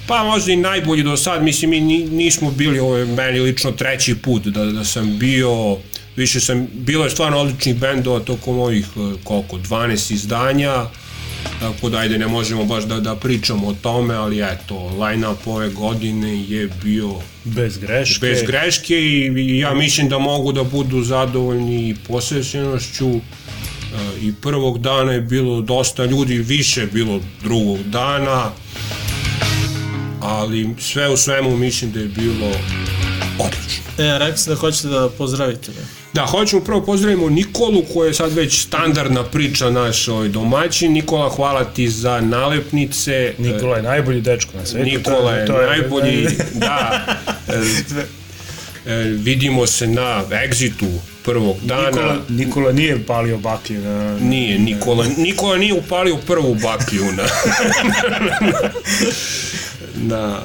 pa 0.08 0.24
možda 0.24 0.52
i 0.52 0.56
najbolji 0.56 1.04
do 1.04 1.18
sad, 1.18 1.44
mislim 1.44 1.70
mi 1.70 1.80
ni- 1.80 2.06
nismo 2.06 2.52
bili, 2.52 2.80
ovo 2.80 2.98
je 2.98 3.06
meni 3.06 3.40
lično 3.40 3.72
treći 3.72 4.16
put 4.16 4.44
da, 4.44 4.66
da 4.66 4.84
sam 4.84 5.20
bio, 5.20 5.78
više 6.16 6.40
sam, 6.40 6.68
bilo 6.74 7.04
je 7.04 7.10
stvarno 7.10 7.38
odličnih 7.38 7.76
bendova 7.76 8.20
tokom 8.20 8.60
ovih, 8.60 8.86
eh, 8.88 9.16
koliko, 9.24 9.58
12 9.58 10.12
izdanja, 10.12 10.86
tako 11.60 11.90
da 11.90 11.98
ajde 11.98 12.18
ne 12.18 12.28
možemo 12.28 12.66
baš 12.66 12.84
da, 12.84 13.00
da 13.00 13.16
pričamo 13.16 13.68
o 13.68 13.74
tome, 13.74 14.16
ali 14.16 14.42
eto, 14.42 14.76
line-up 14.76 15.48
ove 15.48 15.70
godine 15.70 16.44
je 16.44 16.70
bio 16.84 17.16
bez 17.44 17.78
greške. 17.78 18.20
bez 18.26 18.44
greške 18.48 18.96
i, 18.96 19.34
i 19.38 19.60
ja 19.60 19.74
mislim 19.74 20.10
da 20.10 20.20
mogu 20.20 20.52
da 20.52 20.64
budu 20.64 21.04
zadovoljni 21.04 21.90
i 21.90 21.96
posvećenošću 22.08 23.10
e, 23.10 23.20
i 24.22 24.34
prvog 24.42 24.80
dana 24.80 25.12
je 25.12 25.22
bilo 25.22 25.62
dosta 25.62 26.06
ljudi, 26.06 26.38
više 26.38 26.82
je 26.82 26.88
bilo 26.88 27.20
drugog 27.44 27.84
dana, 27.84 28.52
ali 30.22 30.70
sve 30.80 31.10
u 31.10 31.18
svemu 31.18 31.58
mislim 31.58 31.92
da 31.92 32.00
je 32.00 32.08
bilo 32.08 32.52
odlično. 33.40 33.84
E, 33.98 34.20
rekli 34.20 34.38
ste 34.38 34.50
da 34.50 34.56
hoćete 34.56 34.88
da 34.88 35.10
pozdravite. 35.18 35.72
Ne? 35.72 35.99
Da, 36.14 36.26
hoćemo 36.26 36.62
prvo 36.64 36.82
pozdravimo 36.82 37.30
Nikolu 37.30 37.84
koja 37.94 38.08
je 38.08 38.14
sad 38.14 38.34
već 38.34 38.62
standardna 38.62 39.24
priča 39.24 39.70
naš 39.70 40.08
ovaj 40.08 40.28
domaćin. 40.28 40.94
Nikola, 40.94 41.30
hvala 41.30 41.64
ti 41.64 41.90
za 41.90 42.22
nalepnice. 42.22 43.34
Nikola 43.38 43.78
je 43.78 43.84
najbolji 43.84 44.22
dečko 44.22 44.58
na 44.58 44.66
svetu. 44.66 44.86
Nikola 44.86 45.36
je, 45.36 45.46
to 45.46 45.62
najbolji, 45.62 46.28
da. 46.54 47.06
E, 47.48 48.92
e, 48.92 49.04
vidimo 49.04 49.68
se 49.68 49.88
na 49.88 50.24
Exitu 50.32 51.00
prvog 51.26 51.58
dana. 51.64 51.90
Nikola, 51.90 52.16
Nikola 52.30 52.72
nije 52.72 53.06
palio 53.06 53.38
baklje 53.38 53.80
na... 53.80 54.20
Nije, 54.20 54.60
Nikola, 54.60 55.06
Nikola 55.18 55.58
nije 55.58 55.74
upalio 55.74 56.18
prvu 56.18 56.56
baklju 56.56 57.06
na, 57.18 57.24
na 59.96 60.40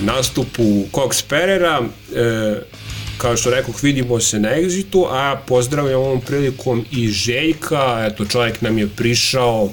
nastupu 0.00 0.84
Cox 0.92 1.24
Perera. 1.28 1.80
E, 2.16 2.60
kao 3.18 3.36
što 3.36 3.50
rekoh, 3.50 3.82
vidimo 3.82 4.20
se 4.20 4.40
na 4.40 4.48
Exitu, 4.48 5.06
a 5.10 5.40
pozdravljam 5.46 6.00
ovom 6.00 6.20
prilikom 6.20 6.84
i 6.90 7.08
Željka, 7.08 8.06
eto 8.10 8.24
čovjek 8.24 8.60
nam 8.60 8.78
je 8.78 8.88
prišao 8.96 9.70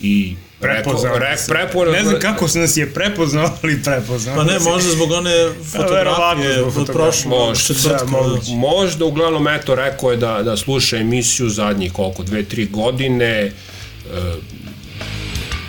i 0.00 0.36
Prepoznao 0.60 1.18
Rekao, 1.18 1.18
re, 1.18 1.36
prepoznao, 1.48 1.92
Ne 1.92 2.04
znam 2.04 2.20
kako 2.20 2.48
se 2.48 2.58
nas 2.58 2.76
je 2.76 2.94
prepoznao, 2.94 3.50
ali 3.62 3.82
prepoznao. 3.82 4.36
Pa 4.36 4.44
ne, 4.44 4.58
možda 4.58 4.90
zbog 4.90 5.10
one 5.10 5.32
fotografije 5.72 6.54
zbog 6.54 6.76
od 6.76 6.86
prošlog 6.86 7.48
Možda, 7.48 7.74
četvrtka. 7.74 8.04
da, 8.04 8.10
moguće. 8.10 8.52
Možda, 8.52 9.04
uglavnom, 9.04 9.48
eto, 9.48 9.74
rekao 9.74 10.10
je 10.10 10.16
da, 10.16 10.42
da 10.42 10.56
sluša 10.56 10.96
emisiju 10.96 11.48
zadnjih 11.48 11.92
koliko, 11.92 12.22
dve, 12.22 12.42
tri 12.44 12.66
godine. 12.66 13.26
E, 13.26 13.52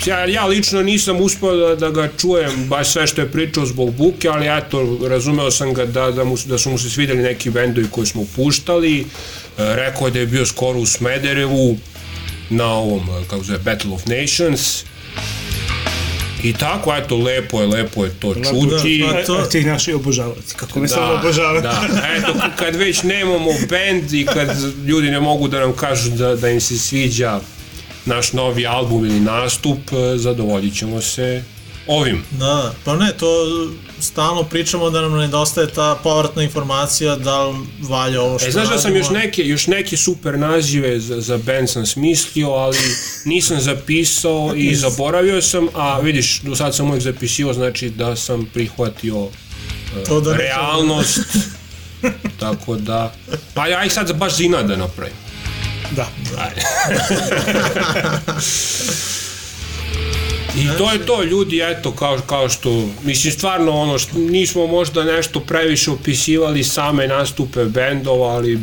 ja, 0.07 0.25
ja 0.25 0.45
lično 0.45 0.81
nisam 0.81 1.21
uspeo 1.21 1.55
da, 1.55 1.75
da 1.75 1.89
ga 1.89 2.09
čujem 2.17 2.65
baš 2.67 2.87
sve 2.87 3.07
što 3.07 3.21
je 3.21 3.31
pričao 3.31 3.65
zbog 3.65 3.93
buke, 3.93 4.27
ali 4.29 4.57
eto, 4.57 4.99
razumeo 5.07 5.51
sam 5.51 5.73
ga 5.73 5.85
da, 5.85 6.11
da, 6.11 6.23
mu, 6.23 6.37
da 6.45 6.57
su 6.57 6.69
mu 6.69 6.77
se 6.77 6.89
svideli 6.89 7.21
neki 7.21 7.49
bendovi 7.49 7.87
koji 7.91 8.07
smo 8.07 8.25
puštali. 8.35 8.99
E, 8.99 9.05
rekao 9.57 10.07
je 10.07 10.11
da 10.11 10.19
je 10.19 10.25
bio 10.25 10.45
skoro 10.45 10.79
u 10.79 10.85
Smederevu 10.85 11.77
na 12.49 12.65
ovom, 12.67 13.09
e, 13.11 13.23
kako 13.29 13.43
se 13.43 13.47
zove, 13.47 13.59
Battle 13.59 13.91
of 13.93 14.01
Nations. 14.05 14.83
I 16.43 16.53
tako, 16.53 16.95
eto, 16.95 17.17
lepo 17.17 17.61
je, 17.61 17.67
lepo 17.67 18.05
je 18.05 18.11
to 18.11 18.33
čuti. 18.33 19.03
da, 19.13 19.25
to- 19.25 19.33
a 19.35 19.49
ti 19.49 19.61
naši 19.61 19.93
obožavaci, 19.93 20.55
kako 20.55 20.79
me 20.79 20.87
samo 20.87 21.13
obožavaju. 21.13 21.61
Da, 21.61 21.87
eto, 22.17 22.33
kad 22.55 22.75
već 22.75 23.03
nemamo 23.03 23.51
band 23.69 24.13
i 24.13 24.25
kad 24.25 24.49
ljudi 24.85 25.11
ne 25.11 25.19
mogu 25.19 25.47
da 25.47 25.59
nam 25.59 25.73
kažu 25.73 26.09
da, 26.09 26.35
da 26.35 26.49
im 26.49 26.61
se 26.61 26.77
sviđa 26.77 27.39
naš 28.07 28.33
novi 28.33 28.67
album 28.67 29.05
ili 29.05 29.19
nastup, 29.19 29.79
e, 29.91 30.17
zadovoljit 30.17 30.77
ćemo 30.77 31.01
se 31.01 31.43
ovim. 31.87 32.23
Da, 32.31 32.73
pa 32.85 32.95
ne, 32.95 33.11
to 33.19 33.27
stalno 33.99 34.43
pričamo 34.43 34.89
da 34.89 35.01
nam 35.01 35.17
nedostaje 35.17 35.67
ta 35.67 35.99
povratna 36.03 36.43
informacija 36.43 37.15
da 37.15 37.45
li 37.45 37.55
valja 37.81 38.21
ovo 38.21 38.39
što 38.39 38.47
E, 38.47 38.51
znaš 38.51 38.69
da 38.69 38.77
sam 38.77 38.95
još 38.95 39.09
neke, 39.09 39.47
još 39.47 39.67
neke 39.67 39.97
super 39.97 40.39
nazive 40.39 40.99
za, 40.99 41.21
za 41.21 41.37
band 41.37 41.69
sam 41.69 41.85
smislio, 41.85 42.49
ali 42.49 42.77
nisam 43.25 43.59
zapisao 43.59 44.53
i 44.55 44.75
zaboravio 44.75 45.41
sam, 45.41 45.67
a 45.73 45.99
vidiš, 45.99 46.41
do 46.41 46.55
sad 46.55 46.75
sam 46.75 46.87
uvijek 46.87 47.03
zapisio, 47.03 47.53
znači 47.53 47.89
da 47.89 48.15
sam 48.15 48.45
prihvatio 48.53 49.27
To 50.07 50.21
da 50.21 50.35
realnost, 50.35 51.19
tako 52.39 52.75
da, 52.75 53.13
pa 53.53 53.67
ja 53.67 53.85
ih 53.85 53.93
sad 53.93 54.13
baš 54.13 54.37
za 54.37 54.43
inat 54.43 54.65
da 54.65 54.75
napravim. 54.75 55.26
Da. 55.91 56.07
I 60.57 60.67
to 60.77 60.91
je 60.91 61.05
to, 61.05 61.23
ljudi, 61.23 61.61
eto, 61.63 61.91
kao, 61.91 62.19
kao 62.27 62.49
što, 62.49 62.89
mislim, 63.03 63.33
stvarno, 63.33 63.71
ono, 63.71 63.99
što, 63.99 64.17
nismo 64.17 64.67
možda 64.67 65.03
nešto 65.03 65.39
previše 65.39 65.91
opisivali 65.91 66.63
same 66.63 67.07
nastupe 67.07 67.65
bendova, 67.65 68.27
ali 68.27 68.59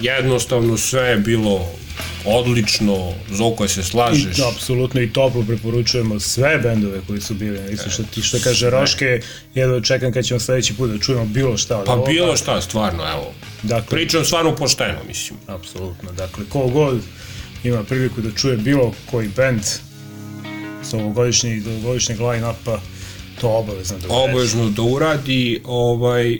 jednostavno 0.00 0.76
sve 0.76 1.02
je 1.02 1.16
bilo 1.16 1.68
odlično, 2.26 3.12
Zoko 3.30 3.68
se 3.68 3.80
I, 3.80 3.84
slažeš. 3.84 4.36
da, 4.36 4.48
apsolutno 4.48 5.00
i 5.00 5.10
toplo 5.10 5.42
preporučujemo 5.42 6.20
sve 6.20 6.58
bendove 6.58 7.00
koji 7.06 7.20
su 7.20 7.34
bili. 7.34 7.72
Isto 7.72 7.90
što 7.90 8.02
ti 8.04 8.22
što 8.22 8.38
kaže 8.40 8.70
Roške, 8.70 9.20
jedva 9.54 9.80
čekam 9.80 10.12
kad 10.12 10.24
ćemo 10.24 10.40
sledeći 10.40 10.74
put 10.74 10.90
da 10.90 10.98
čujemo 10.98 11.24
bilo 11.24 11.56
šta 11.56 11.78
od 11.78 11.86
Pa 11.86 11.92
ovoga. 11.92 12.10
bilo 12.10 12.36
šta, 12.36 12.60
stvarno, 12.60 13.02
evo. 13.04 13.32
Dakle, 13.62 13.88
Pričam 13.90 14.24
stvarno 14.24 14.56
pošteno, 14.56 14.98
mislim. 15.08 15.38
Apsolutno, 15.46 16.12
dakle, 16.12 16.44
ko 16.48 16.60
god 16.60 17.00
ima 17.64 17.82
priliku 17.84 18.20
da 18.20 18.30
čuje 18.32 18.56
bilo 18.56 18.92
koji 19.10 19.28
band 19.28 19.60
s 20.82 20.94
ovogodišnjeg, 20.94 21.66
ovogodišnjeg 21.66 22.20
line-upa, 22.20 22.80
to 23.40 23.48
obavezno 23.50 23.98
da 23.98 24.06
uradi. 24.06 24.30
obavezno 24.30 24.70
da 24.70 24.82
uradi 24.82 25.60
ovaj 25.64 26.38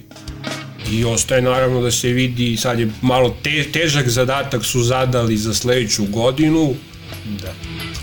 i 0.92 1.04
ostaje 1.04 1.42
naravno 1.42 1.80
da 1.80 1.90
se 1.90 2.08
vidi 2.08 2.56
sad 2.56 2.80
je 2.80 2.88
malo 3.02 3.36
te, 3.42 3.64
težak 3.72 4.08
zadatak 4.08 4.64
su 4.64 4.82
zadali 4.82 5.36
za 5.36 5.54
sledeću 5.54 6.04
godinu 6.04 6.74
Da. 7.42 7.52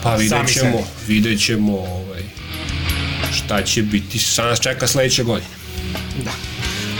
pa 0.03 0.15
vidjet 0.15 0.53
ćemo 0.53 0.87
vidjet 1.07 1.45
ćemo 1.45 1.77
ovaj, 1.77 2.21
šta 3.33 3.63
će 3.63 3.81
biti 3.83 4.19
šta 4.19 4.45
nas 4.45 4.59
čeka 4.59 4.87
sledeće 4.87 5.23
godine 5.23 5.47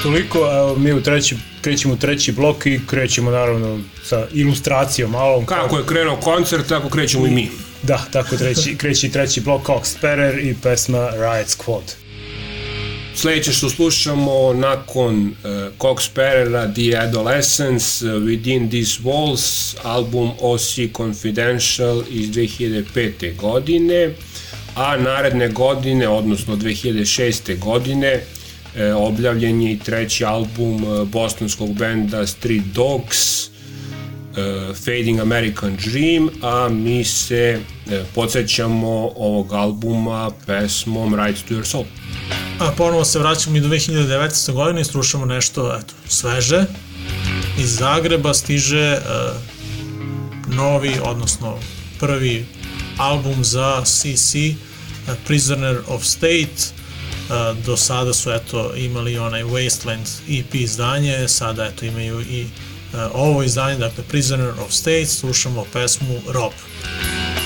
Toliko, 0.04 0.40
evo, 0.40 0.76
mi 0.76 0.94
u 0.94 1.02
treći, 1.04 1.36
krećemo 1.62 1.94
u 1.94 1.98
treći 1.98 2.32
blok 2.32 2.66
i 2.66 2.80
krećemo 2.88 3.32
naravno 3.32 3.80
sa 4.04 4.28
ilustracijom 4.34 5.12
malom. 5.12 5.46
kako 5.46 5.78
je 5.78 5.86
krenuo 5.86 6.16
koncert 6.16 6.68
tako 6.68 6.90
krećemo 6.90 7.28
i 7.28 7.32
mi 7.32 7.50
Da, 7.84 8.06
tako 8.12 8.38
treći, 8.38 8.76
kreći 8.78 9.10
treći 9.10 9.42
blok 9.42 9.66
Cox 9.68 9.84
Sparrer 9.84 10.40
i 10.40 10.56
pesma 10.64 11.10
Riot 11.10 11.48
Squad. 11.48 12.05
Sledeće 13.16 13.52
što 13.52 13.70
slušamo 13.70 14.54
nakon 14.54 15.28
uh, 15.28 15.34
Cox 15.80 16.10
Perera 16.14 16.74
The 16.74 16.98
Adolescence 16.98 18.06
uh, 18.06 18.24
Within 18.24 18.70
These 18.70 19.02
Walls 19.04 19.76
album 19.84 20.32
OC 20.42 20.94
Confidential 20.94 22.04
iz 22.10 22.30
2005. 22.30 23.36
godine 23.36 24.16
a 24.76 24.98
naredne 24.98 25.50
godine, 25.50 26.08
odnosno 26.08 26.56
2006. 26.56 27.60
godine 27.60 28.22
e, 28.76 28.94
objavljen 28.94 29.62
je 29.62 29.72
i 29.72 29.80
treći 29.80 30.26
album 30.26 30.84
e, 30.84 31.06
bostonskog 31.06 31.74
benda 31.74 32.28
Street 32.28 32.64
Dogs 32.74 33.48
e, 33.48 33.50
Fading 34.74 35.20
American 35.20 35.78
Dream, 35.86 36.30
a 36.42 36.70
mi 36.70 37.04
se 37.04 37.60
e, 37.92 38.04
podsjećamo 38.16 39.12
ovog 39.16 39.54
albuma 39.54 40.32
pesmom 40.46 41.16
Right 41.16 41.48
to 41.48 41.54
Your 41.54 41.64
Soul. 41.64 41.86
A 42.60 42.72
ponovo 42.78 43.06
se 43.06 43.20
vraćamo 43.20 43.58
i 43.58 43.62
do 43.62 43.68
2019. 43.68 44.54
godine 44.54 44.82
i 44.82 44.86
slušamo 44.86 45.26
nešto 45.26 45.78
eto, 45.80 45.94
sveže. 46.08 46.66
Iz 47.58 47.76
Zagreba 47.76 48.34
stiže 48.34 48.98
uh, 48.98 50.56
novi, 50.56 51.00
odnosno 51.04 51.58
prvi 52.00 52.46
album 52.98 53.44
za 53.44 53.82
CC, 53.86 54.36
uh, 54.36 55.14
Prisoner 55.28 55.78
of 55.88 56.04
State. 56.04 56.56
Uh, 57.30 57.66
do 57.66 57.78
sada 57.78 58.14
su 58.14 58.32
eto 58.32 58.76
imali 58.76 59.18
onaj 59.18 59.44
Wasteland 59.44 60.22
EP 60.30 60.56
izdanje, 60.56 61.28
sada 61.28 61.66
eto 61.66 61.86
imaju 61.86 62.22
i 62.22 62.44
uh, 62.44 63.00
ovo 63.14 63.44
izdanje, 63.44 63.78
dakle 63.78 64.04
Prisoner 64.04 64.50
of 64.50 64.72
State, 64.72 65.06
slušamo 65.06 65.66
pesmu 65.74 66.22
Rob. 66.28 66.52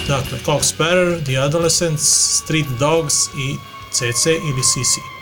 Dakle, 0.07 0.37
Cox 0.45 0.63
Sparrer, 0.63 1.23
The 1.23 1.37
Adolescents, 1.37 2.03
Street 2.43 2.67
Dogs 2.79 3.15
i 3.15 3.55
CC 3.91 4.25
ili 4.43 4.61
CC. 4.61 5.18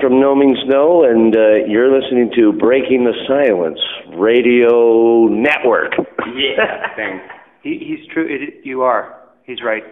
From 0.00 0.20
No 0.20 0.34
Means 0.34 0.58
No, 0.66 1.04
and 1.04 1.34
uh, 1.34 1.64
you're 1.66 1.88
listening 1.90 2.30
to 2.36 2.52
Breaking 2.52 3.04
the 3.04 3.14
Silence 3.26 3.80
Radio 4.16 5.26
Network. 5.28 5.92
yeah, 6.36 6.88
thanks. 6.96 7.24
He, 7.62 7.78
he's 7.78 8.06
true. 8.12 8.26
It, 8.28 8.64
you 8.64 8.82
are. 8.82 9.18
He's 9.44 9.58
right. 9.64 9.82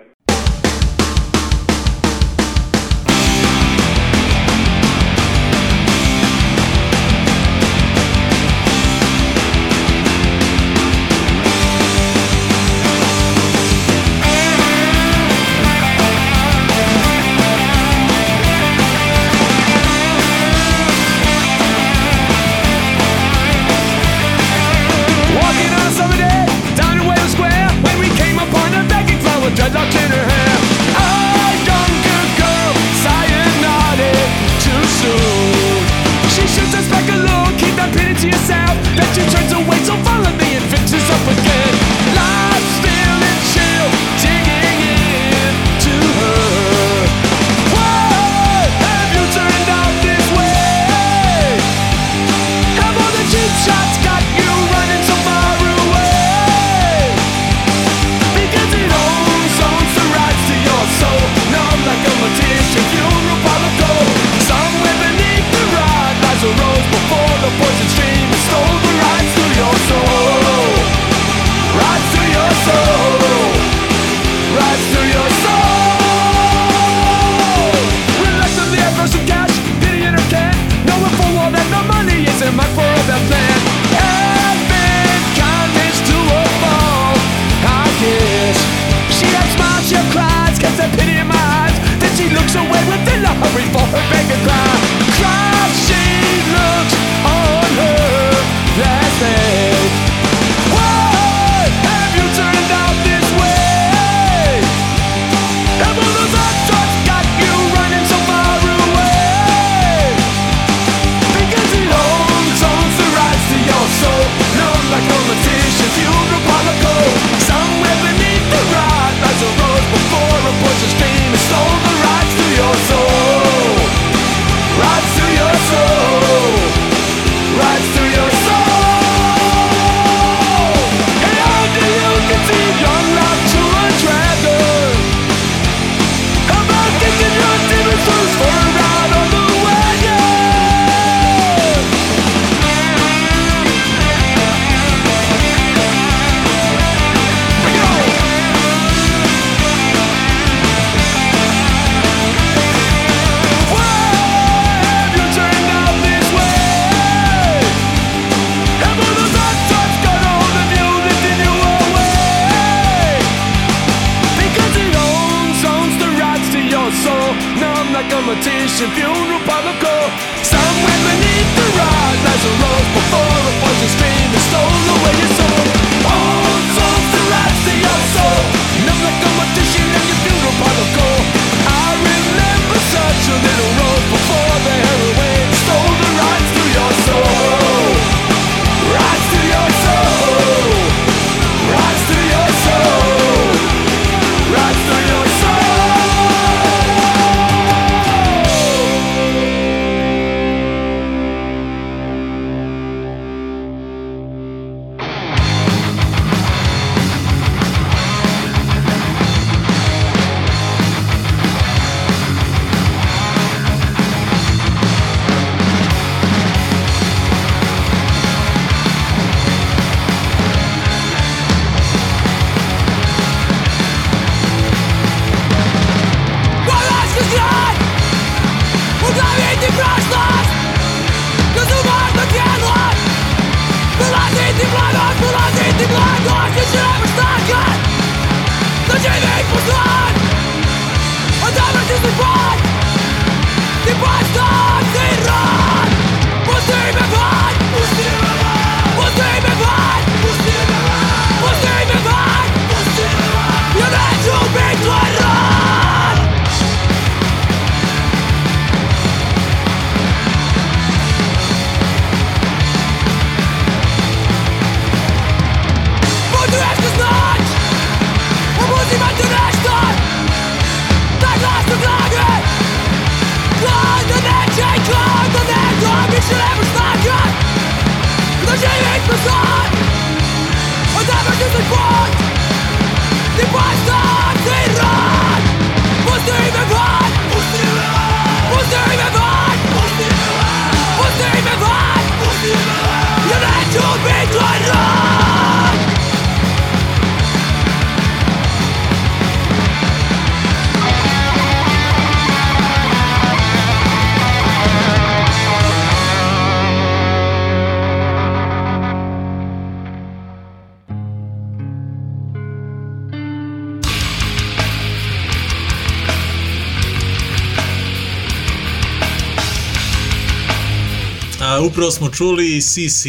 Upravo 321.67 321.91
smo 321.91 322.11
čuli 322.11 322.63
CC, 322.63 323.07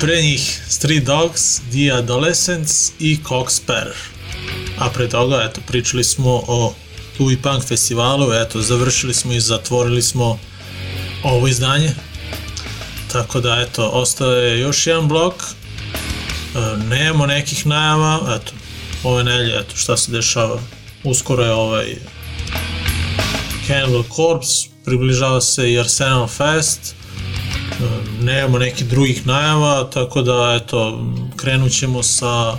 pre 0.00 0.22
njih 0.22 0.60
Street 0.68 1.04
Dogs, 1.04 1.60
The 1.70 1.92
Adolescents 1.92 2.92
i 2.98 3.18
Cox 3.24 3.60
Sparrow. 3.60 3.96
A 4.78 4.90
pre 4.90 5.08
toga, 5.08 5.42
eto, 5.50 5.60
pričali 5.66 6.04
smo 6.04 6.44
o 6.46 6.74
Louis 7.18 7.38
Punk 7.42 7.64
festivalu, 7.64 8.32
eto, 8.32 8.62
završili 8.62 9.14
smo 9.14 9.32
i 9.32 9.40
zatvorili 9.40 10.02
smo 10.02 10.38
ovo 11.22 11.48
izdanje. 11.48 11.94
Tako 13.12 13.40
da, 13.40 13.66
eto, 13.68 13.88
ostaje 13.88 14.60
još 14.60 14.86
jedan 14.86 15.08
blok. 15.08 15.34
E, 15.34 15.48
nemamo 16.88 17.26
nekih 17.26 17.66
najava, 17.66 18.38
eto, 18.40 18.52
ove 19.02 19.24
nelje, 19.24 19.58
eto, 19.58 19.76
šta 19.76 19.96
se 19.96 20.12
dešava. 20.12 20.60
Uskoro 21.04 21.44
je 21.44 21.52
ovaj 21.52 21.96
Cannibal 23.66 24.04
Corpse, 24.16 24.68
približava 24.84 25.40
se 25.40 25.72
i 25.72 25.78
Arsenal 25.78 26.28
Fest, 26.28 26.96
nemamo 28.26 28.58
nekih 28.58 28.86
drugih 28.86 29.26
najava, 29.26 29.90
tako 29.90 30.22
da 30.22 30.58
eto, 30.62 31.04
krenut 31.36 31.72
ćemo 31.72 32.02
sa 32.02 32.56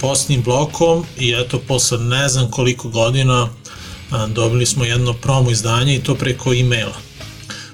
posljednjim 0.00 0.42
blokom 0.42 1.04
i 1.18 1.34
eto, 1.38 1.58
posle 1.68 1.98
ne 1.98 2.28
znam 2.28 2.50
koliko 2.50 2.88
godina 2.88 3.48
dobili 4.28 4.66
smo 4.66 4.84
jedno 4.84 5.12
promo 5.12 5.50
izdanje 5.50 5.94
i 5.94 6.02
to 6.02 6.14
preko 6.14 6.52
e-maila. 6.54 6.96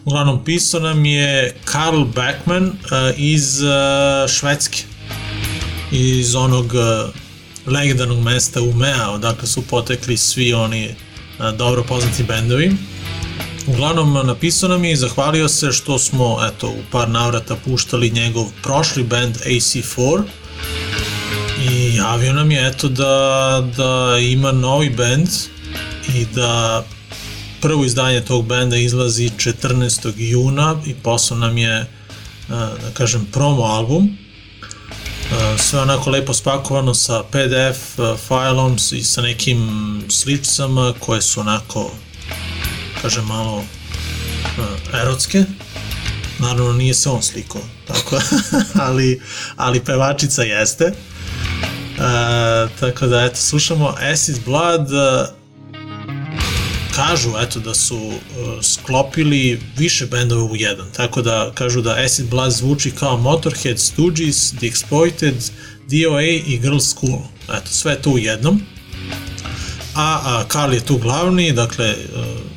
Uglavnom, 0.04 0.44
pisao 0.44 0.80
nam 0.80 1.04
je 1.04 1.54
Karl 1.64 2.04
Beckman 2.04 2.72
iz 3.16 3.60
Švedske, 4.28 4.82
iz 5.90 6.34
onog 6.34 6.72
legendarnog 7.66 8.20
mesta 8.20 8.62
Umea, 8.62 9.10
odakle 9.10 9.48
su 9.48 9.62
potekli 9.62 10.16
svi 10.16 10.54
oni 10.54 10.94
dobro 11.58 11.82
poznati 11.82 12.22
bendovi. 12.22 12.72
Uglavnom, 13.66 14.26
napisao 14.26 14.68
nam 14.68 14.84
je 14.84 14.92
i 14.92 14.96
zahvalio 14.96 15.48
se 15.48 15.72
što 15.72 15.98
smo, 15.98 16.38
eto, 16.46 16.68
u 16.68 16.82
par 16.90 17.08
navrata 17.08 17.56
puštali 17.56 18.10
njegov 18.10 18.46
prošli 18.62 19.02
band 19.02 19.36
AC4 19.36 20.22
i 21.70 21.94
javio 21.96 22.32
nam 22.32 22.50
je, 22.50 22.68
eto, 22.68 22.88
da, 22.88 23.68
da 23.76 24.18
ima 24.18 24.52
novi 24.52 24.90
band 24.90 25.28
i 26.14 26.26
da 26.34 26.84
prvo 27.60 27.84
izdanje 27.84 28.20
tog 28.20 28.46
benda 28.46 28.76
izlazi 28.76 29.30
14. 29.36 30.12
juna 30.16 30.76
i 30.86 30.94
poslao 30.94 31.38
nam 31.38 31.58
je, 31.58 31.86
da 32.48 32.90
kažem, 32.94 33.28
promo 33.32 33.62
album. 33.62 34.16
Sve 35.58 35.80
onako 35.80 36.10
lepo 36.10 36.34
spakovano 36.34 36.94
sa 36.94 37.22
PDF 37.22 38.00
failom 38.28 38.76
i 38.92 39.02
sa 39.02 39.22
nekim 39.22 39.70
sličicama 40.08 40.94
koje 40.98 41.22
su 41.22 41.40
onako 41.40 41.90
kažem, 43.02 43.24
malo 43.26 43.56
uh, 43.56 45.00
erotske. 45.00 45.44
Naravno, 46.38 46.72
nije 46.72 46.94
se 46.94 47.08
on 47.08 47.22
sliko, 47.22 47.58
tako, 47.86 48.20
ali, 48.86 49.20
ali 49.56 49.84
pevačica 49.84 50.42
jeste. 50.42 50.84
Uh, 50.84 52.70
tako 52.80 53.06
da, 53.06 53.24
eto, 53.24 53.36
slušamo 53.36 53.94
Acid 54.12 54.36
Blood, 54.44 54.88
kažu, 56.94 57.30
eto, 57.40 57.60
da 57.60 57.74
su 57.74 57.96
uh, 57.96 58.16
sklopili 58.62 59.60
više 59.76 60.06
bendova 60.06 60.44
u 60.44 60.56
jedan, 60.56 60.86
tako 60.96 61.22
da 61.22 61.50
kažu 61.54 61.80
da 61.80 61.96
Acid 62.06 62.28
Blood 62.30 62.52
zvuči 62.52 62.90
kao 62.90 63.16
Motorhead, 63.16 63.78
Stooges, 63.78 64.50
The 64.50 64.66
Exploited, 64.66 65.50
DOA 65.88 66.22
i 66.22 66.58
Girl 66.62 66.78
School. 66.78 67.18
Eto, 67.44 67.66
sve 67.70 68.02
to 68.02 68.10
u 68.10 68.18
jednom. 68.18 68.62
A, 69.94 70.44
a 70.52 70.66
je 70.72 70.80
tu 70.80 70.98
glavni, 70.98 71.52
dakle, 71.52 71.94
uh, 72.16 72.51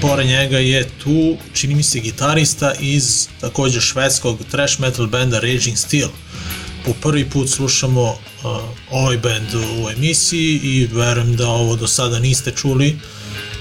pored 0.00 0.26
njega 0.26 0.58
je 0.58 0.88
tu, 1.02 1.36
čini 1.52 1.74
mi 1.74 1.82
se, 1.82 2.00
gitarista 2.00 2.72
iz 2.80 3.28
takođe 3.40 3.80
švedskog 3.80 4.38
trash 4.50 4.80
metal 4.80 5.06
benda 5.06 5.40
Raging 5.40 5.78
Steel. 5.78 6.08
Po 6.84 6.92
prvi 6.92 7.30
put 7.30 7.48
slušamo 7.48 8.02
uh, 8.02 8.16
ovaj 8.90 9.16
band 9.16 9.54
u 9.54 9.90
emisiji 9.96 10.60
i 10.62 10.88
verujem 10.92 11.36
da 11.36 11.48
ovo 11.48 11.76
do 11.76 11.86
sada 11.86 12.18
niste 12.18 12.50
čuli, 12.50 12.98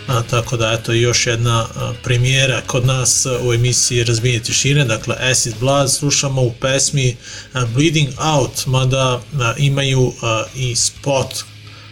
a, 0.07 0.23
tako 0.23 0.57
da 0.57 0.71
eto 0.71 0.93
još 0.93 1.27
jedna 1.27 1.67
a, 1.75 1.93
premijera 2.03 2.61
kod 2.67 2.85
nas 2.85 3.25
u 3.41 3.53
emisiji 3.53 4.03
Razbijenje 4.03 4.39
tišine, 4.39 4.85
dakle 4.85 5.15
Acid 5.31 5.53
Blood 5.59 5.91
slušamo 5.91 6.41
u 6.41 6.53
pesmi 6.61 7.15
a, 7.53 7.65
Bleeding 7.65 8.09
Out, 8.19 8.65
mada 8.65 9.21
a, 9.39 9.53
imaju 9.57 10.13
a, 10.21 10.43
i 10.55 10.75
spot 10.75 11.43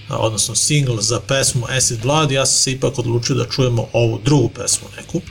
odnosno 0.10 0.56
single 0.56 1.02
za 1.02 1.20
pesmu 1.20 1.66
Acid 1.78 2.02
Blood, 2.02 2.32
ja 2.32 2.46
sam 2.46 2.58
se 2.58 2.72
ipak 2.72 3.00
odlučio 3.00 3.36
da 3.36 3.46
čujemo 3.46 3.88
ovu 3.94 4.20
drugu 4.26 4.50
pesmu 4.50 4.88
neku. 4.98 5.22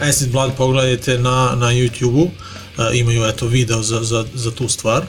Acid 0.00 0.32
Blood 0.32 0.52
pogledajte 0.56 1.18
na, 1.18 1.54
na 1.56 1.66
YouTube-u, 1.66 2.30
imaju 2.94 3.24
eto 3.24 3.46
video 3.46 3.82
za, 3.82 4.02
za, 4.02 4.24
za 4.34 4.50
tu 4.50 4.68
stvar. 4.68 5.02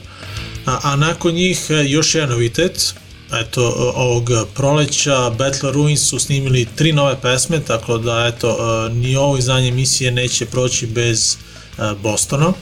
A, 0.65 0.79
a 0.83 0.95
nakon 0.95 1.33
njih 1.33 1.65
e, 1.69 1.73
još 1.89 2.15
jedan 2.15 2.29
novitet, 2.29 2.93
eto 3.33 3.93
ovog 3.95 4.29
proleća 4.55 5.29
Battle 5.29 5.71
Ruins 5.71 6.09
su 6.09 6.19
snimili 6.19 6.67
tri 6.75 6.91
nove 6.91 7.21
pesme, 7.21 7.59
tako 7.67 7.97
da 7.97 8.31
eto 8.35 8.49
e, 8.49 8.93
ni 8.93 9.15
ovo 9.15 9.37
izdanje 9.37 9.67
emisije 9.67 10.11
neće 10.11 10.45
proći 10.45 10.87
bez 10.87 11.37
e, 11.77 11.81
Bostona. 12.03 12.53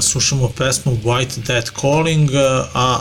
Slušamo 0.00 0.48
pesmu 0.48 0.98
White 1.04 1.46
Dead 1.46 1.70
Calling, 1.80 2.30
a 2.74 3.00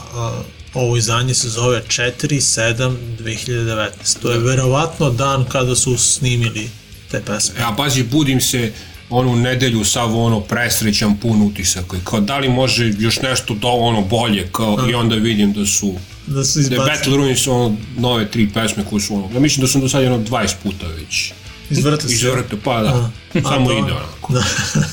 ovo 0.75 0.97
izdanje 0.97 1.33
se 1.33 1.49
zove 1.49 1.83
4-7-2019. 1.87 3.89
To 4.21 4.31
je 4.31 4.39
verovatno 4.39 5.09
dan 5.09 5.45
kada 5.45 5.75
su 5.75 5.97
snimili 5.97 6.69
te 7.11 7.21
pesme. 7.21 7.59
Ja, 7.59 7.73
pazi, 7.77 8.03
budim 8.03 8.41
se 8.41 8.73
onu 9.09 9.35
nedelju 9.35 9.83
sav 9.83 10.17
ono 10.17 10.39
presrećan 10.39 11.17
pun 11.17 11.41
utisaka 11.41 11.97
i 11.97 11.99
kao 12.03 12.19
da 12.19 12.37
li 12.37 12.49
može 12.49 12.93
još 12.99 13.21
nešto 13.21 13.53
do 13.53 13.67
ono 13.67 14.01
bolje 14.01 14.47
kao 14.51 14.77
A. 14.79 14.89
i 14.89 14.93
onda 14.93 15.15
vidim 15.15 15.53
da 15.53 15.65
su 15.65 15.95
da 16.27 16.45
su 16.45 16.59
izbacili. 16.59 16.85
Da 16.85 16.91
Battle 16.91 17.17
Ruins 17.17 17.47
ono 17.47 17.75
nove 17.97 18.31
tri 18.31 18.49
pesme 18.53 18.83
koje 18.89 19.01
su 19.01 19.15
ono, 19.15 19.29
ja 19.33 19.39
mislim 19.39 19.61
da 19.61 19.67
sam 19.67 19.81
do 19.81 19.89
sad 19.89 20.03
jedno 20.03 20.19
20 20.19 20.53
puta 20.63 20.87
već 20.87 21.31
Izvrte 21.69 22.07
se. 22.07 22.13
Izvrte, 22.13 22.55
pa 22.63 22.81
da. 22.81 22.89
A. 22.89 23.09
Samo 23.41 23.69
A, 23.69 23.73
ide 23.73 23.91
onako. 23.91 24.33
Da. 24.33 24.43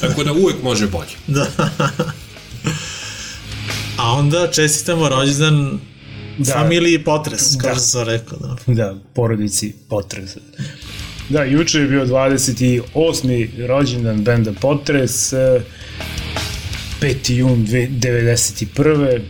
Tako 0.00 0.24
da 0.24 0.32
uvek 0.32 0.62
može 0.62 0.86
bolje. 0.86 1.10
Da. 1.26 1.46
A 4.02 4.12
onda 4.12 4.50
čestitamo 4.52 5.08
rođendan 5.08 5.78
da. 6.38 6.52
familiji 6.52 7.04
Potres, 7.04 7.56
kao 7.60 7.74
da. 7.74 7.80
sam 7.80 8.02
rekao. 8.02 8.38
Da. 8.38 8.56
da, 8.74 8.96
porodici 9.14 9.74
Potres. 9.88 10.36
Da, 11.28 11.42
juče 11.42 11.78
je 11.78 11.86
bio 11.86 12.06
28. 12.06 13.66
rođendan 13.66 14.24
benda 14.24 14.52
Potres, 14.60 15.32
5. 15.32 15.62
jun 17.32 17.66
91. 17.66 19.20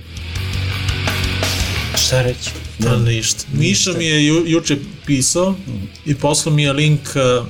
Šta 1.96 2.22
reći? 2.22 2.50
Da, 2.78 2.88
da 2.88 2.98
ništa. 2.98 3.44
Miša 3.52 3.92
mi 3.98 4.06
je 4.06 4.26
ju, 4.26 4.44
juče 4.46 4.76
pisao 5.06 5.50
mm. 5.50 5.88
i 6.06 6.14
poslao 6.14 6.54
mi 6.54 6.62
je 6.62 6.72
link 6.72 7.00
uh, 7.00 7.46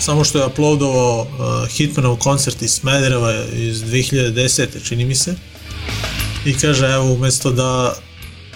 samo 0.00 0.24
što 0.24 0.38
je 0.38 0.46
uploadovao 0.46 1.20
uh, 1.20 1.68
Hitmanov 1.68 2.16
koncert 2.16 2.62
iz 2.62 2.70
Smedereva 2.70 3.44
iz 3.54 3.82
2010. 3.82 4.66
čini 4.88 5.04
mi 5.04 5.14
se 5.14 5.34
i 6.44 6.54
kaže 6.54 6.86
evo 6.86 7.12
umesto 7.12 7.50
da 7.50 7.94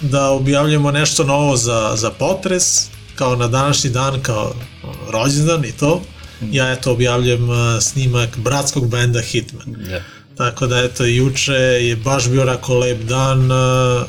da 0.01 0.29
objavljamo 0.29 0.91
nešto 0.91 1.23
novo 1.23 1.57
za, 1.57 1.93
za 1.95 2.09
potres 2.09 2.87
kao 3.15 3.35
na 3.35 3.47
današnji 3.47 3.89
dan 3.89 4.21
kao 4.21 4.53
rođendan 5.09 5.65
i 5.65 5.71
to 5.71 6.01
ja 6.51 6.71
eto 6.71 6.91
objavljam 6.91 7.49
uh, 7.49 7.57
snimak 7.81 8.37
bratskog 8.37 8.87
benda 8.87 9.21
Hitman 9.21 9.67
yeah. 9.67 10.01
tako 10.37 10.67
da 10.67 10.79
eto 10.79 11.05
juče 11.05 11.53
je 11.53 11.95
baš 11.95 12.29
bio 12.29 12.41
onako 12.41 12.77
lep 12.77 13.01
dan 13.01 13.51
uh, 13.51 14.07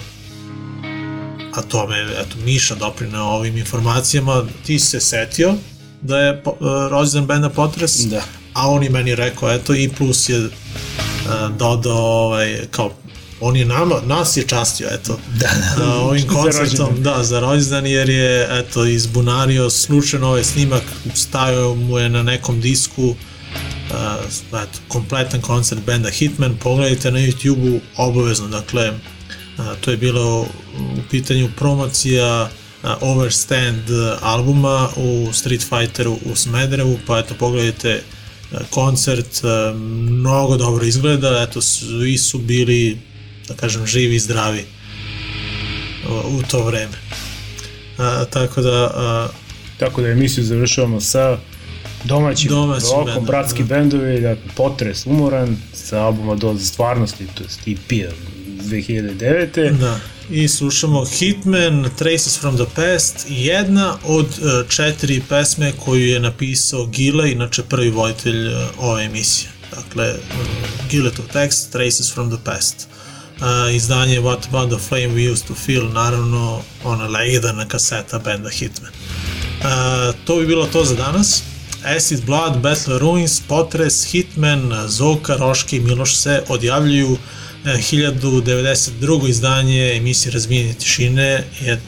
a 1.54 1.62
to 1.68 1.86
me 1.86 2.02
eto 2.02 2.36
Miša 2.44 2.74
doprinao 2.74 3.36
ovim 3.36 3.56
informacijama 3.56 4.44
ti 4.66 4.78
se 4.78 5.00
setio 5.00 5.54
da 6.00 6.18
je 6.18 6.42
uh, 6.44 6.54
rođendan 6.90 7.26
benda 7.26 7.48
Potres 7.48 7.96
da. 7.96 8.22
a 8.52 8.70
on 8.70 8.82
i 8.82 8.88
meni 8.88 9.14
rekao 9.14 9.52
eto 9.52 9.74
i 9.74 9.88
plus 9.88 10.28
je 10.28 10.48
dodao 11.58 11.96
ovaj, 11.96 12.58
kao 12.70 12.90
on 13.42 13.56
je 13.56 13.64
nama, 13.64 14.00
nas 14.06 14.36
je 14.36 14.46
častio, 14.46 14.88
eto, 14.92 15.18
da, 15.38 15.46
da, 15.46 15.84
da 15.84 15.94
ovim 15.94 16.28
koncertom, 16.36 16.96
za 16.96 17.02
da, 17.02 17.24
za 17.24 17.40
rođendan, 17.40 17.86
jer 17.86 18.10
je, 18.10 18.48
eto, 18.50 18.84
izbunario 18.84 19.70
slučajno 19.70 20.28
ovaj 20.28 20.44
snimak, 20.44 20.82
stavio 21.14 21.74
mu 21.74 21.98
je 21.98 22.08
na 22.08 22.22
nekom 22.22 22.60
disku, 22.60 23.04
uh, 23.04 23.16
eto, 24.62 24.78
kompletan 24.88 25.40
koncert 25.40 25.80
benda 25.86 26.10
Hitman, 26.10 26.56
pogledajte 26.62 27.10
na 27.10 27.18
YouTube-u 27.18 27.80
obavezno, 27.96 28.48
dakle, 28.48 28.90
uh, 28.90 29.64
to 29.80 29.90
je 29.90 29.96
bilo 29.96 30.40
u 30.40 30.46
pitanju 31.10 31.50
promocija 31.56 32.50
uh, 32.82 32.90
Overstand 33.00 33.82
albuma 34.20 34.88
u 34.96 35.32
Street 35.32 35.62
Fighteru 35.62 36.18
u 36.32 36.36
Smederevu, 36.36 36.98
pa 37.06 37.18
eto, 37.18 37.34
pogledajte 37.38 38.02
koncert, 38.70 39.40
mnogo 40.08 40.56
dobro 40.56 40.84
izgleda, 40.84 41.46
eto, 41.48 41.60
svi 41.60 42.18
su 42.18 42.38
bili 42.38 43.11
da 43.48 43.54
kažem, 43.54 43.86
živi 43.86 44.14
i 44.14 44.18
zdravi 44.18 44.64
u 46.08 46.42
to 46.50 46.64
vreme. 46.64 46.96
A, 47.98 48.24
tako 48.24 48.62
da... 48.62 48.90
A, 48.94 49.28
tako 49.78 50.02
da 50.02 50.08
emisiju 50.08 50.44
završavamo 50.44 51.00
sa 51.00 51.38
Domaći, 52.04 52.48
Domaći 52.48 52.86
rokom, 52.86 53.04
bendovi, 53.04 53.26
bratski 53.26 53.62
bendovi, 53.62 54.20
dakle, 54.20 54.44
potres 54.54 55.06
umoran 55.06 55.56
sa 55.72 56.02
albuma 56.02 56.34
Doza 56.34 56.66
stvarnosti, 56.66 57.26
to 57.34 57.42
je 57.42 57.72
EP-a 57.72 58.12
2009. 58.64 59.78
Da. 59.78 60.00
I 60.30 60.48
slušamo 60.48 61.04
Hitman, 61.04 61.90
Traces 61.98 62.40
from 62.40 62.56
the 62.56 62.66
Past, 62.74 63.26
jedna 63.28 63.96
od 64.04 64.26
uh, 64.26 64.68
četiri 64.68 65.22
pesme 65.28 65.72
koju 65.84 66.06
je 66.06 66.20
napisao 66.20 66.86
Gile, 66.86 67.32
inače 67.32 67.62
prvi 67.62 67.90
vojitelj 67.90 68.46
uh, 68.46 68.54
ove 68.78 69.04
emisije. 69.04 69.50
Dakle, 69.70 70.10
uh, 70.10 70.18
Giletov 70.90 71.24
tekst, 71.32 71.72
Traces 71.72 72.14
from 72.14 72.30
the 72.30 72.38
Past. 72.44 72.88
Uh, 73.42 73.74
izdanje 73.74 74.20
What 74.20 74.46
About 74.48 74.70
the 74.70 74.88
Flame 74.88 75.08
We 75.08 75.32
Used 75.32 75.46
to 75.46 75.54
Feel, 75.54 75.92
naravno, 75.92 76.62
ona 76.84 77.06
legendarna 77.06 77.68
kaseta 77.68 78.18
benda 78.18 78.50
Hitman. 78.50 78.92
Uh, 78.92 80.14
to 80.24 80.36
bi 80.36 80.46
bilo 80.46 80.66
to 80.66 80.84
za 80.84 80.94
danas. 80.94 81.42
Acid 81.96 82.24
Blood, 82.24 82.56
Battle 82.56 82.98
Ruins, 82.98 83.40
Potres, 83.48 84.04
Hitman, 84.04 84.88
Zoka, 84.88 85.36
Roške 85.36 85.76
i 85.76 85.80
Miloš 85.80 86.16
se 86.16 86.42
odjavljuju 86.48 87.16
1092. 87.64 89.28
izdanje 89.28 89.96
emisije 89.96 90.32
Razbijenje 90.32 90.74
tišine 90.74 91.44
je 91.60 91.80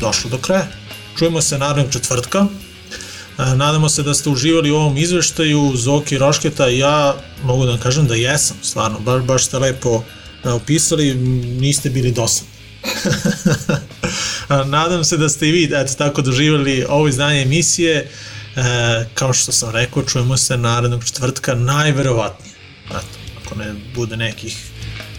došlo 0.00 0.30
do 0.30 0.38
kraja. 0.38 0.66
Čujemo 1.18 1.40
se 1.40 1.58
narednog 1.58 1.92
četvrtka. 1.92 2.46
Nadamo 3.38 3.88
se 3.88 4.02
da 4.02 4.14
ste 4.14 4.30
uživali 4.30 4.70
u 4.70 4.76
ovom 4.76 4.96
izveštaju 4.96 5.72
Zoki 5.76 6.18
Rošketa. 6.18 6.68
Ja 6.68 7.14
mogu 7.44 7.64
da 7.64 7.70
vam 7.70 7.80
kažem 7.80 8.06
da 8.06 8.14
jesam, 8.14 8.56
stvarno. 8.62 8.98
Baš, 8.98 9.22
baš 9.22 9.44
ste 9.44 9.58
lepo 9.58 10.02
opisali, 10.44 11.14
niste 11.60 11.90
bili 11.90 12.12
dosadni. 12.12 12.50
Nadam 14.74 15.04
se 15.04 15.16
da 15.16 15.28
ste 15.28 15.48
i 15.48 15.52
vi 15.52 15.70
eto, 15.74 15.94
tako 15.98 16.22
doživali 16.22 16.84
ovo 16.88 17.08
izdanje 17.08 17.42
emisije. 17.42 18.10
E, 18.56 19.04
kao 19.14 19.32
što 19.32 19.52
sam 19.52 19.70
rekao, 19.70 20.02
čujemo 20.02 20.36
se 20.36 20.56
narednog 20.56 21.04
četvrtka 21.04 21.54
najverovatnije. 21.54 22.54
Eto, 22.90 23.18
ako 23.44 23.54
ne 23.54 23.74
bude 23.94 24.16
nekih 24.16 24.70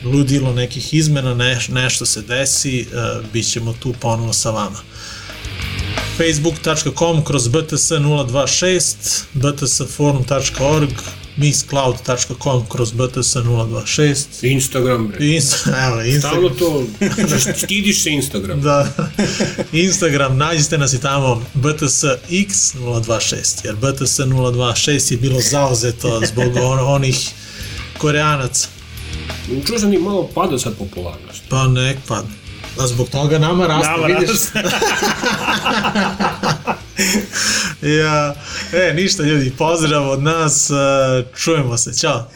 ludilo, 0.04 0.54
nekih 0.54 0.94
izmena, 0.94 1.34
neš, 1.34 1.68
nešto 1.68 2.06
se 2.06 2.22
desi, 2.22 2.86
uh, 2.94 3.26
bit 3.34 3.52
ćemo 3.52 3.74
tu 3.74 3.94
ponovo 4.00 4.34
sa 4.34 4.52
vama. 4.52 4.80
facebook.com 6.18 7.24
kroz 7.24 7.48
bts026, 7.48 9.24
btsforum.org, 9.34 10.90
mixcloud.com 11.38 12.66
kroz 12.66 12.94
bts026. 12.94 14.16
Instagram, 14.44 15.08
bre. 15.08 15.26
Insta, 15.28 15.88
evo, 15.88 16.02
Instagram. 16.02 16.20
Stalno 16.20 16.50
to, 16.52 16.84
stidiš 17.58 18.04
se 18.04 18.10
Instagram. 18.12 18.62
da. 18.62 18.88
Instagram, 19.74 20.38
nađite 20.38 20.78
nas 20.78 20.94
i 20.94 21.02
tamo 21.02 21.44
btsx026, 21.56 23.66
jer 23.66 23.76
bts026 23.76 25.12
je 25.12 25.18
bilo 25.18 25.40
zauzeto 25.42 26.22
zbog 26.26 26.56
on, 26.58 26.80
onih 26.82 27.30
koreanaca. 27.98 28.68
Čuo 29.68 29.80
sam 29.80 29.94
i 29.94 29.98
malo 29.98 30.28
pada 30.28 30.60
sad 30.60 30.74
popularnost. 30.76 31.42
Pa 31.50 31.68
nek 31.68 31.98
padne. 32.08 32.32
A 32.78 32.88
zbog 32.88 33.10
toga 33.10 33.40
nama 33.40 33.68
raste, 33.68 33.92
Nama 33.92 34.08
vidiš? 34.08 34.30
raste. 34.30 34.64
ja, 38.02 38.36
e, 38.74 38.94
ništa 38.94 39.24
ljudi, 39.24 39.54
pozdrav 39.58 40.10
od 40.10 40.24
nas, 40.24 40.70
e, 40.70 40.74
čujemo 41.36 41.78
se, 41.78 41.94
ćao. 41.94 42.28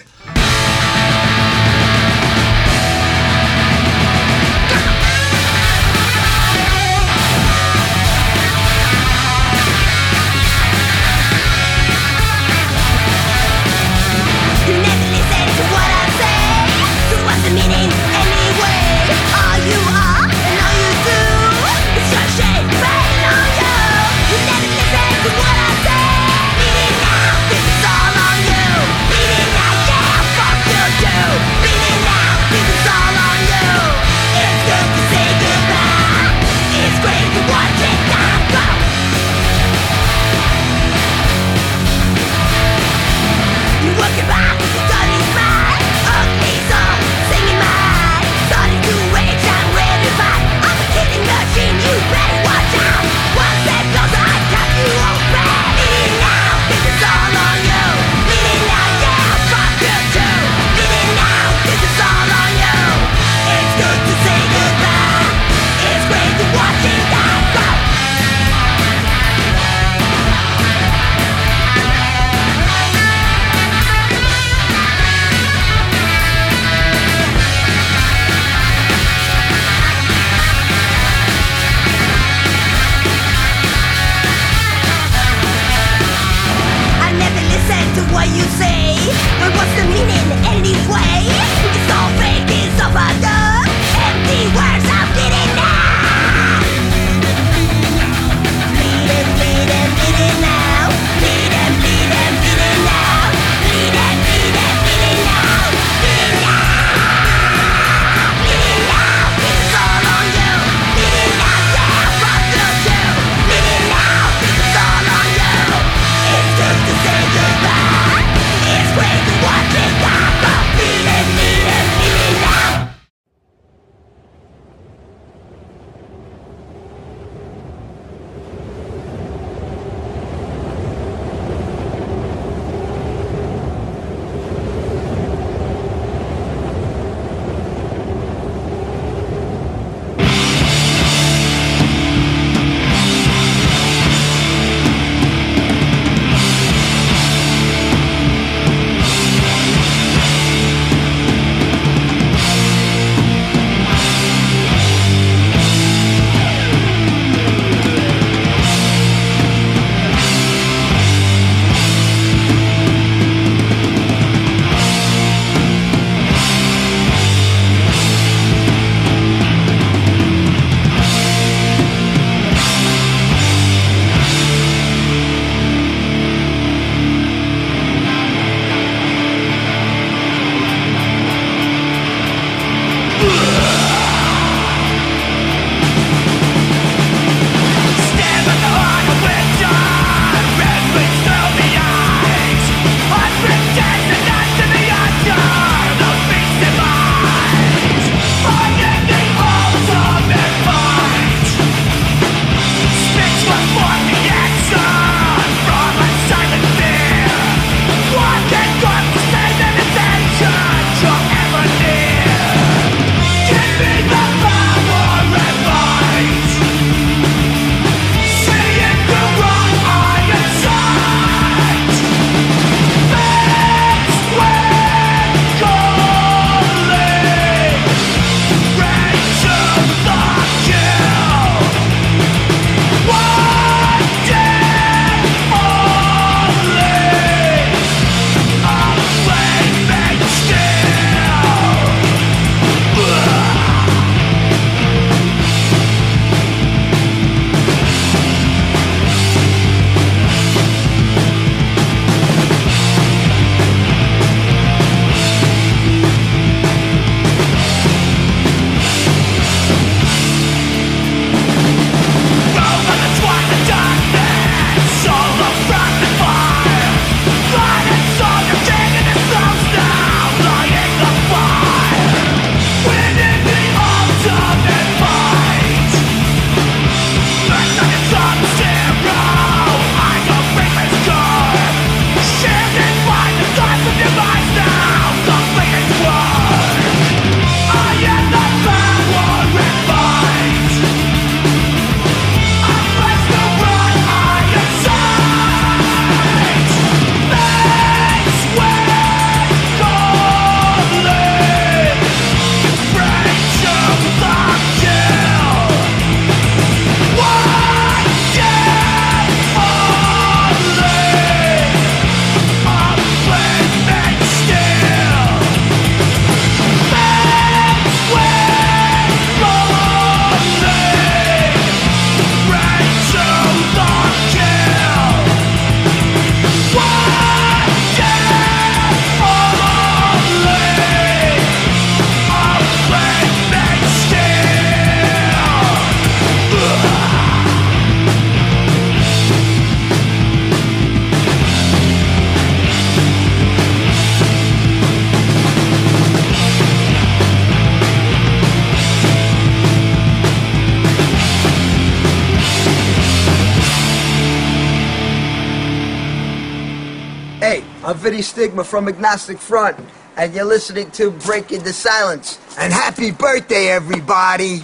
Stigma 358.21 358.63
from 358.63 358.87
Agnostic 358.87 359.37
Front, 359.37 359.77
and 360.17 360.33
you're 360.33 360.45
listening 360.45 360.91
to 360.91 361.11
Breaking 361.11 361.63
the 361.63 361.73
Silence. 361.73 362.39
And 362.57 362.71
happy 362.71 363.11
birthday, 363.11 363.67
everybody! 363.69 364.61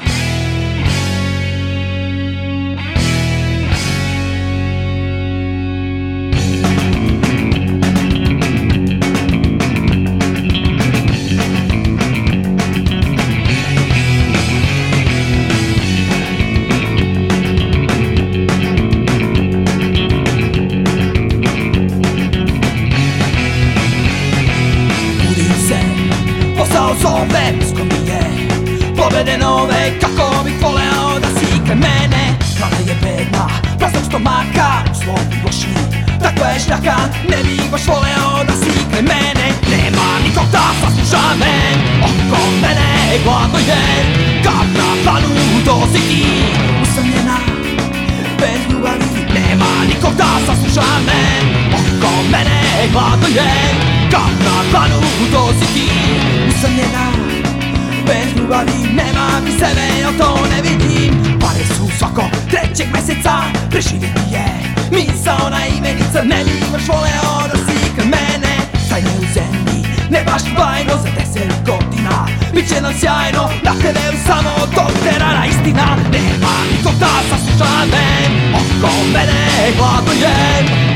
baš 70.32 70.44
bajno 70.58 70.94
Za 71.04 71.10
deset 71.18 71.54
godina. 71.66 72.28
Biće 72.54 72.82
nam 72.82 72.94
sjajno 73.00 73.44
da 73.64 73.72
Na 73.74 73.82
terenu 73.82 74.18
samo 74.28 74.52
dok 74.76 74.92
terara 75.04 75.46
istina 75.46 75.88
Nema 76.14 76.54
nikog 76.72 76.94
da 77.00 77.14
saslušanem 77.30 78.32
Oko 78.60 78.92
mene 79.14 79.42
hladno 79.78 80.14
je 80.24 80.36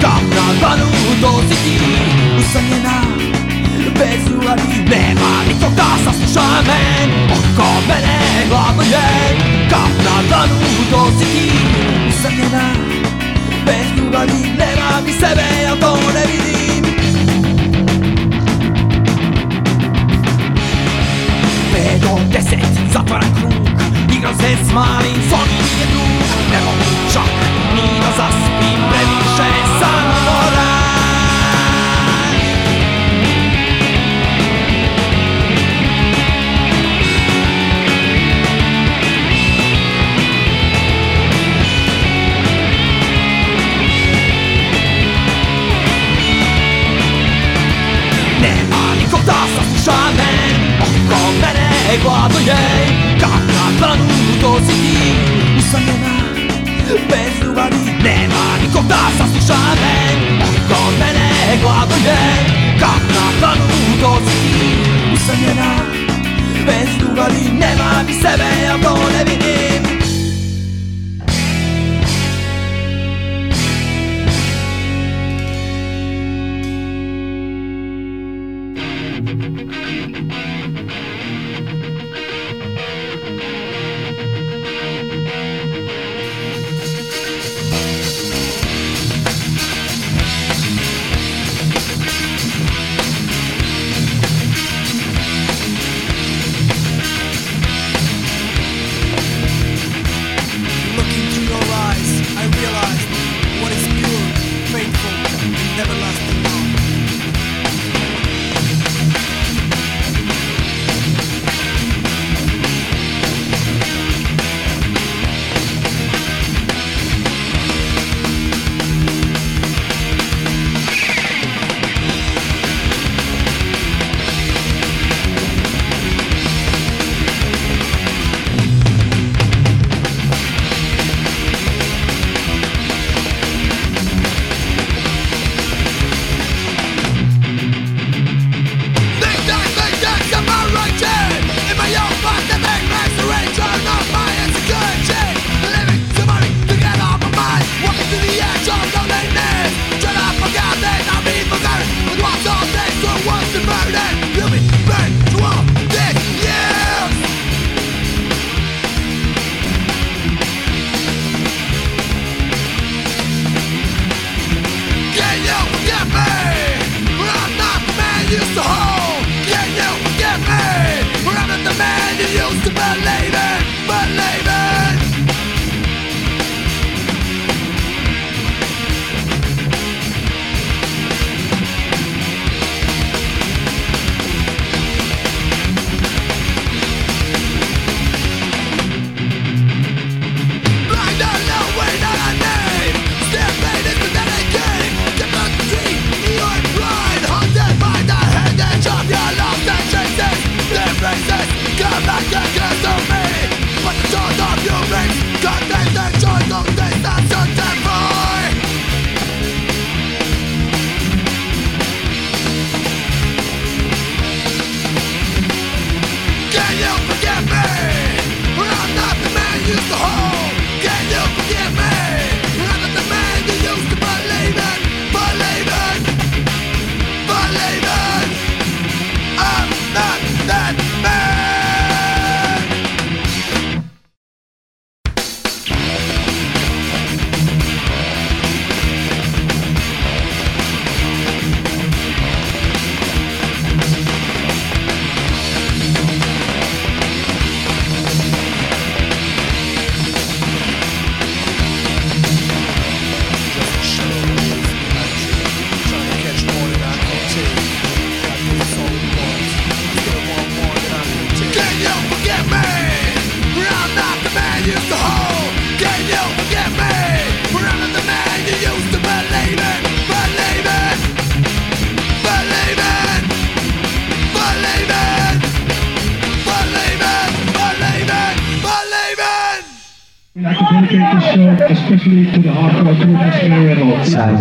Kao 0.01 0.19
na 0.35 0.47
danu 0.61 0.85
dozi 1.21 1.55
ti. 1.63 1.79
Usanjena 2.39 2.97
Bez 3.99 4.33
ulari 4.37 4.89
Nema. 4.89 5.24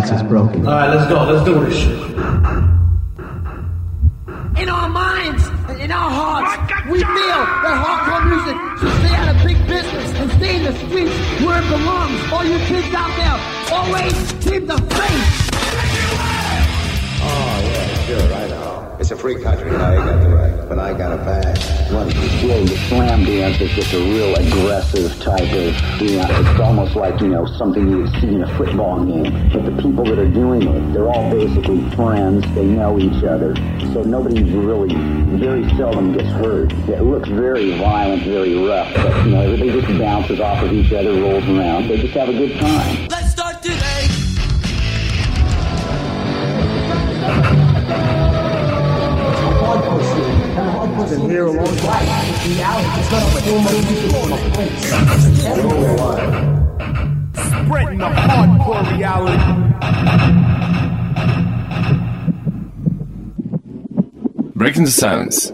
Silence 0.05 0.21
is 0.21 0.29
broken. 0.29 0.67
All 0.67 0.73
right, 0.73 0.93
let's 0.93 1.09
go. 1.09 1.23
Let's 1.23 1.45
do 1.45 1.65
this 1.65 1.75
shit. 1.75 1.99
In 4.61 4.69
our 4.69 4.89
minds 4.89 5.47
in 5.81 5.91
our 5.91 6.09
hearts, 6.09 6.57
we 6.89 6.99
feel 6.99 7.41
that 7.61 7.75
hardcore 7.83 8.25
music 8.29 8.57
should 8.79 8.93
stay 9.01 9.15
out 9.15 9.35
of 9.35 9.43
big 9.43 9.57
business 9.67 10.13
and 10.19 10.31
stay 10.33 10.57
in 10.57 10.63
the 10.63 10.73
streets 10.77 11.15
where 11.43 11.61
it 11.61 11.67
belongs. 11.69 12.21
All 12.31 12.45
you 12.45 12.57
kids 12.65 12.93
out 12.93 13.09
there, 13.17 13.37
always 13.73 14.13
keep 14.45 14.67
the 14.67 14.77
faith. 14.93 15.51
Oh, 17.21 17.57
yeah, 17.65 18.05
sure, 18.05 18.33
I 18.33 18.47
know. 18.47 18.97
It's 18.99 19.11
a 19.11 19.15
free 19.15 19.41
country, 19.41 19.71
now 19.71 19.91
you 19.91 19.99
got 19.99 20.21
the 20.23 20.29
right. 20.29 20.69
But 20.69 20.79
I 20.79 20.93
got 20.97 21.13
a 21.13 21.17
bag. 21.17 21.57
Well, 21.91 22.07
yeah, 22.09 22.61
the 22.61 22.77
slam 22.89 23.25
dance 23.25 23.59
is 23.61 23.71
just 23.71 23.93
a 23.93 23.99
real 23.99 24.35
aggressive 24.35 25.19
type 25.19 25.41
of 25.41 25.73
dance. 25.99 26.31
It's 26.31 26.34
almost 26.65 26.95
like, 26.95 27.21
you 27.21 27.27
know, 27.27 27.45
something 27.45 27.87
you 27.87 27.99
would 27.99 28.11
see 28.19 28.27
in 28.27 28.41
a 28.41 28.57
football 28.57 29.05
game. 29.05 29.49
But 29.53 29.65
the 29.65 29.81
people 29.81 30.03
that 30.05 30.17
are 30.17 30.27
doing 30.27 30.63
it, 30.63 30.93
they're 30.93 31.07
all 31.07 31.29
basically 31.29 31.87
friends. 31.91 32.43
They 32.55 32.65
know 32.65 32.97
each 32.97 33.23
other. 33.23 33.55
So 33.93 34.01
nobody 34.01 34.41
really, 34.43 34.95
very 35.37 35.69
seldom 35.77 36.13
gets 36.13 36.29
hurt. 36.29 36.73
It 36.89 37.03
looks 37.03 37.29
very 37.29 37.77
violent, 37.77 38.23
very 38.23 38.55
rough. 38.55 38.91
But, 38.95 39.25
you 39.25 39.31
know, 39.31 39.41
everybody 39.41 39.79
just 39.79 39.99
bounces 39.99 40.39
off 40.39 40.63
of 40.63 40.73
each 40.73 40.91
other, 40.91 41.13
rolls 41.13 41.47
around. 41.47 41.87
They 41.87 41.97
just 42.01 42.15
have 42.15 42.29
a 42.29 42.33
good 42.33 42.59
time. 42.59 43.07
Let's 43.09 43.31
start 43.31 43.61
today. 43.61 44.07
Been 51.05 51.29
here 51.29 51.45
a 51.45 51.51
long 51.51 51.67
Spreading 55.45 55.69
the 55.69 56.44
hardcore 58.75 58.97
reality. 58.97 59.37
Breaking 64.55 64.85
the 64.85 64.91
silence. 64.91 65.51